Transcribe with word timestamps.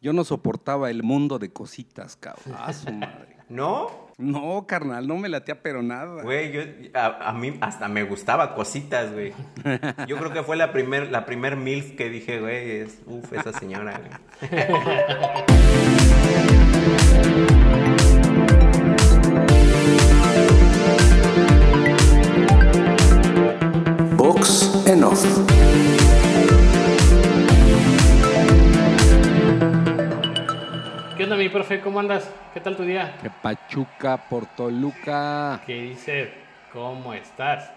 Yo 0.00 0.12
no 0.12 0.22
soportaba 0.22 0.90
el 0.90 1.02
mundo 1.02 1.38
de 1.40 1.52
cositas, 1.52 2.16
cabrón. 2.16 2.54
A 2.56 2.72
su 2.72 2.92
madre. 2.92 3.36
¿No? 3.48 4.08
No, 4.16 4.64
carnal, 4.66 5.06
no 5.08 5.16
me 5.16 5.28
latía 5.28 5.60
pero 5.62 5.82
nada. 5.82 6.22
Güey, 6.22 6.52
yo, 6.52 6.60
a, 6.94 7.30
a 7.30 7.32
mí 7.32 7.56
hasta 7.60 7.88
me 7.88 8.02
gustaba 8.04 8.54
cositas, 8.54 9.12
güey. 9.12 9.32
Yo 10.06 10.16
creo 10.18 10.32
que 10.32 10.42
fue 10.42 10.56
la 10.56 10.72
primer, 10.72 11.10
la 11.10 11.24
primer 11.24 11.56
MILF 11.56 11.96
que 11.96 12.10
dije, 12.10 12.40
güey, 12.40 12.70
es, 12.80 13.00
uf, 13.06 13.32
esa 13.32 13.52
señora, 13.52 14.00
güey. 14.00 14.50
¿Cómo 31.82 32.00
andas? 32.00 32.28
¿Qué 32.52 32.60
tal 32.60 32.76
tu 32.76 32.82
día? 32.82 33.16
Que 33.22 33.30
Pachuca 33.30 34.28
por 34.28 34.44
Toluca. 34.54 35.62
¿Qué 35.64 35.82
dice? 35.82 36.30
¿Cómo 36.72 37.14
estás? 37.14 37.70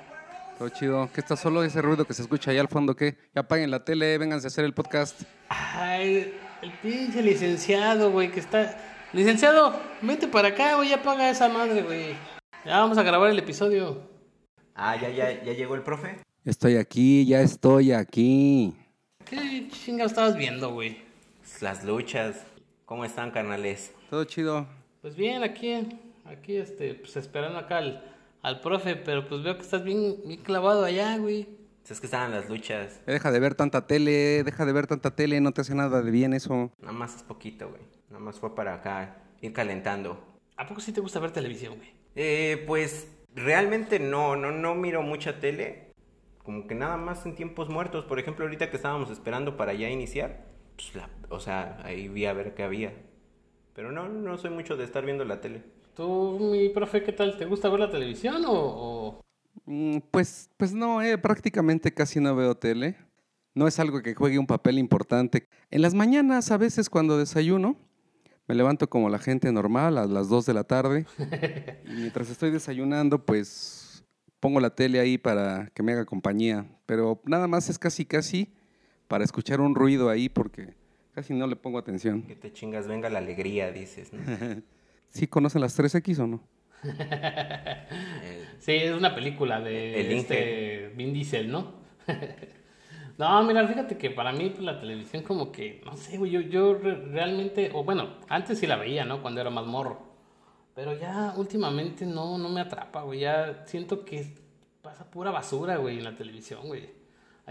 Todo 0.57 0.67
chido. 0.69 1.09
¿Qué 1.13 1.21
está 1.21 1.37
solo 1.37 1.63
ese 1.63 1.81
ruido 1.81 2.03
que 2.03 2.13
se 2.13 2.21
escucha 2.21 2.51
allá 2.51 2.61
al 2.61 2.67
fondo? 2.67 2.95
¿Qué? 2.95 3.17
Ya 3.33 3.41
apaguen 3.41 3.71
la 3.71 3.85
tele, 3.85 4.17
vénganse 4.17 4.47
a 4.47 4.49
hacer 4.49 4.65
el 4.65 4.73
podcast. 4.73 5.21
Ay, 5.47 6.33
el 6.61 6.71
pinche 6.81 7.21
licenciado, 7.21 8.11
güey, 8.11 8.29
que 8.29 8.41
está... 8.41 8.77
Licenciado, 9.13 9.79
vete 10.01 10.27
para 10.27 10.49
acá, 10.49 10.75
güey, 10.75 10.89
ya 10.89 11.01
paga 11.01 11.29
esa 11.29 11.47
madre, 11.47 11.81
güey. 11.81 12.15
Ya 12.65 12.79
vamos 12.79 12.97
a 12.97 13.03
grabar 13.03 13.29
el 13.29 13.39
episodio. 13.39 14.01
Ah, 14.75 14.97
ya, 14.97 15.09
ya, 15.09 15.43
ya 15.43 15.53
llegó 15.53 15.75
el 15.75 15.81
profe. 15.81 16.19
Estoy 16.43 16.75
aquí, 16.75 17.25
ya 17.25 17.39
estoy 17.41 17.93
aquí. 17.93 18.75
¿Qué 19.25 19.69
chinga 19.69 20.05
estabas 20.05 20.35
viendo, 20.35 20.73
güey? 20.73 21.01
Las 21.61 21.83
luchas. 21.85 22.50
¿Cómo 22.91 23.05
están, 23.05 23.31
carnales? 23.31 23.93
Todo 24.09 24.25
chido. 24.25 24.67
Pues 25.01 25.15
bien, 25.15 25.43
aquí, 25.43 25.71
aquí, 26.25 26.57
este, 26.57 26.93
pues 26.95 27.15
esperando 27.15 27.57
acá 27.57 27.77
al, 27.77 28.03
al 28.41 28.59
profe, 28.59 28.97
pero 28.97 29.29
pues 29.29 29.43
veo 29.43 29.55
que 29.55 29.61
estás 29.61 29.85
bien, 29.85 30.17
bien 30.25 30.41
clavado 30.41 30.83
allá, 30.83 31.17
güey. 31.17 31.47
Es 31.89 32.01
que 32.01 32.07
estaban 32.07 32.31
las 32.31 32.49
luchas. 32.49 32.99
Eh, 33.07 33.13
Deja 33.13 33.31
de 33.31 33.39
ver 33.39 33.55
tanta 33.55 33.87
tele, 33.87 34.43
deja 34.43 34.65
de 34.65 34.73
ver 34.73 34.87
tanta 34.87 35.15
tele, 35.15 35.39
no 35.39 35.53
te 35.53 35.61
hace 35.61 35.73
nada 35.73 36.01
de 36.01 36.11
bien 36.11 36.33
eso. 36.33 36.69
Nada 36.81 36.91
más 36.91 37.15
es 37.15 37.23
poquito, 37.23 37.69
güey. 37.69 37.81
Nada 38.09 38.19
más 38.19 38.37
fue 38.41 38.53
para 38.53 38.73
acá, 38.73 39.23
ir 39.39 39.53
calentando. 39.53 40.21
¿A 40.57 40.67
poco 40.67 40.81
sí 40.81 40.91
te 40.91 40.99
gusta 40.99 41.21
ver 41.21 41.31
televisión, 41.31 41.77
güey? 41.77 41.93
Eh, 42.17 42.61
pues 42.67 43.07
realmente 43.33 43.99
no, 43.99 44.35
no, 44.35 44.51
no 44.51 44.75
miro 44.75 45.01
mucha 45.01 45.39
tele. 45.39 45.93
Como 46.39 46.67
que 46.67 46.75
nada 46.75 46.97
más 46.97 47.25
en 47.25 47.35
tiempos 47.37 47.69
muertos. 47.69 48.03
Por 48.03 48.19
ejemplo, 48.19 48.43
ahorita 48.43 48.69
que 48.69 48.75
estábamos 48.75 49.09
esperando 49.11 49.55
para 49.55 49.73
ya 49.73 49.89
iniciar, 49.89 50.50
pues 50.75 50.95
la- 50.95 51.09
o 51.29 51.39
sea, 51.39 51.79
ahí 51.83 52.07
vi 52.07 52.25
a 52.25 52.33
ver 52.33 52.53
qué 52.55 52.63
había. 52.63 52.93
Pero 53.73 53.91
no, 53.91 54.07
no 54.09 54.37
soy 54.37 54.49
mucho 54.51 54.75
de 54.75 54.83
estar 54.83 55.05
viendo 55.05 55.23
la 55.25 55.39
tele. 55.41 55.63
¿Tú, 55.95 56.37
mi 56.39 56.69
profe, 56.69 57.03
qué 57.03 57.11
tal? 57.11 57.37
¿Te 57.37 57.45
gusta 57.45 57.69
ver 57.69 57.79
la 57.79 57.91
televisión 57.91 58.43
o...? 58.45 58.51
o- 58.53 59.21
Mm, 59.65 59.97
Pues, 60.11 60.49
pues 60.57 60.73
no, 60.73 61.01
eh, 61.01 61.17
prácticamente 61.17 61.93
casi 61.93 62.19
no 62.19 62.35
veo 62.35 62.55
tele. 62.55 62.95
No 63.53 63.67
es 63.67 63.79
algo 63.79 64.01
que 64.01 64.15
juegue 64.15 64.39
un 64.39 64.47
papel 64.47 64.79
importante. 64.79 65.45
En 65.69 65.81
las 65.81 65.93
mañanas, 65.93 66.51
a 66.51 66.57
veces 66.57 66.89
cuando 66.89 67.17
desayuno, 67.17 67.75
me 68.47 68.55
levanto 68.55 68.89
como 68.89 69.09
la 69.09 69.19
gente 69.19 69.51
normal 69.51 69.97
a 69.97 70.05
las 70.05 70.29
2 70.29 70.45
de 70.45 70.53
la 70.53 70.63
tarde. 70.63 71.05
y 71.85 71.91
mientras 71.91 72.29
estoy 72.29 72.49
desayunando, 72.49 73.25
pues 73.25 74.03
pongo 74.39 74.59
la 74.61 74.73
tele 74.73 74.99
ahí 74.99 75.17
para 75.17 75.67
que 75.73 75.83
me 75.83 75.91
haga 75.91 76.05
compañía. 76.05 76.65
Pero 76.85 77.21
nada 77.25 77.47
más 77.47 77.69
es 77.69 77.77
casi, 77.77 78.05
casi 78.05 78.53
para 79.11 79.25
escuchar 79.25 79.59
un 79.59 79.75
ruido 79.75 80.09
ahí 80.09 80.29
porque 80.29 80.73
casi 81.13 81.33
no 81.33 81.45
le 81.45 81.57
pongo 81.57 81.77
atención. 81.77 82.21
Que 82.23 82.37
te 82.37 82.53
chingas, 82.53 82.87
venga 82.87 83.09
la 83.09 83.19
alegría, 83.19 83.69
dices. 83.69 84.13
¿no? 84.13 84.21
¿Sí 85.09 85.27
conocen 85.27 85.59
las 85.59 85.77
3X 85.77 86.19
o 86.19 86.27
no? 86.27 86.41
Sí, 88.59 88.71
es 88.71 88.93
una 88.93 89.13
película 89.13 89.59
de 89.59 89.99
El 89.99 90.11
este 90.13 90.93
Vin 90.95 91.11
Diesel, 91.13 91.51
¿no? 91.51 91.73
no, 93.17 93.43
mira, 93.43 93.67
fíjate 93.67 93.97
que 93.97 94.11
para 94.11 94.31
mí 94.31 94.49
pues, 94.51 94.61
la 94.63 94.79
televisión 94.79 95.23
como 95.23 95.51
que, 95.51 95.81
no 95.83 95.97
sé, 95.97 96.17
güey, 96.17 96.31
yo, 96.31 96.39
yo 96.39 96.75
re- 96.75 97.05
realmente, 97.07 97.71
o 97.73 97.83
bueno, 97.83 98.17
antes 98.29 98.59
sí 98.59 98.67
la 98.67 98.77
veía, 98.77 99.03
¿no? 99.03 99.21
Cuando 99.21 99.41
era 99.41 99.49
más 99.49 99.65
morro. 99.65 99.99
Pero 100.73 100.97
ya 100.97 101.33
últimamente 101.35 102.05
no, 102.05 102.37
no 102.37 102.47
me 102.47 102.61
atrapa, 102.61 103.01
güey. 103.01 103.19
Ya 103.21 103.63
siento 103.65 104.05
que 104.05 104.25
pasa 104.81 105.09
pura 105.11 105.31
basura, 105.31 105.75
güey, 105.75 105.97
en 105.97 106.05
la 106.05 106.15
televisión, 106.15 106.61
güey. 106.67 107.00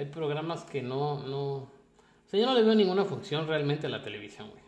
Hay 0.00 0.06
programas 0.06 0.64
que 0.64 0.80
no, 0.80 1.22
no... 1.26 1.56
O 1.56 1.70
sea, 2.24 2.40
yo 2.40 2.46
no 2.46 2.54
le 2.54 2.62
veo 2.62 2.74
ninguna 2.74 3.04
función 3.04 3.46
realmente 3.46 3.86
a 3.86 3.90
la 3.90 4.02
televisión, 4.02 4.48
güey. 4.48 4.62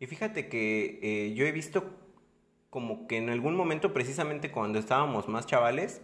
Y 0.00 0.06
fíjate 0.06 0.48
que 0.48 0.98
eh, 1.00 1.32
yo 1.34 1.46
he 1.46 1.52
visto 1.52 1.84
como 2.68 3.06
que 3.06 3.18
en 3.18 3.30
algún 3.30 3.54
momento, 3.54 3.92
precisamente 3.92 4.50
cuando 4.50 4.80
estábamos 4.80 5.28
más 5.28 5.46
chavales, 5.46 6.02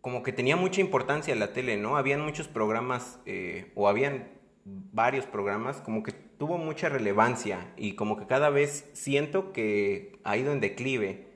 como 0.00 0.22
que 0.22 0.32
tenía 0.32 0.56
mucha 0.56 0.80
importancia 0.80 1.34
la 1.36 1.52
tele, 1.52 1.76
¿no? 1.76 1.98
Habían 1.98 2.22
muchos 2.22 2.48
programas, 2.48 3.20
eh, 3.26 3.72
o 3.74 3.88
habían 3.88 4.30
varios 4.64 5.26
programas, 5.26 5.82
como 5.82 6.02
que 6.02 6.12
tuvo 6.12 6.56
mucha 6.56 6.88
relevancia 6.88 7.74
y 7.76 7.92
como 7.92 8.16
que 8.16 8.26
cada 8.26 8.48
vez 8.48 8.88
siento 8.94 9.52
que 9.52 10.18
ha 10.24 10.38
ido 10.38 10.54
en 10.54 10.60
declive. 10.60 11.26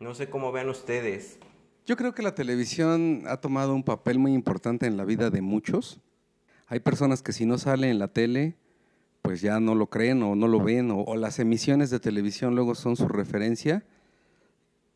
No 0.00 0.12
sé 0.12 0.28
cómo 0.28 0.50
vean 0.50 0.68
ustedes. 0.70 1.38
Yo 1.86 1.96
creo 1.96 2.14
que 2.14 2.22
la 2.22 2.34
televisión 2.34 3.24
ha 3.26 3.38
tomado 3.38 3.74
un 3.74 3.82
papel 3.82 4.18
muy 4.18 4.32
importante 4.32 4.86
en 4.86 4.96
la 4.96 5.04
vida 5.04 5.30
de 5.30 5.40
muchos. 5.40 6.00
Hay 6.66 6.80
personas 6.80 7.22
que 7.22 7.32
si 7.32 7.46
no 7.46 7.58
sale 7.58 7.90
en 7.90 7.98
la 7.98 8.08
tele, 8.08 8.56
pues 9.22 9.40
ya 9.40 9.58
no 9.60 9.74
lo 9.74 9.88
creen 9.88 10.22
o 10.22 10.36
no 10.36 10.46
lo 10.46 10.62
ven, 10.62 10.90
o, 10.90 11.02
o 11.02 11.16
las 11.16 11.38
emisiones 11.38 11.90
de 11.90 11.98
televisión 11.98 12.54
luego 12.54 12.74
son 12.74 12.96
su 12.96 13.08
referencia. 13.08 13.84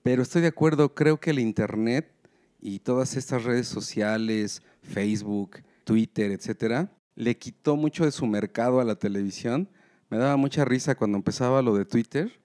Pero 0.03 0.23
estoy 0.23 0.43
de 0.43 0.49
acuerdo, 0.49 0.95
creo 0.95 1.19
que 1.19 1.31
el 1.31 1.39
Internet 1.39 2.13
y 2.61 2.79
todas 2.79 3.17
estas 3.17 3.45
redes 3.45 3.67
sociales, 3.67 4.63
Facebook, 4.83 5.63
Twitter, 5.85 6.31
etcétera, 6.31 6.91
le 7.15 7.37
quitó 7.37 7.77
mucho 7.77 8.05
de 8.05 8.13
su 8.13 8.27
mercado 8.27 8.81
a 8.81 8.85
la 8.85 8.97
televisión. 8.97 9.69
Me 10.11 10.19
daba 10.19 10.37
mucha 10.37 10.65
risa 10.65 10.95
cuando 10.95 11.17
empezaba 11.17 11.63
lo 11.63 11.77
de 11.77 11.85
Twitter, 11.85 12.41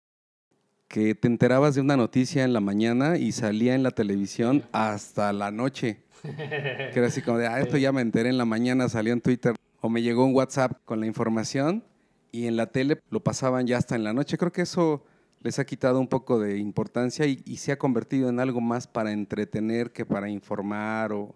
que 0.90 1.16
te 1.16 1.28
enterabas 1.28 1.76
de 1.76 1.82
una 1.82 1.96
noticia 1.96 2.44
en 2.44 2.52
la 2.52 2.60
mañana 2.60 3.18
y 3.18 3.32
salía 3.32 3.76
en 3.76 3.84
la 3.84 3.92
televisión 3.92 4.66
hasta 4.74 5.32
la 5.32 5.52
noche. 5.52 6.04
Que 6.22 6.92
era 6.96 7.08
así 7.08 7.22
como 7.22 7.38
de, 7.38 7.48
ah, 7.48 7.62
esto 7.62 7.78
ya 7.78 7.94
me 7.94 8.02
enteré 8.02 8.28
en 8.28 8.38
la 8.38 8.44
mañana, 8.44 8.90
salió 8.90 9.14
en 9.14 9.22
Twitter. 9.22 9.56
O 9.80 9.90
me 9.90 10.02
llegó 10.02 10.26
un 10.26 10.36
WhatsApp 10.36 10.74
con 10.84 11.00
la 11.00 11.06
información 11.06 11.86
y 12.34 12.48
en 12.48 12.58
la 12.58 12.66
tele 12.68 13.00
lo 13.10 13.22
pasaban 13.22 13.68
ya 13.68 13.78
hasta 13.78 13.96
en 13.96 14.04
la 14.04 14.12
noche. 14.12 14.38
Creo 14.38 14.52
que 14.52 14.64
eso 14.64 15.06
les 15.42 15.60
ha 15.60 15.66
quitado 15.66 16.00
un 16.00 16.08
poco 16.08 16.40
de 16.40 16.58
importancia 16.58 17.26
y, 17.26 17.42
y 17.46 17.58
se 17.58 17.72
ha 17.72 17.78
convertido 17.78 18.28
en 18.28 18.42
algo 18.42 18.60
más 18.60 18.88
para 18.88 19.14
entretener 19.14 19.92
que 19.92 20.06
para 20.06 20.28
informar 20.28 21.14
o, 21.14 21.36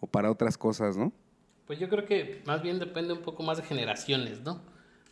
o 0.00 0.06
para 0.06 0.30
otras 0.30 0.56
cosas, 0.56 0.96
¿no? 0.96 1.12
Pues 1.66 1.78
yo 1.78 1.88
creo 1.88 2.06
que 2.06 2.42
más 2.46 2.62
bien 2.62 2.78
depende 2.78 3.12
un 3.12 3.22
poco 3.22 3.42
más 3.42 3.58
de 3.58 3.64
generaciones, 3.64 4.40
¿no? 4.42 4.62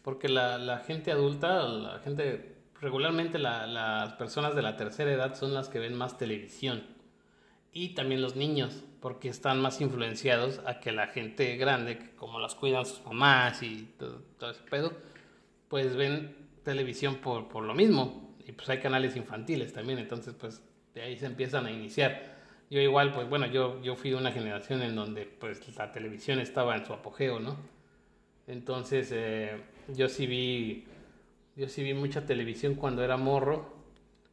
Porque 0.03 0.29
la, 0.29 0.57
la 0.57 0.79
gente 0.79 1.13
adulta, 1.13 1.63
la 1.65 1.99
gente, 1.99 2.60
regularmente 2.81 3.39
la- 3.39 3.67
las 3.67 4.13
personas 4.15 4.55
de 4.55 4.63
la 4.63 4.77
tercera 4.77 5.13
edad 5.13 5.35
son 5.35 5.55
las 5.55 5.69
que 5.69 5.79
ven 5.79 5.95
más 5.95 6.19
televisión. 6.19 6.83
Y 7.73 7.91
también 7.95 8.21
los 8.23 8.35
niños, 8.37 8.85
porque 9.01 9.29
están 9.29 9.61
más 9.61 9.81
influenciados 9.81 10.61
a 10.67 10.81
que 10.81 10.91
la 10.93 11.07
gente 11.09 11.57
grande, 11.57 11.99
que 11.99 12.11
como 12.17 12.41
las 12.41 12.55
cuidan 12.55 12.85
sus 12.85 13.05
mamás 13.05 13.63
y 13.63 13.95
todo, 13.99 14.23
todo 14.39 14.51
ese 14.51 14.63
pedo, 14.63 14.93
pues 15.69 15.95
ven 15.97 16.35
televisión 16.65 17.17
por, 17.17 17.49
por 17.49 17.65
lo 17.65 17.75
mismo. 17.75 18.35
Y 18.47 18.53
pues 18.53 18.69
hay 18.71 18.79
canales 18.81 19.15
infantiles 19.17 19.73
también, 19.73 19.99
entonces 20.01 20.35
pues 20.35 20.63
de 20.95 21.03
ahí 21.03 21.17
se 21.17 21.27
empiezan 21.27 21.67
a 21.67 21.71
iniciar. 21.71 22.39
Yo 22.71 22.81
igual, 22.81 23.13
pues 23.13 23.29
bueno, 23.29 23.47
yo, 23.47 23.81
yo 23.83 23.95
fui 23.95 24.11
de 24.11 24.17
una 24.17 24.33
generación 24.33 24.83
en 24.83 24.97
donde 24.97 25.25
pues 25.27 25.77
la 25.77 25.93
televisión 25.93 26.41
estaba 26.41 26.77
en 26.77 26.85
su 26.87 26.93
apogeo, 26.93 27.39
¿no? 27.39 27.57
Entonces 28.47 29.11
eh, 29.13 29.61
yo 29.89 30.09
sí 30.09 30.27
vi, 30.27 30.85
yo 31.57 31.69
sí 31.69 31.83
vi 31.83 31.95
mucha 31.95 32.27
televisión 32.27 32.75
cuando 32.75 33.03
era 33.05 33.17
morro, 33.17 33.75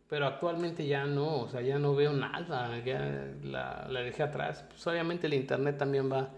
pero 0.10 0.26
actualmente 0.26 0.88
ya 0.88 1.06
no, 1.06 1.42
o 1.42 1.50
sea, 1.50 1.62
ya 1.62 1.80
no 1.80 1.96
veo 1.96 2.14
nada, 2.14 2.80
ya 2.84 3.34
la, 3.44 3.88
la 3.90 4.02
dejé 4.02 4.24
atrás. 4.24 4.66
Pues 4.70 4.86
obviamente 4.88 5.28
el 5.28 5.34
internet 5.34 5.78
también 5.78 6.12
va, 6.12 6.32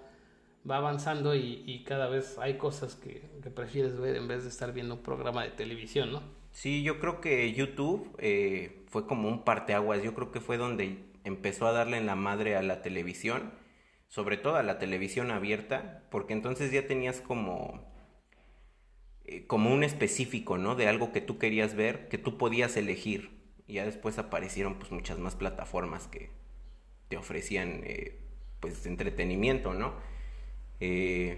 va 0.69 0.77
avanzando 0.77 1.35
y, 1.35 1.63
y 1.65 1.83
cada 1.83 2.07
vez 2.07 2.37
hay 2.39 2.57
cosas 2.57 2.95
que, 2.95 3.29
que 3.43 3.49
prefieres 3.51 3.99
ver 3.99 4.15
en 4.15 4.27
vez 4.27 4.43
de 4.43 4.49
estar 4.49 4.73
viendo 4.73 4.95
un 4.95 5.03
programa 5.03 5.43
de 5.43 5.51
televisión, 5.51 6.11
¿no? 6.11 6.21
Sí, 6.51 6.83
yo 6.83 6.99
creo 6.99 7.21
que 7.21 7.53
YouTube 7.53 8.15
eh, 8.17 8.83
fue 8.87 9.05
como 9.05 9.29
un 9.29 9.43
parteaguas. 9.43 10.01
Yo 10.03 10.13
creo 10.15 10.31
que 10.31 10.41
fue 10.41 10.57
donde 10.57 11.05
empezó 11.23 11.67
a 11.67 11.71
darle 11.71 11.97
en 11.97 12.05
la 12.05 12.15
madre 12.15 12.55
a 12.55 12.63
la 12.63 12.81
televisión, 12.81 13.53
sobre 14.07 14.37
todo 14.37 14.55
a 14.55 14.63
la 14.63 14.79
televisión 14.79 15.31
abierta, 15.31 16.03
porque 16.09 16.33
entonces 16.33 16.71
ya 16.71 16.87
tenías 16.87 17.21
como 17.21 17.88
eh, 19.31 19.43
como 19.45 19.71
un 19.71 19.83
específico, 19.83 20.57
¿no? 20.57 20.75
De 20.75 20.87
algo 20.87 21.11
que 21.11 21.21
tú 21.21 21.37
querías 21.37 21.75
ver, 21.75 22.07
que 22.09 22.17
tú 22.17 22.39
podías 22.39 22.75
elegir. 22.77 23.29
Y 23.67 23.73
ya 23.73 23.85
después 23.85 24.17
aparecieron 24.17 24.79
pues 24.79 24.91
muchas 24.91 25.19
más 25.19 25.35
plataformas 25.35 26.07
que 26.07 26.31
te 27.09 27.17
ofrecían 27.17 27.81
eh, 27.83 28.17
pues 28.59 28.87
entretenimiento, 28.87 29.75
¿no? 29.75 29.93
Eh, 30.79 31.37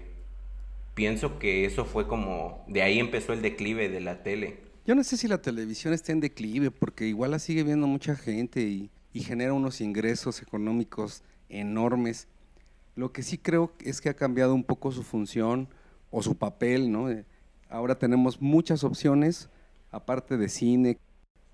pienso 0.94 1.38
que 1.38 1.66
eso 1.66 1.84
fue 1.84 2.08
como, 2.08 2.64
de 2.66 2.80
ahí 2.80 2.98
empezó 2.98 3.34
el 3.34 3.42
declive 3.42 3.90
de 3.90 4.00
la 4.00 4.22
tele. 4.22 4.60
Yo 4.86 4.94
no 4.94 5.04
sé 5.04 5.18
si 5.18 5.28
la 5.28 5.42
televisión 5.42 5.92
está 5.92 6.12
en 6.12 6.20
declive, 6.20 6.70
porque 6.70 7.06
igual 7.06 7.32
la 7.32 7.38
sigue 7.38 7.62
viendo 7.62 7.86
mucha 7.86 8.16
gente 8.16 8.62
y, 8.62 8.90
y 9.12 9.20
genera 9.20 9.52
unos 9.52 9.82
ingresos 9.82 10.40
económicos 10.40 11.24
enormes. 11.50 12.26
Lo 12.96 13.12
que 13.12 13.22
sí 13.22 13.36
creo 13.36 13.74
es 13.80 14.00
que 14.00 14.08
ha 14.08 14.14
cambiado 14.14 14.54
un 14.54 14.64
poco 14.64 14.92
su 14.92 15.02
función 15.02 15.68
o 16.10 16.22
su 16.22 16.38
papel, 16.38 16.90
¿no? 16.90 17.10
Ahora 17.72 17.98
tenemos 17.98 18.42
muchas 18.42 18.84
opciones, 18.84 19.48
aparte 19.90 20.36
de 20.36 20.50
cine, 20.50 20.98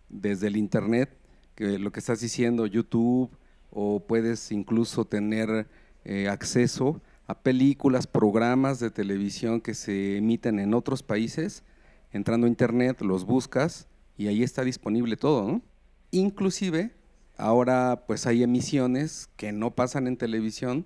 desde 0.08 0.48
el 0.48 0.56
internet, 0.56 1.16
que 1.54 1.78
lo 1.78 1.92
que 1.92 2.00
estás 2.00 2.18
diciendo, 2.18 2.66
YouTube, 2.66 3.30
o 3.70 4.00
puedes 4.00 4.50
incluso 4.50 5.04
tener 5.04 5.68
eh, 6.04 6.28
acceso 6.28 7.00
a 7.28 7.38
películas, 7.38 8.08
programas 8.08 8.80
de 8.80 8.90
televisión 8.90 9.60
que 9.60 9.74
se 9.74 10.16
emiten 10.16 10.58
en 10.58 10.74
otros 10.74 11.04
países, 11.04 11.62
entrando 12.10 12.48
a 12.48 12.50
internet, 12.50 13.00
los 13.00 13.24
buscas 13.24 13.86
y 14.16 14.26
ahí 14.26 14.42
está 14.42 14.64
disponible 14.64 15.16
todo, 15.16 15.46
¿no? 15.46 15.62
Inclusive, 16.10 16.90
ahora 17.36 18.02
pues 18.08 18.26
hay 18.26 18.42
emisiones 18.42 19.28
que 19.36 19.52
no 19.52 19.70
pasan 19.70 20.08
en 20.08 20.16
televisión 20.16 20.84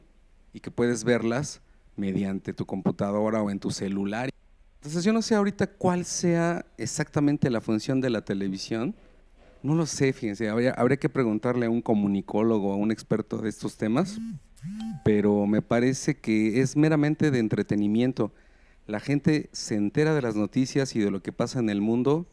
y 0.53 0.61
que 0.61 0.71
puedes 0.71 1.05
verlas 1.05 1.63
mediante 1.97 2.53
tu 2.53 2.67
computadora 2.67 3.43
o 3.43 3.49
en 3.49 3.61
tu 3.61 3.71
celular. 3.71 4.29
Entonces 4.83 5.05
yo 5.05 5.13
no 5.13 5.23
sé 5.23 5.35
ahorita 5.35 5.67
cuál 5.69 6.05
sea 6.05 6.67
exactamente 6.77 7.49
la 7.51 7.61
función 7.61 8.01
de 8.01 8.11
la 8.11 8.25
televisión. 8.25 8.95
No 9.63 9.77
lo 9.77 9.87
sé, 9.87 10.13
fíjense, 10.13 10.49
habría, 10.49 10.97
que 10.97 11.09
preguntarle 11.09 11.67
a 11.67 11.71
un 11.71 11.83
comunicólogo, 11.83 12.73
a 12.73 12.77
un 12.77 12.91
experto 12.91 13.39
de 13.39 13.49
estos 13.49 13.77
temas 13.77 14.19
pero 15.05 15.47
me 15.47 15.63
parece 15.63 16.17
que 16.17 16.61
es 16.61 16.77
meramente 16.77 17.31
de 17.31 17.39
entretenimiento. 17.39 18.33
La 18.87 19.01
gente 19.01 19.49
se 19.53 19.75
entera 19.75 20.15
de 20.15 20.23
las 20.23 20.37
noticias 20.37 20.95
y 20.97 21.01
de 21.01 21.11
lo 21.11 21.23
que 21.23 21.33
pasa 21.33 21.59
en 21.59 21.71
el 21.71 21.81
mundo 21.81 22.27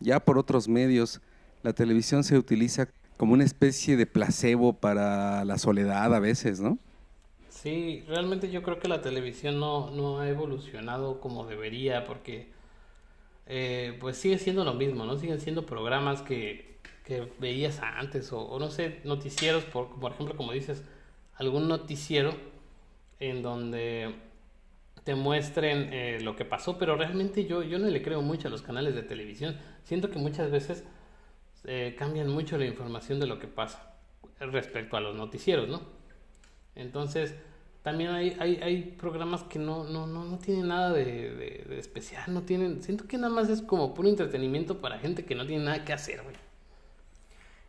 ya 0.00 0.20
por 0.20 0.38
otros 0.38 0.68
medios. 0.68 1.20
La 1.62 1.72
televisión 1.72 2.22
se 2.22 2.38
utiliza 2.38 2.88
como 3.16 3.32
una 3.32 3.44
especie 3.44 3.96
de 3.96 4.06
placebo 4.06 4.74
para 4.74 5.44
la 5.44 5.58
soledad 5.58 6.14
a 6.14 6.20
veces, 6.20 6.60
¿no? 6.60 6.78
Sí, 7.56 8.04
realmente 8.06 8.50
yo 8.50 8.62
creo 8.62 8.78
que 8.78 8.86
la 8.86 9.00
televisión 9.00 9.58
no, 9.58 9.90
no 9.90 10.20
ha 10.20 10.28
evolucionado 10.28 11.20
como 11.20 11.46
debería 11.46 12.04
porque 12.04 12.50
eh, 13.46 13.96
pues 14.00 14.18
sigue 14.18 14.38
siendo 14.38 14.64
lo 14.64 14.74
mismo, 14.74 15.06
¿no? 15.06 15.18
Siguen 15.18 15.40
siendo 15.40 15.64
programas 15.64 16.22
que, 16.22 16.78
que 17.04 17.32
veías 17.38 17.80
antes 17.80 18.32
o, 18.32 18.40
o, 18.40 18.58
no 18.58 18.70
sé, 18.70 19.00
noticieros, 19.04 19.64
por, 19.64 19.98
por 19.98 20.12
ejemplo, 20.12 20.36
como 20.36 20.52
dices, 20.52 20.84
algún 21.36 21.66
noticiero 21.68 22.34
en 23.20 23.42
donde 23.42 24.14
te 25.04 25.14
muestren 25.14 25.92
eh, 25.92 26.18
lo 26.20 26.36
que 26.36 26.44
pasó, 26.44 26.78
pero 26.78 26.96
realmente 26.96 27.46
yo, 27.46 27.62
yo 27.62 27.78
no 27.78 27.86
le 27.88 28.02
creo 28.02 28.22
mucho 28.22 28.48
a 28.48 28.50
los 28.50 28.62
canales 28.62 28.94
de 28.94 29.02
televisión. 29.02 29.56
Siento 29.84 30.10
que 30.10 30.18
muchas 30.18 30.50
veces 30.50 30.84
eh, 31.64 31.96
cambian 31.98 32.28
mucho 32.28 32.58
la 32.58 32.66
información 32.66 33.18
de 33.20 33.26
lo 33.26 33.38
que 33.38 33.48
pasa 33.48 33.94
respecto 34.40 34.96
a 34.98 35.00
los 35.00 35.16
noticieros, 35.16 35.68
¿no? 35.68 36.05
Entonces, 36.76 37.34
también 37.82 38.10
hay, 38.10 38.36
hay, 38.38 38.56
hay 38.62 38.82
programas 38.98 39.42
que 39.44 39.58
no, 39.58 39.84
no, 39.84 40.06
no, 40.06 40.24
no 40.24 40.38
tienen 40.38 40.68
nada 40.68 40.92
de, 40.92 41.64
de, 41.66 41.78
especial, 41.78 42.32
no 42.32 42.42
tienen, 42.42 42.82
siento 42.82 43.06
que 43.06 43.16
nada 43.16 43.32
más 43.32 43.48
es 43.48 43.62
como 43.62 43.94
puro 43.94 44.08
entretenimiento 44.08 44.80
para 44.80 44.98
gente 44.98 45.24
que 45.24 45.34
no 45.34 45.46
tiene 45.46 45.64
nada 45.64 45.84
que 45.84 45.92
hacer, 45.92 46.22
güey. 46.22 46.36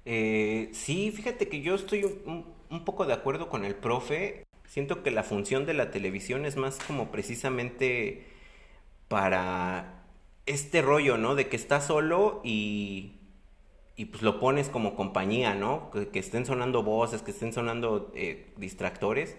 Eh, 0.05 0.69
sí, 0.73 1.11
fíjate 1.11 1.49
que 1.49 1.61
yo 1.61 1.75
estoy 1.75 2.03
un, 2.03 2.45
un 2.69 2.85
poco 2.85 3.05
de 3.05 3.13
acuerdo 3.13 3.49
con 3.49 3.65
el 3.65 3.75
profe. 3.75 4.45
Siento 4.65 5.03
que 5.03 5.11
la 5.11 5.23
función 5.23 5.65
de 5.65 5.73
la 5.73 5.91
televisión 5.91 6.45
es 6.45 6.55
más 6.55 6.79
como 6.79 7.11
precisamente 7.11 8.25
para 9.07 10.03
este 10.45 10.81
rollo, 10.81 11.17
¿no? 11.17 11.35
De 11.35 11.47
que 11.47 11.55
estás 11.55 11.87
solo 11.87 12.41
y, 12.43 13.16
y 13.97 14.05
pues 14.05 14.21
lo 14.21 14.39
pones 14.39 14.69
como 14.69 14.95
compañía, 14.95 15.55
¿no? 15.55 15.89
Que, 15.89 16.19
estén 16.19 16.45
sonando 16.45 16.83
voces, 16.83 17.23
que 17.23 17.31
estén 17.31 17.51
sonando 17.51 18.11
eh, 18.15 18.53
distractores, 18.55 19.35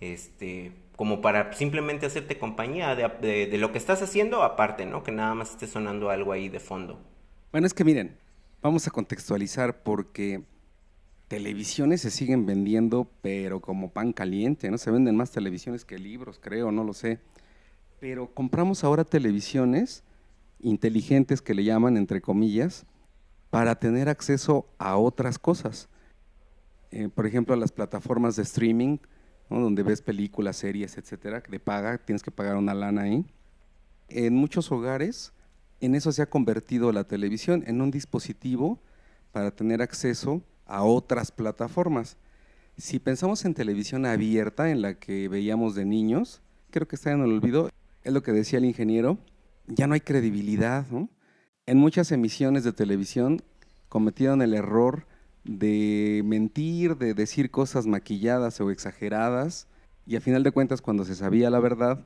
este, 0.00 0.70
como 0.94 1.20
para 1.20 1.52
simplemente 1.52 2.06
hacerte 2.06 2.38
compañía 2.38 2.94
de, 2.94 3.48
de, 3.48 3.58
lo 3.58 3.72
que 3.72 3.78
estás 3.78 4.00
haciendo 4.00 4.44
aparte, 4.44 4.86
¿no? 4.86 5.02
Que 5.02 5.10
nada 5.10 5.34
más 5.34 5.50
esté 5.50 5.66
sonando 5.66 6.10
algo 6.10 6.30
ahí 6.30 6.48
de 6.48 6.60
fondo. 6.60 7.00
Bueno, 7.50 7.66
es 7.66 7.74
que 7.74 7.82
miren, 7.84 8.16
vamos 8.62 8.86
a 8.86 8.92
contextualizar 8.92 9.82
porque 9.82 10.42
televisiones 11.26 12.02
se 12.02 12.12
siguen 12.12 12.46
vendiendo, 12.46 13.10
pero 13.20 13.60
como 13.60 13.90
pan 13.90 14.12
caliente, 14.12 14.70
¿no? 14.70 14.78
Se 14.78 14.92
venden 14.92 15.16
más 15.16 15.32
televisiones 15.32 15.84
que 15.84 15.98
libros, 15.98 16.38
creo, 16.40 16.70
no 16.70 16.84
lo 16.84 16.94
sé. 16.94 17.18
Pero 17.98 18.32
compramos 18.32 18.84
ahora 18.84 19.02
televisiones 19.04 20.04
inteligentes 20.60 21.42
que 21.42 21.54
le 21.54 21.64
llaman, 21.64 21.96
entre 21.96 22.20
comillas, 22.20 22.86
para 23.52 23.74
tener 23.74 24.08
acceso 24.08 24.66
a 24.78 24.96
otras 24.96 25.38
cosas. 25.38 25.90
Eh, 26.90 27.10
por 27.14 27.26
ejemplo, 27.26 27.52
a 27.52 27.58
las 27.58 27.70
plataformas 27.70 28.34
de 28.36 28.44
streaming, 28.44 28.96
donde 29.50 29.82
ves 29.82 30.00
películas, 30.00 30.56
series, 30.56 30.96
etcétera, 30.96 31.42
de 31.46 31.60
paga, 31.60 31.98
tienes 31.98 32.22
que 32.22 32.30
pagar 32.30 32.56
una 32.56 32.72
lana 32.72 33.02
ahí. 33.02 33.26
En 34.08 34.34
muchos 34.34 34.72
hogares, 34.72 35.34
en 35.80 35.94
eso 35.94 36.12
se 36.12 36.22
ha 36.22 36.30
convertido 36.30 36.92
la 36.92 37.04
televisión, 37.04 37.62
en 37.66 37.82
un 37.82 37.90
dispositivo 37.90 38.80
para 39.32 39.50
tener 39.50 39.82
acceso 39.82 40.40
a 40.64 40.82
otras 40.82 41.30
plataformas. 41.30 42.16
Si 42.78 43.00
pensamos 43.00 43.44
en 43.44 43.52
televisión 43.52 44.06
abierta, 44.06 44.70
en 44.70 44.80
la 44.80 44.94
que 44.94 45.28
veíamos 45.28 45.74
de 45.74 45.84
niños, 45.84 46.40
creo 46.70 46.88
que 46.88 46.96
está 46.96 47.12
en 47.12 47.20
el 47.20 47.30
olvido, 47.30 47.68
es 48.02 48.14
lo 48.14 48.22
que 48.22 48.32
decía 48.32 48.60
el 48.60 48.64
ingeniero, 48.64 49.18
ya 49.66 49.86
no 49.86 49.92
hay 49.92 50.00
credibilidad. 50.00 50.86
¿no? 50.90 51.10
En 51.64 51.78
muchas 51.78 52.10
emisiones 52.10 52.64
de 52.64 52.72
televisión 52.72 53.40
cometieron 53.88 54.42
el 54.42 54.52
error 54.52 55.06
de 55.44 56.22
mentir, 56.24 56.96
de 56.96 57.14
decir 57.14 57.52
cosas 57.52 57.86
maquilladas 57.86 58.60
o 58.60 58.72
exageradas, 58.72 59.68
y 60.04 60.16
a 60.16 60.20
final 60.20 60.42
de 60.42 60.50
cuentas 60.50 60.82
cuando 60.82 61.04
se 61.04 61.14
sabía 61.14 61.50
la 61.50 61.60
verdad, 61.60 62.04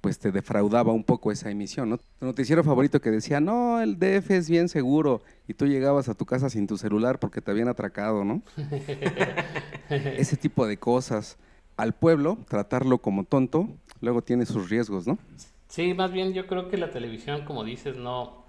pues 0.00 0.20
te 0.20 0.30
defraudaba 0.30 0.92
un 0.92 1.02
poco 1.02 1.32
esa 1.32 1.50
emisión, 1.50 1.90
¿no? 1.90 1.98
Tu 1.98 2.24
noticiero 2.24 2.62
favorito 2.62 3.00
que 3.00 3.10
decía, 3.10 3.40
no, 3.40 3.80
el 3.80 3.98
DF 3.98 4.30
es 4.30 4.48
bien 4.48 4.68
seguro, 4.68 5.22
y 5.48 5.54
tú 5.54 5.66
llegabas 5.66 6.08
a 6.08 6.14
tu 6.14 6.24
casa 6.24 6.48
sin 6.48 6.68
tu 6.68 6.78
celular 6.78 7.18
porque 7.18 7.40
te 7.40 7.50
habían 7.50 7.66
atracado, 7.66 8.24
¿no? 8.24 8.42
Ese 9.90 10.36
tipo 10.36 10.68
de 10.68 10.76
cosas. 10.76 11.36
Al 11.76 11.94
pueblo, 11.94 12.38
tratarlo 12.48 12.98
como 12.98 13.24
tonto, 13.24 13.68
luego 14.00 14.22
tiene 14.22 14.46
sus 14.46 14.70
riesgos, 14.70 15.08
¿no? 15.08 15.18
Sí, 15.66 15.94
más 15.94 16.12
bien 16.12 16.32
yo 16.32 16.46
creo 16.46 16.68
que 16.68 16.76
la 16.76 16.92
televisión, 16.92 17.44
como 17.44 17.64
dices, 17.64 17.96
no, 17.96 18.43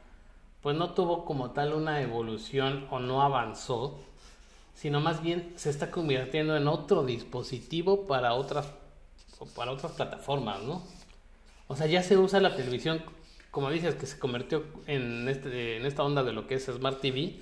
pues 0.65 0.75
no 0.75 0.95
tuvo 0.95 1.25
como 1.25 1.51
tal 1.51 1.75
una 1.75 2.01
evolución 2.01 2.87
o 2.89 2.97
no 2.97 3.21
avanzó, 3.21 3.99
sino 4.73 4.99
más 4.99 5.21
bien 5.21 5.53
se 5.57 5.69
está 5.69 5.91
convirtiendo 5.91 6.57
en 6.57 6.67
otro 6.67 7.05
dispositivo 7.05 8.07
para 8.07 8.33
otras, 8.33 8.65
para 9.55 9.69
otras 9.69 9.91
plataformas, 9.91 10.63
¿no? 10.63 10.81
O 11.67 11.75
sea, 11.75 11.85
ya 11.85 12.01
se 12.01 12.17
usa 12.17 12.39
la 12.39 12.55
televisión, 12.55 13.03
como 13.51 13.69
dices, 13.69 13.93
que 13.93 14.07
se 14.07 14.17
convirtió 14.17 14.63
en, 14.87 15.29
este, 15.29 15.77
en 15.77 15.85
esta 15.85 16.03
onda 16.03 16.23
de 16.23 16.33
lo 16.33 16.47
que 16.47 16.55
es 16.55 16.65
Smart 16.65 16.99
TV, 16.99 17.35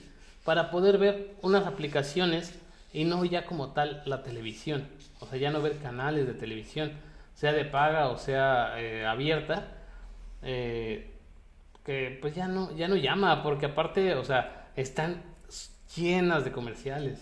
para 0.44 0.70
poder 0.70 0.98
ver 0.98 1.38
unas 1.42 1.66
aplicaciones 1.66 2.54
y 2.92 3.06
no 3.06 3.24
ya 3.24 3.46
como 3.46 3.70
tal 3.70 4.04
la 4.06 4.22
televisión. 4.24 4.86
O 5.22 5.28
sea, 5.28 5.40
ya 5.40 5.50
no 5.50 5.62
ver 5.62 5.78
canales 5.78 6.28
de 6.28 6.34
televisión, 6.34 6.92
sea 7.36 7.54
de 7.54 7.64
paga 7.64 8.10
o 8.10 8.18
sea 8.18 8.82
eh, 8.82 9.06
abierta, 9.06 9.78
eh, 10.42 11.13
que 11.84 12.18
pues 12.22 12.36
ya 12.36 12.48
no, 12.48 12.76
ya 12.76 12.88
no 12.88 12.96
llama, 12.96 13.44
porque 13.44 13.68
aparte, 13.68 14.16
o 14.16 14.24
sea, 14.24 14.72
están 14.76 15.22
llenas 15.96 16.44
de 16.46 16.52
comerciales. 16.52 17.20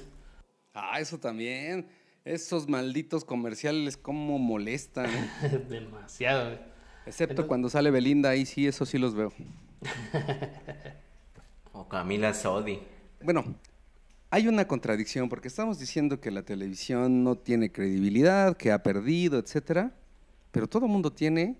Ah, 0.74 1.00
eso 1.00 1.20
también. 1.20 1.88
Esos 2.24 2.68
malditos 2.68 3.25
comerciales, 3.25 3.98
cómo 3.98 4.38
molestan. 4.38 5.10
Demasiado. 5.70 6.60
Excepto 7.06 7.34
Entonces, 7.34 7.48
cuando 7.48 7.70
sale 7.70 7.89
Belinda, 7.89 8.30
ahí 8.30 8.46
sí, 8.46 8.68
eso 8.68 8.86
sí 8.86 9.00
los 9.00 9.15
veo. 9.15 9.34
o 11.74 11.88
Camila 11.89 12.34
Sodi. 12.34 12.80
Bueno, 13.24 13.56
hay 14.30 14.48
una 14.48 14.68
contradicción, 14.68 15.30
porque 15.30 15.48
estamos 15.48 15.80
diciendo 15.80 16.22
que 16.22 16.30
la 16.30 16.44
televisión 16.44 17.24
no 17.24 17.36
tiene 17.36 17.72
credibilidad, 17.72 18.56
que 18.56 18.72
ha 18.72 18.84
perdido, 18.84 19.39
etcétera, 19.39 19.94
pero 20.51 20.68
todo 20.68 20.86
el 20.86 20.91
mundo 20.91 21.12
tiene, 21.12 21.58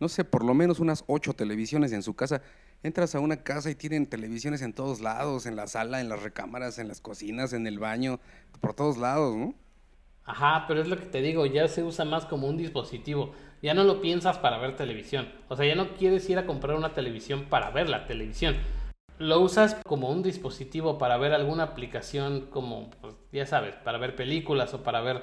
no 0.00 0.08
sé, 0.08 0.24
por 0.24 0.44
lo 0.44 0.54
menos 0.54 0.80
unas 0.80 1.04
ocho 1.06 1.32
televisiones 1.32 1.92
en 1.92 2.02
su 2.02 2.14
casa. 2.14 2.42
Entras 2.82 3.14
a 3.14 3.20
una 3.20 3.38
casa 3.42 3.70
y 3.70 3.74
tienen 3.74 4.06
televisiones 4.06 4.60
en 4.62 4.74
todos 4.74 5.00
lados, 5.00 5.46
en 5.46 5.56
la 5.56 5.66
sala, 5.66 6.00
en 6.00 6.08
las 6.08 6.22
recámaras, 6.22 6.78
en 6.78 6.88
las 6.88 7.00
cocinas, 7.00 7.52
en 7.52 7.66
el 7.66 7.78
baño, 7.78 8.20
por 8.60 8.74
todos 8.74 8.98
lados, 8.98 9.36
¿no? 9.36 9.54
Ajá, 10.26 10.64
pero 10.66 10.80
es 10.80 10.88
lo 10.88 10.98
que 10.98 11.06
te 11.06 11.20
digo, 11.20 11.44
ya 11.46 11.68
se 11.68 11.82
usa 11.82 12.04
más 12.04 12.24
como 12.24 12.46
un 12.46 12.56
dispositivo. 12.56 13.32
Ya 13.62 13.74
no 13.74 13.84
lo 13.84 14.00
piensas 14.00 14.38
para 14.38 14.58
ver 14.58 14.76
televisión. 14.76 15.28
O 15.48 15.56
sea, 15.56 15.66
ya 15.66 15.74
no 15.74 15.94
quieres 15.94 16.28
ir 16.28 16.38
a 16.38 16.46
comprar 16.46 16.76
una 16.76 16.92
televisión 16.92 17.46
para 17.48 17.70
ver 17.70 17.88
la 17.88 18.06
televisión. 18.06 18.56
Lo 19.18 19.40
usas 19.40 19.76
como 19.86 20.10
un 20.10 20.22
dispositivo 20.22 20.98
para 20.98 21.16
ver 21.18 21.32
alguna 21.32 21.62
aplicación 21.62 22.46
como, 22.50 22.90
pues, 23.00 23.14
ya 23.32 23.46
sabes, 23.46 23.74
para 23.76 23.98
ver 23.98 24.16
películas 24.16 24.74
o 24.74 24.82
para 24.82 25.00
ver 25.00 25.22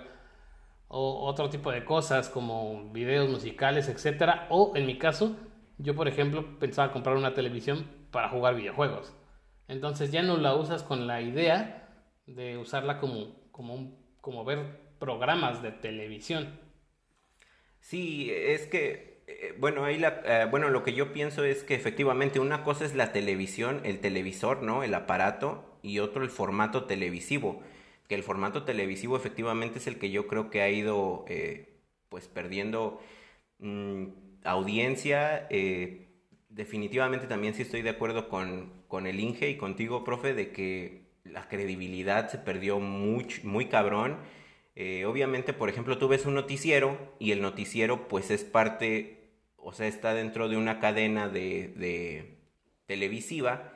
o 0.94 1.26
otro 1.26 1.50
tipo 1.50 1.72
de 1.72 1.86
cosas 1.86 2.28
como 2.28 2.92
videos 2.92 3.30
musicales, 3.30 3.88
etcétera. 3.88 4.48
O 4.50 4.74
en 4.76 4.86
mi 4.86 4.98
caso, 4.98 5.38
yo 5.78 5.96
por 5.96 6.10
ejemplo 6.10 6.60
pensaba 6.60 6.92
comprar 6.92 7.16
una 7.16 7.34
televisión 7.34 7.88
para 8.12 8.28
jugar 8.28 8.56
videojuegos. 8.56 9.14
Entonces 9.70 10.12
ya 10.12 10.22
no 10.22 10.36
la 10.36 10.54
usas 10.54 10.84
con 10.84 11.08
la 11.08 11.22
idea 11.22 11.88
de 12.28 12.58
usarla 12.58 13.00
como, 13.00 13.36
como, 13.52 13.98
como 14.20 14.44
ver 14.44 14.82
programas 15.00 15.64
de 15.64 15.72
televisión. 15.72 16.60
Sí, 17.80 18.30
es 18.30 18.68
que, 18.68 19.24
eh, 19.28 19.56
bueno, 19.58 19.86
ahí 19.86 19.98
la, 19.98 20.22
eh, 20.26 20.48
bueno, 20.52 20.70
lo 20.70 20.84
que 20.84 20.94
yo 20.94 21.14
pienso 21.14 21.46
es 21.46 21.64
que 21.64 21.74
efectivamente 21.74 22.42
una 22.42 22.66
cosa 22.66 22.84
es 22.84 22.96
la 22.96 23.14
televisión, 23.14 23.80
el 23.86 24.02
televisor, 24.02 24.62
¿no? 24.62 24.84
El 24.84 24.94
aparato, 24.94 25.80
y 25.82 26.00
otro 26.00 26.24
el 26.24 26.30
formato 26.30 26.84
televisivo. 26.84 27.64
Que 28.12 28.16
el 28.16 28.24
formato 28.24 28.64
televisivo 28.64 29.16
efectivamente 29.16 29.80
es 29.80 29.88
el 29.88 29.98
que 29.98 30.12
yo 30.12 30.28
creo 30.28 30.50
que 30.50 30.62
ha 30.62 30.70
ido, 30.70 31.24
eh, 31.30 31.80
pues, 32.10 32.28
perdiendo 32.28 33.00
mm, 33.60 34.06
audiencia. 34.44 35.48
definitivamente 36.50 37.28
también 37.28 37.54
sí 37.54 37.62
estoy 37.62 37.82
de 37.82 37.92
acuerdo 37.92 38.28
con, 38.28 38.74
con 38.88 39.08
el 39.08 39.20
Inge 39.20 39.50
y 39.50 39.58
contigo, 39.58 40.04
profe, 40.04 40.34
de 40.34 40.52
que 40.52 41.04
la 41.24 41.48
credibilidad 41.48 42.30
se 42.30 42.38
perdió 42.38 42.80
muy, 42.80 43.28
muy 43.44 43.68
cabrón 43.68 44.18
eh, 44.76 45.06
obviamente, 45.06 45.54
por 45.54 45.70
ejemplo, 45.70 45.98
tú 45.98 46.08
ves 46.08 46.26
un 46.26 46.34
noticiero 46.34 46.98
y 47.20 47.32
el 47.32 47.42
noticiero 47.42 48.08
pues 48.08 48.32
es 48.32 48.44
parte, 48.44 49.30
o 49.58 49.74
sea, 49.74 49.88
está 49.88 50.14
dentro 50.14 50.50
de 50.50 50.58
una 50.58 50.80
cadena 50.80 51.28
de, 51.30 52.38
televisiva 52.86 53.74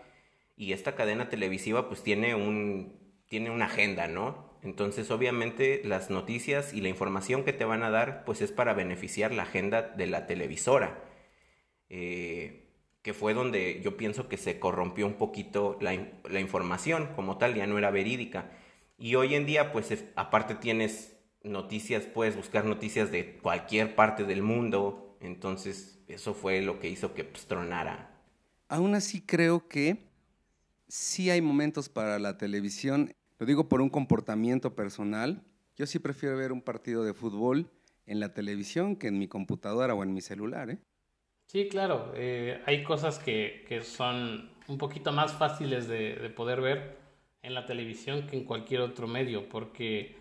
y 0.57 0.73
esta 0.73 0.95
cadena 0.95 1.29
televisiva 1.29 1.87
pues 1.87 2.03
tiene 2.03 2.35
un 2.35 3.04
tiene 3.35 3.49
una 3.49 3.65
agenda, 3.65 4.07
¿no? 4.07 4.45
Entonces, 4.63 5.11
obviamente, 5.11 5.81
las 5.83 6.09
noticias 6.09 6.73
y 6.73 6.79
la 6.79 6.87
información 6.87 7.43
que 7.43 7.51
te 7.51 7.65
van 7.65 7.83
a 7.83 7.89
dar, 7.89 8.23
pues 8.23 8.39
es 8.39 8.53
para 8.53 8.73
beneficiar 8.73 9.33
la 9.33 9.43
agenda 9.43 9.81
de 9.81 10.07
la 10.07 10.25
televisora. 10.25 11.03
Eh, 11.89 12.69
que 13.01 13.13
fue 13.13 13.33
donde 13.33 13.81
yo 13.83 13.97
pienso 13.97 14.29
que 14.29 14.37
se 14.37 14.57
corrompió 14.57 15.05
un 15.05 15.15
poquito 15.15 15.77
la, 15.81 16.39
información 16.39 17.09
como 17.13 17.37
tal, 17.37 17.55
ya 17.55 17.67
no 17.67 17.77
era 17.77 17.91
verídica. 17.91 18.51
Y 18.97 19.15
hoy 19.15 19.35
en 19.35 19.45
día, 19.45 19.73
pues 19.73 19.93
aparte 20.15 20.55
tienes 20.55 21.17
noticias, 21.43 22.05
puedes 22.05 22.37
buscar 22.37 22.63
noticias 22.63 23.11
de 23.11 23.35
cualquier 23.39 23.95
parte 23.95 24.23
del 24.23 24.43
mundo. 24.43 25.17
Entonces, 25.19 25.99
eso 26.07 26.33
fue 26.33 26.61
lo 26.61 26.79
que 26.79 26.87
hizo 26.87 27.13
que 27.13 27.25
pues, 27.25 27.47
tronara. 27.47 28.17
Aún 28.69 28.95
así 28.95 29.19
creo 29.19 29.67
que 29.67 29.97
sí 30.87 31.29
hay 31.29 31.41
momentos 31.41 31.89
para 31.89 32.17
la 32.17 32.37
televisión. 32.37 33.13
Lo 33.39 33.45
digo 33.45 33.67
por 33.67 33.81
un 33.81 33.89
comportamiento 33.89 34.75
personal. 34.75 35.43
Yo 35.75 35.85
sí 35.85 35.99
prefiero 35.99 36.37
ver 36.37 36.51
un 36.51 36.61
partido 36.61 37.03
de 37.03 37.13
fútbol 37.13 37.69
en 38.05 38.19
la 38.19 38.33
televisión 38.33 38.95
que 38.95 39.07
en 39.07 39.19
mi 39.19 39.27
computadora 39.27 39.93
o 39.93 40.03
en 40.03 40.13
mi 40.13 40.21
celular. 40.21 40.69
¿eh? 40.69 40.77
Sí, 41.47 41.67
claro. 41.67 42.13
Eh, 42.15 42.61
hay 42.65 42.83
cosas 42.83 43.19
que, 43.19 43.65
que, 43.67 43.81
son 43.83 44.51
un 44.67 44.77
poquito 44.77 45.11
más 45.11 45.33
fáciles 45.33 45.87
de, 45.87 46.15
de 46.15 46.29
poder 46.29 46.61
ver 46.61 46.97
en 47.41 47.53
la 47.53 47.65
televisión 47.65 48.25
que 48.27 48.37
en 48.37 48.45
cualquier 48.45 48.81
otro 48.81 49.07
medio, 49.07 49.49
porque 49.49 50.15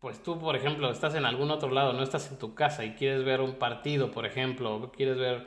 pues 0.00 0.22
tú, 0.22 0.38
por 0.38 0.56
ejemplo, 0.56 0.90
estás 0.90 1.14
en 1.14 1.24
algún 1.24 1.50
otro 1.50 1.70
lado, 1.70 1.92
no 1.92 2.02
estás 2.02 2.30
en 2.30 2.38
tu 2.38 2.54
casa 2.54 2.84
y 2.84 2.94
quieres 2.94 3.24
ver 3.24 3.40
un 3.40 3.54
partido, 3.54 4.10
por 4.10 4.26
ejemplo, 4.26 4.92
quieres 4.94 5.16
ver 5.16 5.46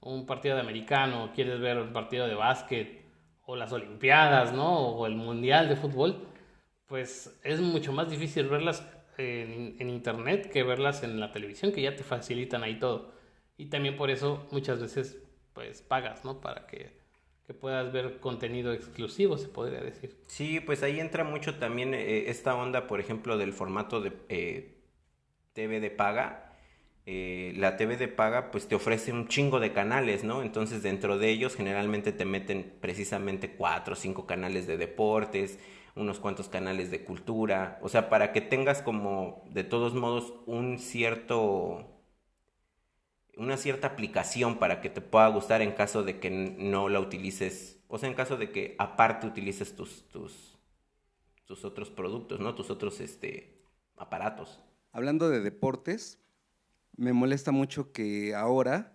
un 0.00 0.26
partido 0.26 0.54
de 0.54 0.62
americano, 0.62 1.30
quieres 1.34 1.60
ver 1.60 1.78
un 1.78 1.92
partido 1.92 2.26
de 2.26 2.34
básquet, 2.34 2.97
o 3.48 3.56
las 3.56 3.72
Olimpiadas, 3.72 4.52
¿no? 4.52 4.88
O 4.90 5.06
el 5.06 5.14
Mundial 5.14 5.68
de 5.68 5.76
Fútbol, 5.76 6.28
pues 6.86 7.40
es 7.42 7.60
mucho 7.60 7.92
más 7.92 8.10
difícil 8.10 8.46
verlas 8.48 8.86
en, 9.16 9.76
en, 9.78 9.88
internet 9.88 10.50
que 10.50 10.62
verlas 10.62 11.02
en 11.02 11.18
la 11.18 11.32
televisión, 11.32 11.72
que 11.72 11.80
ya 11.80 11.96
te 11.96 12.04
facilitan 12.04 12.62
ahí 12.62 12.78
todo. 12.78 13.12
Y 13.56 13.66
también 13.66 13.96
por 13.96 14.10
eso 14.10 14.46
muchas 14.50 14.80
veces, 14.80 15.18
pues 15.54 15.80
pagas, 15.80 16.24
¿no? 16.24 16.40
Para 16.40 16.66
que 16.66 16.98
que 17.48 17.54
puedas 17.54 17.90
ver 17.90 18.20
contenido 18.20 18.74
exclusivo, 18.74 19.38
se 19.38 19.48
podría 19.48 19.80
decir. 19.80 20.14
Sí, 20.26 20.60
pues 20.60 20.82
ahí 20.82 21.00
entra 21.00 21.24
mucho 21.24 21.54
también 21.54 21.94
eh, 21.94 22.28
esta 22.28 22.54
onda, 22.54 22.86
por 22.86 23.00
ejemplo, 23.00 23.38
del 23.38 23.54
formato 23.54 24.02
de 24.02 24.12
eh, 24.28 24.74
TV 25.54 25.80
de 25.80 25.90
paga. 25.90 26.47
Eh, 27.10 27.54
la 27.56 27.78
TV 27.78 27.96
de 27.96 28.06
paga 28.06 28.50
pues 28.50 28.68
te 28.68 28.74
ofrece 28.74 29.14
un 29.14 29.28
chingo 29.28 29.60
de 29.60 29.72
canales, 29.72 30.24
¿no? 30.24 30.42
Entonces 30.42 30.82
dentro 30.82 31.16
de 31.16 31.30
ellos 31.30 31.56
generalmente 31.56 32.12
te 32.12 32.26
meten 32.26 32.76
precisamente 32.82 33.52
cuatro 33.52 33.94
o 33.94 33.96
cinco 33.96 34.26
canales 34.26 34.66
de 34.66 34.76
deportes, 34.76 35.58
unos 35.96 36.20
cuantos 36.20 36.50
canales 36.50 36.90
de 36.90 37.04
cultura, 37.04 37.78
o 37.80 37.88
sea, 37.88 38.10
para 38.10 38.30
que 38.32 38.42
tengas 38.42 38.82
como 38.82 39.42
de 39.48 39.64
todos 39.64 39.94
modos 39.94 40.34
un 40.44 40.78
cierto 40.78 41.98
una 43.38 43.56
cierta 43.56 43.86
aplicación 43.86 44.58
para 44.58 44.82
que 44.82 44.90
te 44.90 45.00
pueda 45.00 45.28
gustar 45.28 45.62
en 45.62 45.72
caso 45.72 46.02
de 46.02 46.20
que 46.20 46.28
no 46.28 46.90
la 46.90 47.00
utilices, 47.00 47.80
o 47.88 47.96
sea, 47.96 48.10
en 48.10 48.16
caso 48.16 48.36
de 48.36 48.50
que 48.50 48.76
aparte 48.78 49.26
utilices 49.26 49.74
tus, 49.74 50.06
tus, 50.10 50.58
tus 51.46 51.64
otros 51.64 51.88
productos, 51.88 52.38
¿no? 52.38 52.54
Tus 52.54 52.68
otros 52.68 53.00
este, 53.00 53.56
aparatos. 53.96 54.60
Hablando 54.92 55.30
de 55.30 55.40
deportes, 55.40 56.18
me 56.98 57.12
molesta 57.12 57.52
mucho 57.52 57.92
que 57.92 58.34
ahora 58.34 58.92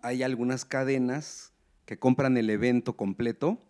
hay 0.00 0.22
algunas 0.22 0.64
cadenas 0.64 1.52
que 1.84 1.98
compran 1.98 2.36
el 2.36 2.48
evento 2.48 2.96
completo 2.96 3.60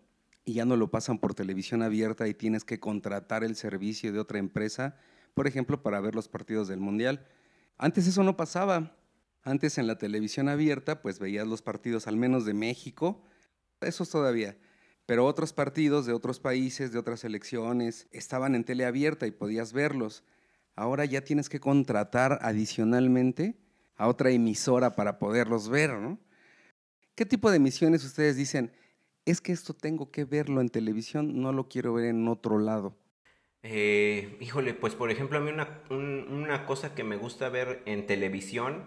y 0.45 0.53
ya 0.53 0.65
no 0.65 0.77
lo 0.77 0.91
pasan 0.91 1.17
por 1.17 1.33
televisión 1.33 1.81
abierta 1.81 2.27
y 2.27 2.35
tienes 2.35 2.63
que 2.63 2.79
contratar 2.79 3.43
el 3.43 3.55
servicio 3.55 4.13
de 4.13 4.19
otra 4.19 4.37
empresa, 4.37 4.95
por 5.33 5.47
ejemplo, 5.47 5.81
para 5.81 5.99
ver 5.99 6.13
los 6.13 6.27
partidos 6.27 6.67
del 6.67 6.79
Mundial. 6.79 7.25
Antes 7.79 8.05
eso 8.07 8.23
no 8.23 8.37
pasaba. 8.37 8.95
Antes 9.41 9.79
en 9.79 9.87
la 9.87 9.97
televisión 9.97 10.47
abierta, 10.47 11.01
pues 11.01 11.17
veías 11.17 11.47
los 11.47 11.63
partidos 11.63 12.07
al 12.07 12.17
menos 12.17 12.45
de 12.45 12.53
México, 12.53 13.23
esos 13.81 14.09
todavía, 14.09 14.57
pero 15.07 15.25
otros 15.25 15.53
partidos 15.53 16.05
de 16.05 16.13
otros 16.13 16.39
países, 16.39 16.91
de 16.91 16.99
otras 16.99 17.23
elecciones, 17.23 18.07
estaban 18.11 18.53
en 18.53 18.63
tele 18.63 18.85
abierta 18.85 19.25
y 19.25 19.31
podías 19.31 19.73
verlos. 19.73 20.23
Ahora 20.75 21.05
ya 21.05 21.21
tienes 21.21 21.49
que 21.49 21.59
contratar 21.59 22.39
adicionalmente 22.41 23.55
a 23.95 24.07
otra 24.07 24.29
emisora 24.29 24.95
para 24.95 25.19
poderlos 25.19 25.69
ver, 25.69 25.93
¿no? 25.93 26.19
¿Qué 27.15 27.25
tipo 27.25 27.49
de 27.49 27.57
emisiones 27.57 28.03
ustedes 28.03 28.35
dicen? 28.35 28.73
Es 29.25 29.39
que 29.39 29.53
esto 29.53 29.73
tengo 29.73 30.11
que 30.11 30.25
verlo 30.25 30.59
en 30.59 30.69
televisión, 30.69 31.41
no 31.41 31.53
lo 31.53 31.69
quiero 31.69 31.93
ver 31.93 32.05
en 32.05 32.27
otro 32.27 32.59
lado. 32.59 32.97
Eh, 33.63 34.37
híjole, 34.41 34.73
pues 34.73 34.93
por 34.93 35.09
ejemplo 35.09 35.39
a 35.39 35.41
mí 35.41 35.49
una, 35.49 35.81
una 35.89 36.65
cosa 36.65 36.93
que 36.93 37.03
me 37.03 37.15
gusta 37.15 37.49
ver 37.49 37.81
en 37.85 38.05
televisión 38.05 38.83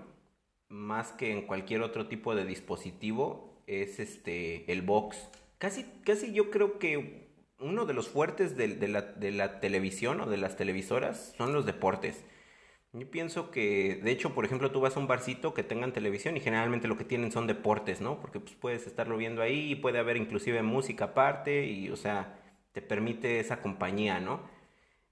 más 0.69 1.13
que 1.13 1.33
en 1.33 1.47
cualquier 1.47 1.83
otro 1.83 2.07
tipo 2.07 2.35
de 2.35 2.45
dispositivo 2.45 3.63
es 3.67 3.99
este 3.99 4.71
el 4.71 4.83
box. 4.83 5.17
Casi, 5.59 5.85
casi 6.05 6.33
yo 6.33 6.51
creo 6.51 6.79
que 6.79 7.28
uno 7.61 7.87
de 7.87 7.95
los 7.95 8.09
fuertes 8.09 8.57
de, 8.57 8.89
la, 8.89 9.61
televisión 9.61 10.21
o 10.21 10.27
de 10.27 10.37
las 10.37 10.57
televisoras 10.57 11.35
son 11.37 11.53
los 11.53 11.67
deportes. 11.67 12.25
Yo 12.93 13.11
pienso 13.11 13.51
que, 13.51 14.01
de 14.03 14.11
hecho, 14.11 14.35
por 14.35 14.45
ejemplo, 14.45 14.71
tú 14.71 14.81
vas 14.81 14.97
a 14.97 15.01
un 15.01 15.07
barcito 15.07 15.55
que 15.55 15.63
tengan 15.63 15.93
televisión 15.93 16.37
y 16.37 16.41
generalmente 16.41 16.89
lo 16.89 16.97
que 16.97 17.05
tienen 17.05 17.33
son 17.33 17.47
deportes, 17.47 18.01
¿no? 18.01 18.21
Porque 18.21 18.41
pues, 18.41 18.55
puedes 18.55 18.87
estarlo 18.87 19.17
viendo 19.17 19.43
ahí 19.43 19.73
y 19.73 19.75
puede 19.75 19.99
haber 19.99 20.17
inclusive 20.17 20.63
música 20.63 21.07
aparte 21.07 21.67
y, 21.67 21.91
o 21.91 21.97
sea, 21.97 22.39
te 22.73 22.81
permite 22.81 23.41
esa 23.41 23.61
compañía, 23.61 24.21
¿no? 24.21 24.41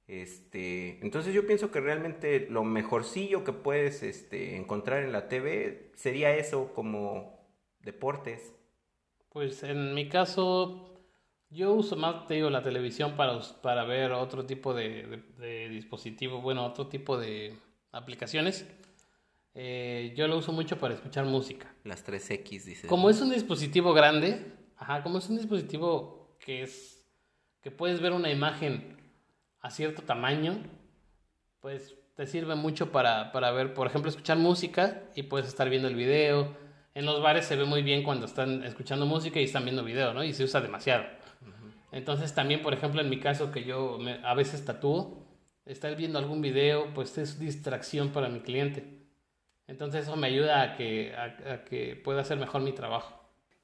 Este, 0.08 1.00
entonces 1.02 1.34
yo 1.34 1.46
pienso 1.46 1.72
que 1.72 1.80
realmente 1.80 2.46
lo 2.48 2.62
mejorcillo 2.62 3.42
que 3.42 3.52
puedes 3.52 4.04
este, 4.04 4.56
encontrar 4.56 5.02
en 5.02 5.12
la 5.12 5.28
TV 5.28 5.90
sería 5.96 6.34
eso 6.36 6.72
como 6.74 7.40
deportes. 7.80 8.54
Pues 9.30 9.62
en 9.64 9.94
mi 9.94 10.08
caso, 10.08 10.95
yo 11.50 11.72
uso 11.72 11.96
más, 11.96 12.26
te 12.26 12.34
digo, 12.34 12.50
la 12.50 12.62
televisión 12.62 13.16
para, 13.16 13.38
para 13.62 13.84
ver 13.84 14.12
otro 14.12 14.44
tipo 14.44 14.74
de, 14.74 15.22
dispositivo, 15.70 16.40
bueno, 16.40 16.64
otro 16.64 16.88
tipo 16.88 17.16
de 17.18 17.56
aplicaciones. 17.92 18.66
Eh, 19.54 20.12
yo 20.16 20.28
lo 20.28 20.36
uso 20.38 20.52
mucho 20.52 20.78
para 20.78 20.94
escuchar 20.94 21.24
música. 21.24 21.72
Las 21.84 22.06
3X, 22.06 22.64
dice. 22.64 22.86
Como 22.88 23.08
es 23.08 23.20
un 23.20 23.30
dispositivo 23.30 23.94
grande, 23.94 24.52
ajá, 24.76 25.02
como 25.02 25.18
es 25.18 25.28
un 25.28 25.36
dispositivo 25.38 26.36
que 26.38 26.62
es, 26.62 27.06
que 27.62 27.70
puedes 27.70 28.00
ver 28.00 28.12
una 28.12 28.30
imagen 28.30 28.96
a 29.60 29.70
cierto 29.70 30.02
tamaño, 30.02 30.62
pues 31.60 31.94
te 32.16 32.26
sirve 32.26 32.54
mucho 32.54 32.92
para, 32.92 33.32
para, 33.32 33.50
ver, 33.52 33.72
por 33.72 33.86
ejemplo, 33.86 34.10
escuchar 34.10 34.36
música 34.36 35.04
y 35.14 35.22
puedes 35.24 35.48
estar 35.48 35.70
viendo 35.70 35.88
el 35.88 35.94
video. 35.94 36.56
En 36.94 37.06
los 37.06 37.22
bares 37.22 37.46
se 37.46 37.56
ve 37.56 37.64
muy 37.64 37.82
bien 37.82 38.02
cuando 38.02 38.26
están 38.26 38.64
escuchando 38.64 39.06
música 39.06 39.40
y 39.40 39.44
están 39.44 39.64
viendo 39.64 39.84
video, 39.84 40.12
¿no? 40.12 40.24
Y 40.24 40.32
se 40.32 40.44
usa 40.44 40.60
demasiado. 40.60 41.04
Entonces 41.96 42.34
también, 42.34 42.60
por 42.60 42.74
ejemplo, 42.74 43.00
en 43.00 43.08
mi 43.08 43.18
caso 43.18 43.50
que 43.50 43.64
yo 43.64 43.98
a 44.22 44.34
veces 44.34 44.66
tatúo, 44.66 45.24
estar 45.64 45.96
viendo 45.96 46.18
algún 46.18 46.42
video, 46.42 46.92
pues 46.92 47.16
es 47.16 47.38
distracción 47.38 48.10
para 48.10 48.28
mi 48.28 48.40
cliente. 48.40 49.06
Entonces 49.66 50.02
eso 50.02 50.14
me 50.14 50.26
ayuda 50.26 50.60
a 50.60 50.76
que, 50.76 51.14
a 51.16 51.64
que 51.64 51.96
pueda 51.96 52.20
hacer 52.20 52.38
mejor 52.38 52.60
mi 52.60 52.72
trabajo. 52.72 53.18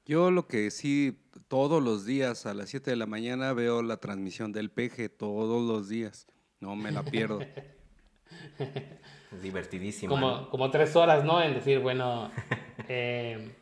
Yo 0.07 0.31
lo 0.31 0.49
que 0.49 0.71
sí, 0.71 1.21
todos 1.49 1.83
los 1.83 2.07
días 2.07 2.47
a 2.47 2.55
las 2.55 2.71
7 2.71 2.91
de 2.91 2.97
la 2.97 3.05
mañana 3.05 3.53
veo 3.53 3.83
la 3.83 3.99
transmisión 3.99 4.51
del 4.51 4.71
PG, 4.71 5.11
todos 5.11 5.69
los 5.69 5.91
días. 5.91 6.27
No 6.59 6.75
me 6.75 6.91
la 6.91 7.03
pierdo. 7.03 7.41
Divertidísimo. 9.43 10.15
Como, 10.15 10.49
como 10.49 10.71
tres 10.71 10.97
horas, 10.97 11.23
¿no? 11.23 11.43
En 11.43 11.53
decir, 11.53 11.81
bueno, 11.81 12.31
eh, 12.89 13.55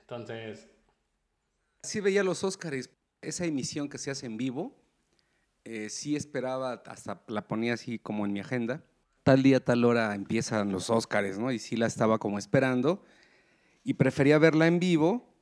entonces... 0.00 0.68
Sí 1.84 2.00
veía 2.00 2.24
los 2.24 2.42
Óscares, 2.42 2.88
esa 3.24 3.44
emisión 3.44 3.88
que 3.88 3.98
se 3.98 4.10
hace 4.10 4.26
en 4.26 4.36
vivo, 4.36 4.76
eh, 5.64 5.88
sí 5.88 6.16
esperaba, 6.16 6.82
hasta 6.86 7.22
la 7.26 7.48
ponía 7.48 7.74
así 7.74 7.98
como 7.98 8.26
en 8.26 8.32
mi 8.32 8.40
agenda, 8.40 8.84
tal 9.22 9.42
día, 9.42 9.64
tal 9.64 9.84
hora 9.84 10.14
empiezan 10.14 10.70
los 10.70 10.90
Óscares, 10.90 11.38
¿no? 11.38 11.50
Y 11.50 11.58
sí 11.58 11.76
la 11.76 11.86
estaba 11.86 12.18
como 12.18 12.38
esperando 12.38 13.02
y 13.82 13.94
prefería 13.94 14.38
verla 14.38 14.66
en 14.66 14.78
vivo. 14.78 15.34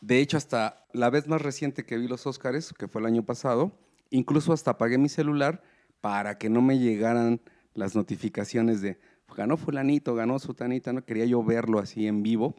De 0.00 0.20
hecho, 0.20 0.36
hasta 0.36 0.86
la 0.92 1.10
vez 1.10 1.26
más 1.26 1.42
reciente 1.42 1.84
que 1.84 1.96
vi 1.96 2.08
los 2.08 2.26
Óscares, 2.26 2.72
que 2.72 2.88
fue 2.88 3.00
el 3.00 3.06
año 3.06 3.24
pasado, 3.24 3.72
incluso 4.10 4.52
hasta 4.52 4.72
apagué 4.72 4.98
mi 4.98 5.08
celular 5.08 5.62
para 6.00 6.38
que 6.38 6.48
no 6.48 6.62
me 6.62 6.78
llegaran 6.78 7.40
las 7.74 7.94
notificaciones 7.94 8.80
de 8.80 8.98
ganó 9.36 9.56
fulanito, 9.56 10.14
ganó 10.14 10.38
sutanita, 10.38 10.92
no 10.92 11.04
quería 11.04 11.24
yo 11.24 11.42
verlo 11.42 11.78
así 11.78 12.06
en 12.06 12.22
vivo. 12.22 12.56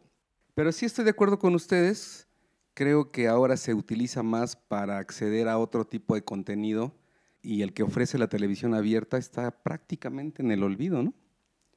Pero 0.54 0.72
sí 0.72 0.86
estoy 0.86 1.06
de 1.06 1.12
acuerdo 1.12 1.40
con 1.40 1.56
ustedes, 1.56 2.28
creo 2.74 3.12
que 3.12 3.28
ahora 3.28 3.58
se 3.58 3.74
utiliza 3.74 4.24
más 4.24 4.56
para 4.56 4.98
acceder 4.98 5.48
a 5.48 5.58
otro 5.58 5.86
tipo 5.86 6.16
de 6.16 6.24
contenido 6.24 6.94
y 7.42 7.64
el 7.64 7.74
que 7.74 7.84
ofrece 7.84 8.18
la 8.18 8.28
televisión 8.28 8.74
abierta 8.74 9.18
está 9.18 9.52
prácticamente 9.52 10.42
en 10.42 10.52
el 10.52 10.64
olvido, 10.64 11.04
¿no? 11.04 11.14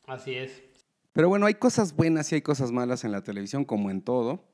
Así 0.06 0.34
es. 0.34 0.62
Pero 1.12 1.28
bueno, 1.28 1.46
hay 1.46 1.54
cosas 1.54 1.94
buenas 1.94 2.30
y 2.32 2.36
hay 2.36 2.42
cosas 2.42 2.72
malas 2.72 3.04
en 3.04 3.12
la 3.12 3.22
televisión, 3.22 3.64
como 3.64 3.90
en 3.90 4.02
todo. 4.02 4.44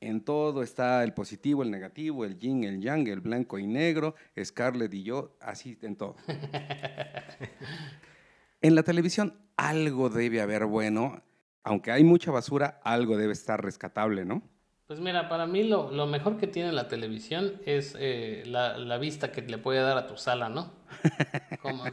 En 0.00 0.20
todo 0.20 0.62
está 0.62 1.02
el 1.02 1.12
positivo, 1.12 1.62
el 1.62 1.70
negativo, 1.70 2.24
el 2.24 2.38
yin, 2.38 2.64
el 2.64 2.80
yang, 2.80 3.08
el 3.08 3.20
blanco 3.20 3.58
y 3.58 3.66
negro, 3.66 4.14
Scarlett 4.42 4.94
y 4.94 5.02
yo, 5.02 5.36
así 5.40 5.76
en 5.82 5.96
todo. 5.96 6.16
en 8.60 8.74
la 8.74 8.82
televisión 8.82 9.34
algo 9.56 10.08
debe 10.08 10.40
haber 10.40 10.66
bueno, 10.66 11.22
aunque 11.64 11.90
hay 11.90 12.04
mucha 12.04 12.30
basura, 12.30 12.80
algo 12.84 13.16
debe 13.16 13.32
estar 13.32 13.62
rescatable, 13.62 14.24
¿no? 14.24 14.42
Pues 14.88 15.00
mira, 15.00 15.28
para 15.28 15.46
mí 15.46 15.64
lo, 15.64 15.90
lo 15.90 16.06
mejor 16.06 16.38
que 16.38 16.46
tiene 16.46 16.72
la 16.72 16.88
televisión 16.88 17.60
es 17.66 17.94
eh, 18.00 18.42
la, 18.46 18.78
la, 18.78 18.96
vista 18.96 19.30
que 19.32 19.42
le 19.42 19.58
puede 19.58 19.80
dar 19.80 19.98
a 19.98 20.06
tu 20.06 20.16
sala, 20.16 20.48
¿no? 20.48 20.72
Como, 21.60 21.84
sí. 21.84 21.92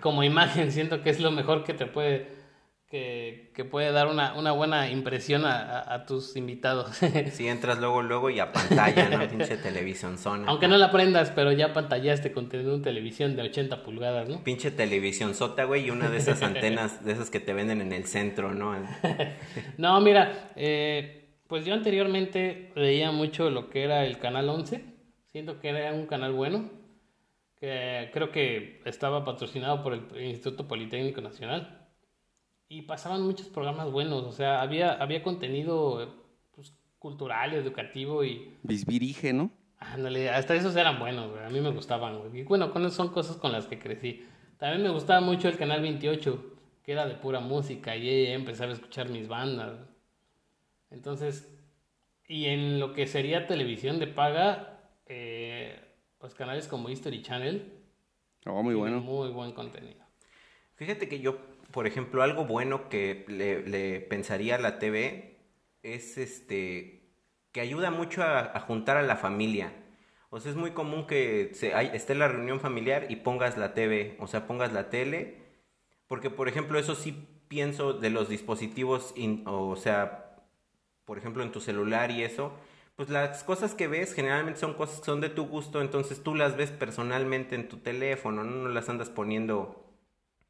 como 0.00 0.22
imagen, 0.22 0.72
siento 0.72 1.02
que 1.02 1.10
es 1.10 1.20
lo 1.20 1.30
mejor 1.30 1.64
que 1.64 1.74
te 1.74 1.84
puede 1.84 2.28
que, 2.88 3.50
que, 3.54 3.64
puede 3.64 3.90
dar 3.92 4.06
una, 4.06 4.32
una 4.34 4.52
buena 4.52 4.88
impresión 4.90 5.44
a, 5.44 5.60
a, 5.60 5.94
a, 5.94 6.06
tus 6.06 6.36
invitados. 6.36 6.98
Si 7.32 7.48
entras 7.48 7.78
luego, 7.78 8.00
luego 8.00 8.30
y 8.30 8.38
a 8.38 8.52
pantalla, 8.52 9.10
¿no? 9.10 9.28
Pinche 9.28 9.58
televisión 9.58 10.16
zona. 10.16 10.46
Aunque 10.46 10.68
no 10.68 10.78
la 10.78 10.90
prendas, 10.90 11.30
pero 11.34 11.52
ya 11.52 11.74
pantallaste 11.74 12.32
con 12.32 12.48
una 12.50 12.82
televisión 12.82 13.36
de 13.36 13.42
80 13.42 13.82
pulgadas, 13.82 14.28
¿no? 14.28 14.42
Pinche 14.42 14.70
televisión 14.70 15.34
sota, 15.34 15.64
güey, 15.64 15.86
y 15.86 15.90
una 15.90 16.08
de 16.08 16.16
esas 16.16 16.40
antenas, 16.42 17.04
de 17.04 17.12
esas 17.12 17.28
que 17.28 17.40
te 17.40 17.52
venden 17.52 17.82
en 17.82 17.92
el 17.92 18.06
centro, 18.06 18.54
¿no? 18.54 18.74
no, 19.76 20.00
mira, 20.00 20.52
eh, 20.56 21.25
pues 21.48 21.64
yo 21.64 21.74
anteriormente 21.74 22.72
veía 22.74 23.12
mucho 23.12 23.50
lo 23.50 23.70
que 23.70 23.84
era 23.84 24.04
el 24.04 24.18
Canal 24.18 24.48
11. 24.48 24.84
Siento 25.26 25.60
que 25.60 25.68
era 25.68 25.92
un 25.92 26.06
canal 26.06 26.32
bueno. 26.32 26.70
Que 27.56 28.10
creo 28.12 28.30
que 28.30 28.82
estaba 28.84 29.24
patrocinado 29.24 29.82
por 29.82 29.94
el 29.94 30.22
Instituto 30.22 30.68
Politécnico 30.68 31.20
Nacional 31.20 31.86
y 32.68 32.82
pasaban 32.82 33.22
muchos 33.22 33.48
programas 33.48 33.90
buenos, 33.90 34.24
o 34.24 34.32
sea, 34.32 34.60
había, 34.60 34.92
había 34.94 35.22
contenido 35.22 36.24
pues, 36.54 36.74
cultural, 36.98 37.54
educativo 37.54 38.24
y... 38.24 38.54
Bisbirige, 38.62 39.32
¿no? 39.32 39.50
Ándale, 39.78 40.30
hasta 40.30 40.54
esos 40.54 40.74
eran 40.74 40.98
buenos, 40.98 41.30
güey. 41.30 41.44
a 41.44 41.50
mí 41.50 41.60
me 41.60 41.70
gustaban, 41.70 42.18
güey. 42.18 42.40
Y 42.40 42.44
bueno, 42.44 42.72
son 42.90 43.08
cosas 43.10 43.36
con 43.36 43.52
las 43.52 43.66
que 43.66 43.78
crecí. 43.78 44.26
También 44.58 44.82
me 44.82 44.88
gustaba 44.88 45.20
mucho 45.20 45.48
el 45.48 45.58
Canal 45.58 45.82
28, 45.82 46.44
que 46.82 46.92
era 46.92 47.06
de 47.06 47.14
pura 47.14 47.40
música, 47.40 47.94
y 47.94 48.26
empezaba 48.26 48.70
a 48.70 48.74
escuchar 48.74 49.10
mis 49.10 49.28
bandas. 49.28 49.78
Entonces, 50.96 51.54
y 52.26 52.46
en 52.46 52.80
lo 52.80 52.94
que 52.94 53.06
sería 53.06 53.46
televisión 53.46 53.98
de 53.98 54.06
paga, 54.06 54.80
eh, 55.06 55.78
pues 56.18 56.34
canales 56.34 56.66
como 56.68 56.88
History 56.88 57.22
Channel. 57.22 57.70
Oh, 58.46 58.62
muy 58.62 58.74
bueno. 58.74 59.00
Muy 59.00 59.28
buen 59.28 59.52
contenido. 59.52 60.04
Fíjate 60.74 61.08
que 61.08 61.20
yo 61.20 61.38
por 61.70 61.86
ejemplo, 61.86 62.22
algo 62.22 62.44
bueno 62.44 62.88
que 62.88 63.24
le, 63.28 63.66
le, 63.66 64.00
pensaría 64.00 64.56
a 64.56 64.58
la 64.58 64.78
TV 64.78 65.36
es 65.82 66.18
este 66.18 67.12
que 67.52 67.60
ayuda 67.60 67.90
mucho 67.90 68.22
a, 68.22 68.40
a, 68.40 68.60
juntar 68.60 68.96
a 68.96 69.02
la 69.02 69.16
familia. 69.16 69.72
O 70.30 70.40
sea, 70.40 70.50
es 70.50 70.56
muy 70.56 70.72
común 70.72 71.06
que 71.06 71.50
se, 71.54 71.74
hay, 71.74 71.90
esté 71.94 72.14
la 72.14 72.28
reunión 72.28 72.60
familiar 72.60 73.06
y 73.08 73.16
pongas 73.16 73.56
la 73.56 73.74
TV, 73.74 74.16
o 74.20 74.26
sea, 74.26 74.46
pongas 74.46 74.72
la 74.72 74.90
tele, 74.90 75.38
porque 76.06 76.30
por 76.30 76.48
ejemplo, 76.48 76.78
eso 76.78 76.94
sí 76.94 77.28
pienso 77.48 77.92
de 77.94 78.10
los 78.10 78.28
dispositivos, 78.28 79.14
in, 79.16 79.42
o 79.46 79.76
sea, 79.76 80.25
por 81.06 81.16
ejemplo, 81.18 81.42
en 81.42 81.52
tu 81.52 81.60
celular 81.60 82.10
y 82.10 82.22
eso, 82.22 82.52
pues 82.96 83.08
las 83.08 83.44
cosas 83.44 83.74
que 83.74 83.88
ves 83.88 84.12
generalmente 84.12 84.60
son 84.60 84.74
cosas 84.74 84.98
que 85.00 85.06
son 85.06 85.20
de 85.20 85.30
tu 85.30 85.46
gusto, 85.46 85.80
entonces 85.80 86.22
tú 86.22 86.34
las 86.34 86.56
ves 86.56 86.70
personalmente 86.70 87.54
en 87.54 87.68
tu 87.68 87.78
teléfono, 87.78 88.44
no, 88.44 88.68
las 88.68 88.88
andas 88.88 89.08
poniendo 89.08 89.86